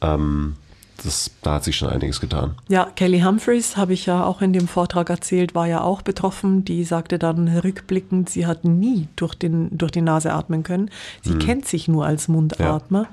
[0.00, 0.54] Ähm,
[1.02, 2.54] das, da hat sich schon einiges getan.
[2.68, 6.64] Ja, Kelly Humphreys, habe ich ja auch in dem Vortrag erzählt, war ja auch betroffen.
[6.64, 10.90] Die sagte dann rückblickend, sie hat nie durch, den, durch die Nase atmen können.
[11.22, 11.40] Sie hm.
[11.40, 13.02] kennt sich nur als Mundatmer.
[13.02, 13.08] Ja.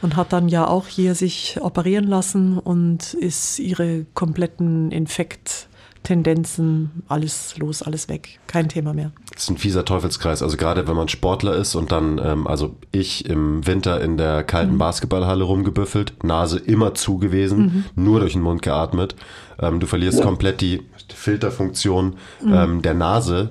[0.00, 5.67] Und hat dann ja auch hier sich operieren lassen und ist ihre kompletten Infekt
[6.02, 9.12] Tendenzen, alles los, alles weg, kein Thema mehr.
[9.32, 10.42] Das ist ein fieser Teufelskreis.
[10.42, 14.42] Also gerade wenn man Sportler ist und dann, ähm, also ich im Winter in der
[14.44, 14.78] kalten mhm.
[14.78, 17.58] Basketballhalle rumgebüffelt, Nase immer zu gewesen,
[17.94, 18.04] mhm.
[18.04, 19.16] nur durch den Mund geatmet.
[19.60, 20.24] Ähm, du verlierst ja.
[20.24, 20.82] komplett die
[21.14, 22.54] Filterfunktion mhm.
[22.54, 23.50] ähm, der Nase.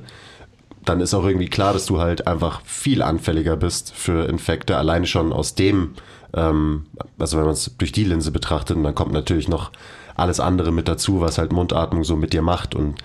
[0.83, 5.05] Dann ist auch irgendwie klar, dass du halt einfach viel anfälliger bist für Infekte, alleine
[5.05, 5.93] schon aus dem,
[6.33, 6.85] ähm,
[7.19, 9.71] also wenn man es durch die Linse betrachtet, dann kommt natürlich noch
[10.17, 12.95] alles andere mit dazu, was halt Mundatmung so mit dir macht und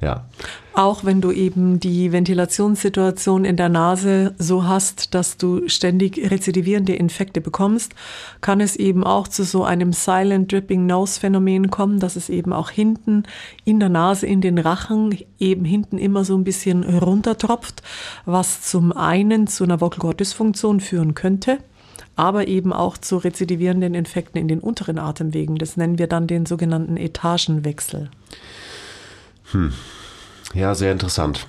[0.00, 0.24] ja.
[0.72, 6.94] Auch wenn du eben die Ventilationssituation in der Nase so hast, dass du ständig rezidivierende
[6.94, 7.92] Infekte bekommst,
[8.40, 12.52] kann es eben auch zu so einem Silent Dripping Nose Phänomen kommen, dass es eben
[12.52, 13.24] auch hinten
[13.64, 17.82] in der Nase, in den Rachen eben hinten immer so ein bisschen runtertropft,
[18.24, 21.58] was zum einen zu einer Vocal Dysfunktion führen könnte
[22.20, 25.56] aber eben auch zu rezidivierenden Infekten in den unteren Atemwegen.
[25.56, 28.10] Das nennen wir dann den sogenannten Etagenwechsel.
[29.52, 29.72] Hm.
[30.52, 31.48] Ja, sehr interessant.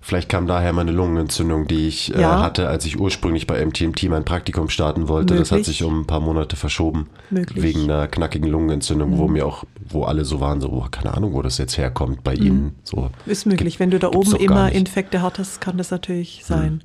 [0.00, 2.38] Vielleicht kam daher meine Lungenentzündung, die ich äh, ja.
[2.38, 5.34] äh, hatte, als ich ursprünglich bei MTMT mein Praktikum starten wollte.
[5.34, 5.48] Möglich.
[5.48, 7.08] Das hat sich um ein paar Monate verschoben.
[7.30, 7.62] Möglich.
[7.64, 9.18] Wegen einer knackigen Lungenentzündung, mhm.
[9.18, 12.22] wo mir auch, wo alle so waren, so, oh, keine Ahnung, wo das jetzt herkommt
[12.22, 12.46] bei mhm.
[12.46, 12.74] Ihnen.
[12.84, 13.80] So, Ist möglich.
[13.80, 16.74] Wenn du da oben immer Infekte hattest, kann das natürlich sein.
[16.74, 16.80] Mhm.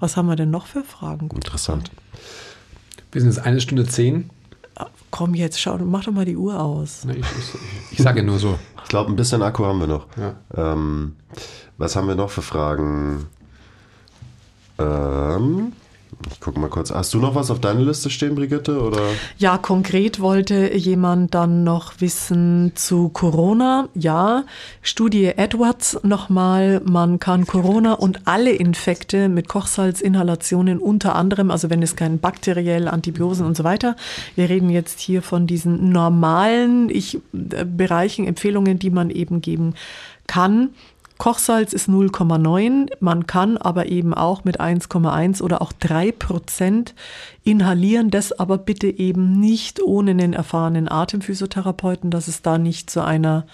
[0.00, 1.28] Was haben wir denn noch für Fragen?
[1.28, 1.88] Gut Interessant.
[1.88, 2.01] Fragen.
[3.12, 4.30] Wir sind jetzt eine Stunde zehn.
[5.10, 7.04] Komm jetzt, schau, mach doch mal die Uhr aus.
[7.04, 8.58] Ich, ich, ich sage nur so.
[8.82, 10.06] Ich glaube, ein bisschen Akku haben wir noch.
[10.16, 10.34] Ja.
[10.54, 11.16] Ähm,
[11.76, 13.26] was haben wir noch für Fragen?
[14.78, 15.72] Ähm,
[16.30, 16.90] ich gucke mal kurz.
[16.90, 18.80] Hast du noch was auf deiner Liste stehen, Brigitte?
[18.80, 19.00] Oder?
[19.38, 23.88] Ja, konkret wollte jemand dann noch wissen zu Corona.
[23.94, 24.44] Ja,
[24.82, 26.80] Studie Edwards nochmal.
[26.84, 32.88] Man kann Corona und alle Infekte mit Kochsalzinhalationen unter anderem, also wenn es kein bakteriell,
[32.88, 33.96] Antibiosen und so weiter.
[34.34, 39.74] Wir reden jetzt hier von diesen normalen ich, äh, Bereichen, Empfehlungen, die man eben geben
[40.26, 40.70] kann
[41.22, 42.90] Kochsalz ist 0,9.
[42.98, 46.96] Man kann aber eben auch mit 1,1 oder auch 3 Prozent
[47.44, 48.10] inhalieren.
[48.10, 53.46] Das aber bitte eben nicht ohne einen erfahrenen Atemphysiotherapeuten, dass es da nicht zu einer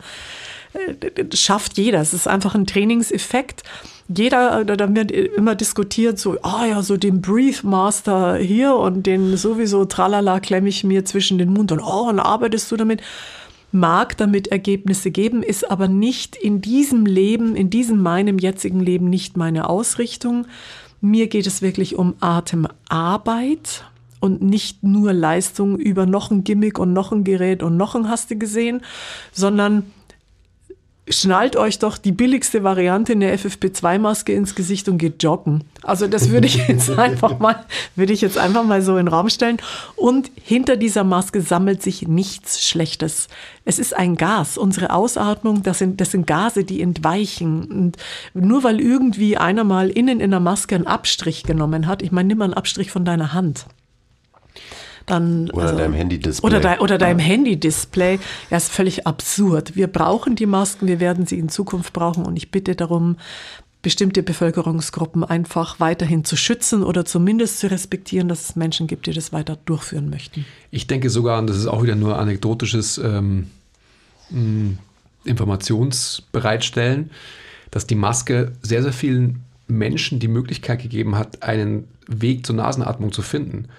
[1.16, 2.02] Das schafft jeder.
[2.02, 3.64] Es ist einfach ein Trainingseffekt
[4.10, 9.06] jeder, da wird immer diskutiert, so, ah oh ja, so den Breathe Master hier und
[9.06, 13.02] den sowieso tralala klemme ich mir zwischen den Mund und oh, und arbeitest du damit?
[13.72, 19.12] Mag damit Ergebnisse geben, ist aber nicht in diesem Leben, in diesem meinem jetzigen Leben
[19.12, 20.48] nicht meine Ausrichtung.
[21.02, 23.86] Mir geht es wirklich um Atemarbeit
[24.20, 28.10] und nicht nur Leistung über noch ein Gimmick und noch ein Gerät und noch ein
[28.10, 28.82] Hast du gesehen,
[29.32, 29.84] sondern
[31.10, 35.64] schnallt euch doch die billigste Variante in der FFP2-Maske ins Gesicht und geht joggen.
[35.82, 37.66] Also das würde ich jetzt einfach mal,
[37.96, 39.58] würde ich jetzt einfach mal so in den Raum stellen.
[39.96, 43.28] Und hinter dieser Maske sammelt sich nichts Schlechtes.
[43.66, 44.58] Es ist ein Gas.
[44.58, 47.66] Unsere Ausatmung, das sind, das sind Gase, die entweichen.
[47.66, 47.98] Und
[48.34, 52.28] nur weil irgendwie einer mal innen in der Maske einen Abstrich genommen hat, ich meine,
[52.28, 53.66] nimm mal einen Abstrich von deiner Hand
[55.10, 55.50] dann.
[55.52, 56.48] Oder also, deinem Handy-Display.
[56.48, 57.26] Oder, de, oder deinem ja.
[57.26, 58.20] Handy-Display.
[58.50, 59.76] Ja, ist völlig absurd.
[59.76, 63.18] Wir brauchen die Masken, wir werden sie in Zukunft brauchen und ich bitte darum,
[63.82, 69.14] bestimmte Bevölkerungsgruppen einfach weiterhin zu schützen oder zumindest zu respektieren, dass es Menschen gibt, die
[69.14, 70.46] das weiter durchführen möchten.
[70.70, 73.48] Ich denke sogar, und das ist auch wieder nur anekdotisches ähm,
[75.24, 77.12] Informationsbereitstellen,
[77.72, 83.12] dass die Maske sehr, sehr vielen Menschen die Möglichkeit gegeben hat, einen Weg zur Nasenatmung
[83.12, 83.70] zu finden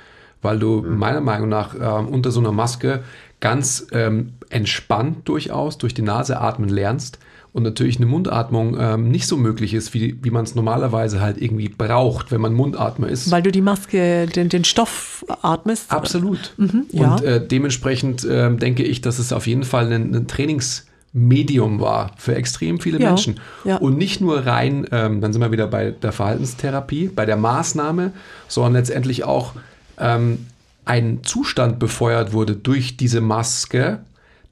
[0.42, 0.98] weil du mhm.
[0.98, 3.02] meiner Meinung nach äh, unter so einer Maske
[3.40, 7.18] ganz ähm, entspannt durchaus durch die Nase atmen lernst
[7.52, 11.40] und natürlich eine Mundatmung ähm, nicht so möglich ist, wie, wie man es normalerweise halt
[11.40, 13.30] irgendwie braucht, wenn man Mundatmer ist.
[13.30, 15.90] Weil du die Maske, den, den Stoff atmest?
[15.90, 16.54] Absolut.
[16.58, 17.14] Mhm, ja.
[17.14, 22.12] Und äh, dementsprechend äh, denke ich, dass es auf jeden Fall ein, ein Trainingsmedium war
[22.18, 23.40] für extrem viele ja, Menschen.
[23.64, 23.78] Ja.
[23.78, 28.12] Und nicht nur rein, ähm, dann sind wir wieder bei der Verhaltenstherapie, bei der Maßnahme,
[28.46, 29.54] sondern letztendlich auch
[30.00, 30.46] ähm,
[30.84, 34.00] ein Zustand befeuert wurde durch diese Maske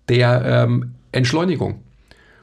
[0.08, 1.80] der ähm, Entschleunigung.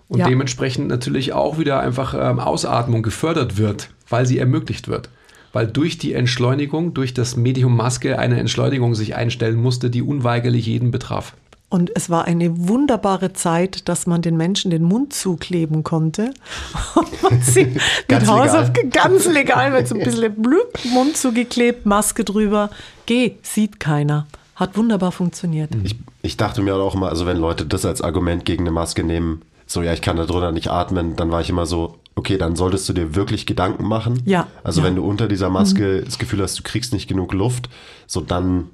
[0.07, 0.27] Und ja.
[0.27, 5.09] dementsprechend natürlich auch wieder einfach ähm, Ausatmung gefördert wird, weil sie ermöglicht wird.
[5.51, 10.65] Weil durch die Entschleunigung, durch das Medium Maske eine Entschleunigung sich einstellen musste, die unweigerlich
[10.67, 11.33] jeden betraf.
[11.75, 16.33] Und es war eine wunderbare Zeit, dass man den Menschen den Mund zukleben konnte.
[16.95, 17.65] Und sie
[18.07, 22.69] mit Hausaufgaben ganz legal mit so ein bisschen blüb, Mund zugeklebt, Maske drüber.
[23.07, 24.25] Geh, sieht keiner.
[24.55, 25.69] Hat wunderbar funktioniert.
[25.83, 29.03] Ich, ich dachte mir auch immer, also wenn Leute das als Argument gegen eine Maske
[29.03, 32.37] nehmen, so ja, ich kann da drunter nicht atmen, dann war ich immer so, okay,
[32.37, 34.21] dann solltest du dir wirklich Gedanken machen.
[34.23, 34.47] Ja.
[34.63, 34.87] Also ja.
[34.87, 36.05] wenn du unter dieser Maske mhm.
[36.05, 37.67] das Gefühl hast, du kriegst nicht genug Luft,
[38.07, 38.69] so dann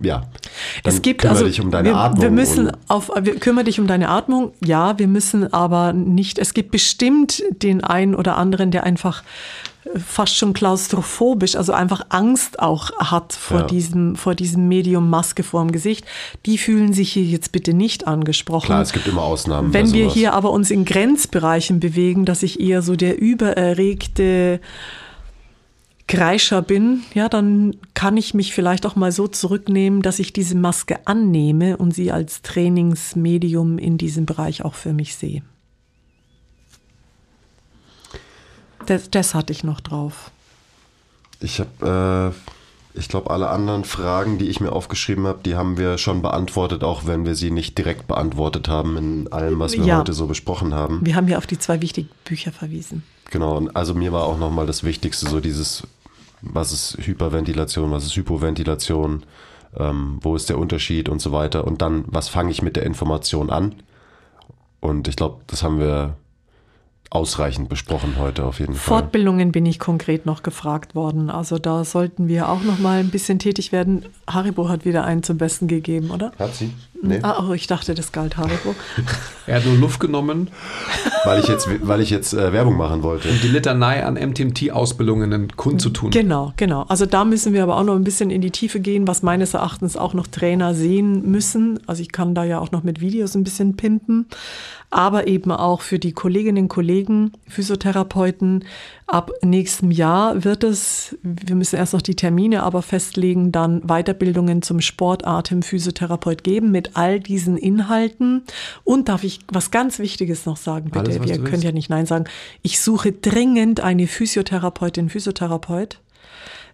[0.00, 0.22] ja.
[0.84, 2.22] Dann es gibt also, dich um deine wir, Atmung.
[2.22, 4.52] Wir müssen auf, wir kümmere dich um deine Atmung.
[4.64, 6.38] Ja, wir müssen aber nicht.
[6.38, 9.24] Es gibt bestimmt den einen oder anderen, der einfach
[9.84, 13.66] äh, fast schon klaustrophobisch, also einfach Angst auch hat vor ja.
[13.66, 16.04] diesem, vor diesem Medium Maske vorm Gesicht.
[16.46, 18.66] Die fühlen sich hier jetzt bitte nicht angesprochen.
[18.66, 19.74] Klar, es gibt immer Ausnahmen.
[19.74, 24.60] Wenn wir hier aber uns in Grenzbereichen bewegen, dass ich eher so der übererregte
[26.08, 30.56] Kreischer bin, ja, dann kann ich mich vielleicht auch mal so zurücknehmen, dass ich diese
[30.56, 35.42] Maske annehme und sie als Trainingsmedium in diesem Bereich auch für mich sehe.
[38.86, 40.30] Das, das hatte ich noch drauf.
[41.40, 42.32] Ich habe,
[42.94, 46.22] äh, ich glaube, alle anderen Fragen, die ich mir aufgeschrieben habe, die haben wir schon
[46.22, 49.98] beantwortet, auch wenn wir sie nicht direkt beantwortet haben in allem, was wir ja.
[49.98, 51.04] heute so besprochen haben.
[51.04, 53.02] Wir haben ja auf die zwei wichtigen Bücher verwiesen.
[53.30, 55.82] Genau, also mir war auch nochmal das Wichtigste, so dieses
[56.42, 59.24] was ist Hyperventilation, was ist Hypoventilation,
[59.76, 61.66] ähm, wo ist der Unterschied und so weiter.
[61.66, 63.74] Und dann, was fange ich mit der Information an?
[64.80, 66.16] Und ich glaube, das haben wir
[67.10, 69.00] ausreichend besprochen heute auf jeden Fall.
[69.00, 71.30] Fortbildungen bin ich konkret noch gefragt worden.
[71.30, 74.04] Also da sollten wir auch noch mal ein bisschen tätig werden.
[74.28, 76.32] Haribo hat wieder einen zum Besten gegeben, oder?
[76.38, 76.70] Hat sie?
[77.00, 78.74] Nee, Ah, oh, ich dachte, das galt Haribo.
[79.46, 80.48] Er hat nur Luft genommen
[81.24, 83.28] weil ich jetzt, weil ich jetzt äh, Werbung machen wollte.
[83.28, 86.10] um die Litanei an MTMT-Ausbildungen kundzutun.
[86.10, 86.82] Genau, genau.
[86.88, 89.54] Also da müssen wir aber auch noch ein bisschen in die Tiefe gehen, was meines
[89.54, 91.80] Erachtens auch noch Trainer sehen müssen.
[91.86, 94.26] Also ich kann da ja auch noch mit Videos ein bisschen pimpen,
[94.90, 98.64] aber eben auch für die Kolleginnen und Kollegen, Physiotherapeuten.
[99.10, 104.60] Ab nächstem Jahr wird es, wir müssen erst noch die Termine aber festlegen, dann Weiterbildungen
[104.60, 108.42] zum Sportatem-Physiotherapeut geben mit all diesen Inhalten.
[108.84, 110.98] Und darf ich was ganz Wichtiges noch sagen, bitte?
[110.98, 111.64] Alles, du könnt willst.
[111.64, 112.26] ja nicht Nein sagen.
[112.60, 116.00] Ich suche dringend eine Physiotherapeutin, Physiotherapeut.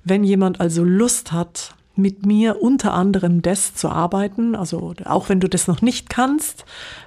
[0.02, 5.38] Wenn jemand also Lust hat, mit mir unter anderem das zu arbeiten, also auch wenn
[5.38, 6.64] du das noch nicht kannst,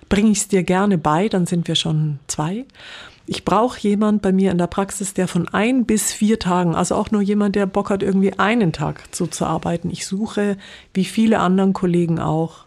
[0.07, 2.65] bringe ich es dir gerne bei, dann sind wir schon zwei.
[3.29, 6.95] Ich brauche jemand bei mir in der Praxis, der von ein bis vier Tagen, also
[6.95, 9.89] auch nur jemand, der Bock hat, irgendwie einen Tag so zu arbeiten.
[9.91, 10.57] Ich suche,
[10.93, 12.65] wie viele anderen Kollegen auch,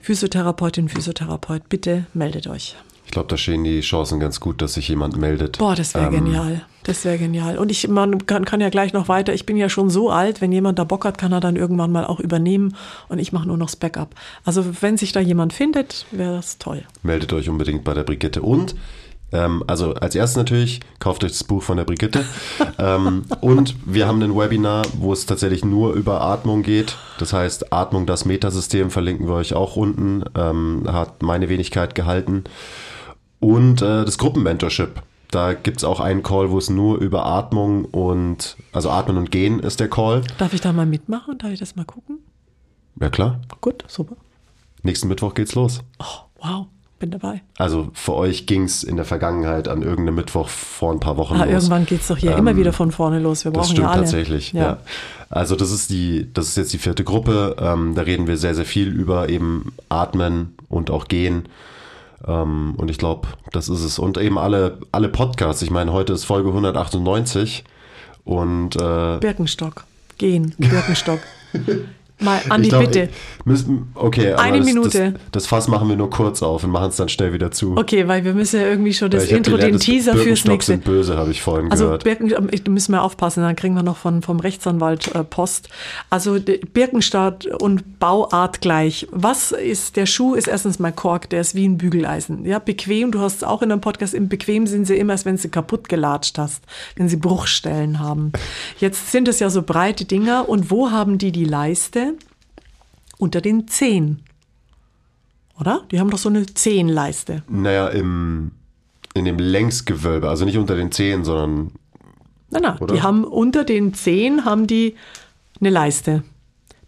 [0.00, 2.76] Physiotherapeutin, Physiotherapeut, bitte meldet euch.
[3.06, 5.58] Ich glaube, da stehen die Chancen ganz gut, dass sich jemand meldet.
[5.58, 6.62] Boah, das wäre Ähm, genial.
[6.84, 7.58] Das wäre genial.
[7.58, 9.34] Und ich, man kann, kann ja gleich noch weiter.
[9.34, 11.90] Ich bin ja schon so alt, wenn jemand da Bock hat, kann er dann irgendwann
[11.90, 12.76] mal auch übernehmen
[13.08, 14.14] und ich mache nur noch das Backup.
[14.44, 16.84] Also wenn sich da jemand findet, wäre das toll.
[17.02, 18.42] Meldet euch unbedingt bei der Brigitte.
[18.42, 18.76] Und,
[19.32, 22.24] ähm, also als erstes natürlich, kauft euch das Buch von der Brigitte.
[22.78, 26.96] ähm, und wir haben ein Webinar, wo es tatsächlich nur über Atmung geht.
[27.18, 30.24] Das heißt, Atmung, das Metasystem, verlinken wir euch auch unten.
[30.34, 32.44] Ähm, hat meine Wenigkeit gehalten.
[33.40, 35.02] Und äh, das Gruppenmentorship.
[35.30, 39.30] Da gibt es auch einen Call, wo es nur über Atmung und, also Atmen und
[39.30, 40.22] Gehen ist der Call.
[40.38, 41.36] Darf ich da mal mitmachen?
[41.36, 42.20] Darf ich das mal gucken?
[42.98, 44.16] Ja klar, Gut, super.
[44.82, 45.80] nächsten Mittwoch geht's los.
[46.00, 46.04] Oh,
[46.42, 46.66] wow,
[46.98, 47.42] bin dabei.
[47.56, 51.34] Also für euch ging es in der Vergangenheit an irgendeinem Mittwoch vor ein paar Wochen
[51.36, 51.52] Ah, los.
[51.52, 53.44] irgendwann geht es doch hier Ähm, immer wieder von vorne los.
[53.44, 54.02] Wir brauchen Das stimmt ja alle.
[54.02, 54.78] tatsächlich, ja.
[55.30, 57.56] Also das ist die, das ist jetzt die vierte Gruppe.
[57.60, 61.48] Ähm, da reden wir sehr, sehr viel über eben Atmen und auch Gehen.
[62.26, 63.98] Ähm, und ich glaube, das ist es.
[63.98, 65.62] Und eben alle, alle Podcasts.
[65.62, 67.64] Ich meine, heute ist Folge 198
[68.24, 69.84] und äh, Birkenstock.
[70.18, 71.20] Gehen, Birkenstock.
[72.20, 73.08] mal, Andi, glaub, bitte.
[73.44, 75.12] Müssen, okay, Eine das, Minute.
[75.12, 77.76] Das, das Fass machen wir nur kurz auf und machen es dann schnell wieder zu.
[77.76, 80.72] Okay, weil wir müssen ja irgendwie schon das Intro, gelernt, den Teaser fürs nächste.
[80.72, 82.04] sind böse, habe ich vorhin Also gehört.
[82.04, 85.68] Birken, da müssen wir aufpassen, dann kriegen wir noch von, vom Rechtsanwalt äh, Post.
[86.10, 86.38] Also
[86.72, 89.06] Birkenstadt und Bauart gleich.
[89.10, 92.44] Was ist, der Schuh ist erstens mal Kork, der ist wie ein Bügeleisen.
[92.44, 95.24] Ja, bequem, du hast es auch in einem Podcast, im bequem sind sie immer, als
[95.24, 96.64] wenn sie kaputt gelatscht hast,
[96.96, 98.32] wenn sie Bruchstellen haben.
[98.78, 102.07] Jetzt sind es ja so breite Dinger und wo haben die die Leiste?
[103.18, 104.22] Unter den Zehen.
[105.58, 105.84] Oder?
[105.90, 107.42] Die haben doch so eine Zehenleiste.
[107.48, 108.52] Naja, im,
[109.14, 111.72] in dem Längsgewölbe, also nicht unter den Zehen, sondern
[112.50, 112.94] Nein, nein, Oder?
[112.94, 114.94] die haben unter den Zehen haben die
[115.60, 116.22] eine Leiste.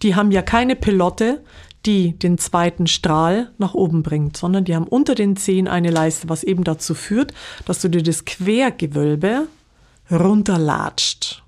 [0.02, 1.43] Die haben ja keine Pilotte,
[1.86, 6.28] die den zweiten Strahl nach oben bringt, sondern die haben unter den Zehen eine Leiste,
[6.28, 7.35] was eben dazu führt,
[7.66, 9.48] dass du dir das Quergewölbe
[10.11, 11.43] runterlatscht.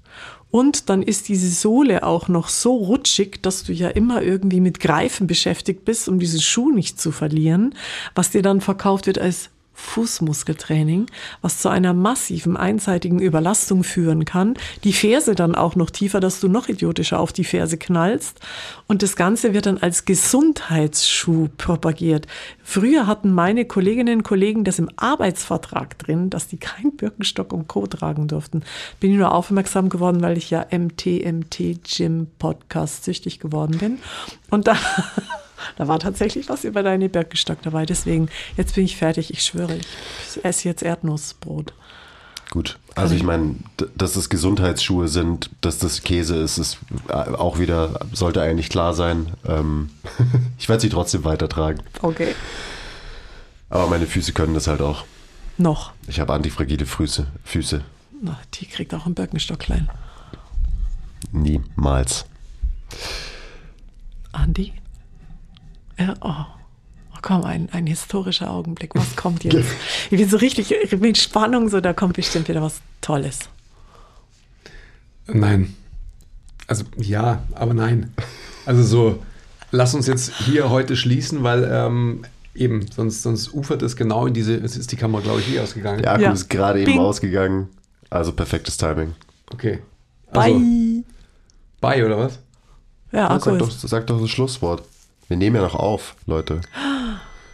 [0.52, 4.80] Und dann ist diese Sohle auch noch so rutschig, dass du ja immer irgendwie mit
[4.80, 7.74] Greifen beschäftigt bist, um diesen Schuh nicht zu verlieren,
[8.14, 9.48] was dir dann verkauft wird als
[9.82, 11.06] Fußmuskeltraining,
[11.42, 14.54] was zu einer massiven einseitigen Überlastung führen kann.
[14.84, 18.40] Die Ferse dann auch noch tiefer, dass du noch idiotischer auf die Ferse knallst.
[18.86, 22.26] Und das Ganze wird dann als Gesundheitsschuh propagiert.
[22.62, 27.68] Früher hatten meine Kolleginnen und Kollegen das im Arbeitsvertrag drin, dass die keinen Birkenstock und
[27.68, 27.86] Co.
[27.86, 28.62] tragen durften.
[29.00, 33.98] Bin ich nur aufmerksam geworden, weil ich ja MTMT Gym Podcast süchtig geworden bin.
[34.48, 34.76] Und da
[35.76, 37.86] da war tatsächlich was über deine Birkenstock dabei.
[37.86, 39.30] Deswegen, jetzt bin ich fertig.
[39.32, 41.72] Ich schwöre, ich esse jetzt Erdnussbrot.
[42.50, 42.78] gut.
[42.94, 43.56] Also ich meine,
[43.96, 46.78] dass es Gesundheitsschuhe sind, dass das Käse ist, ist
[47.08, 49.32] äh, auch wieder, sollte eigentlich klar sein.
[49.46, 49.90] Ähm,
[50.58, 51.80] ich werde sie trotzdem weitertragen.
[52.02, 52.34] Okay.
[53.70, 55.04] Aber meine Füße können das halt auch.
[55.56, 55.92] Noch.
[56.06, 57.26] Ich habe antifragile Füße.
[57.44, 57.82] Füße.
[58.20, 59.88] Na, die kriegt auch einen Birkenstock klein.
[61.30, 62.26] Niemals.
[64.32, 64.72] Andi?
[66.02, 66.28] Ja, oh.
[66.28, 67.18] oh.
[67.22, 68.94] Komm, ein, ein historischer Augenblick.
[68.94, 69.68] Was kommt jetzt?
[70.10, 73.38] Ich bin so richtig mit Spannung, so da kommt bestimmt wieder was Tolles.
[75.26, 75.74] Nein.
[76.66, 78.12] Also ja, aber nein.
[78.66, 79.22] Also so,
[79.70, 82.24] lass uns jetzt hier heute schließen, weil ähm,
[82.54, 85.62] eben, sonst, sonst ufert es genau in diese, es ist die Kamera, glaube ich, hier
[85.62, 86.02] ausgegangen.
[86.02, 86.32] Der Akku Ja.
[86.32, 87.68] ist gerade eben ausgegangen.
[88.10, 89.14] Also perfektes Timing.
[89.52, 89.78] Okay.
[90.32, 90.42] Bye.
[90.42, 90.60] Also,
[91.80, 92.38] bye oder was?
[93.12, 94.82] ja, Akku sag, doch, sag doch das Schlusswort.
[95.32, 96.60] Wir nehmen ja noch auf, Leute.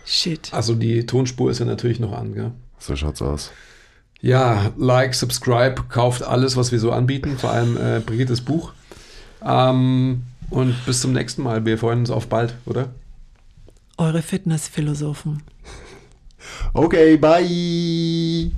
[0.04, 0.52] Shit.
[0.52, 2.50] Also die Tonspur ist ja natürlich noch an, gell?
[2.80, 3.52] So schaut's aus.
[4.20, 8.72] Ja, like, subscribe, kauft alles, was wir so anbieten, vor allem äh, Brigittes Buch.
[9.46, 11.64] Ähm, und bis zum nächsten Mal.
[11.66, 12.88] Wir freuen uns auf bald, oder?
[13.96, 15.44] Eure Fitnessphilosophen.
[16.74, 18.50] Okay, bye.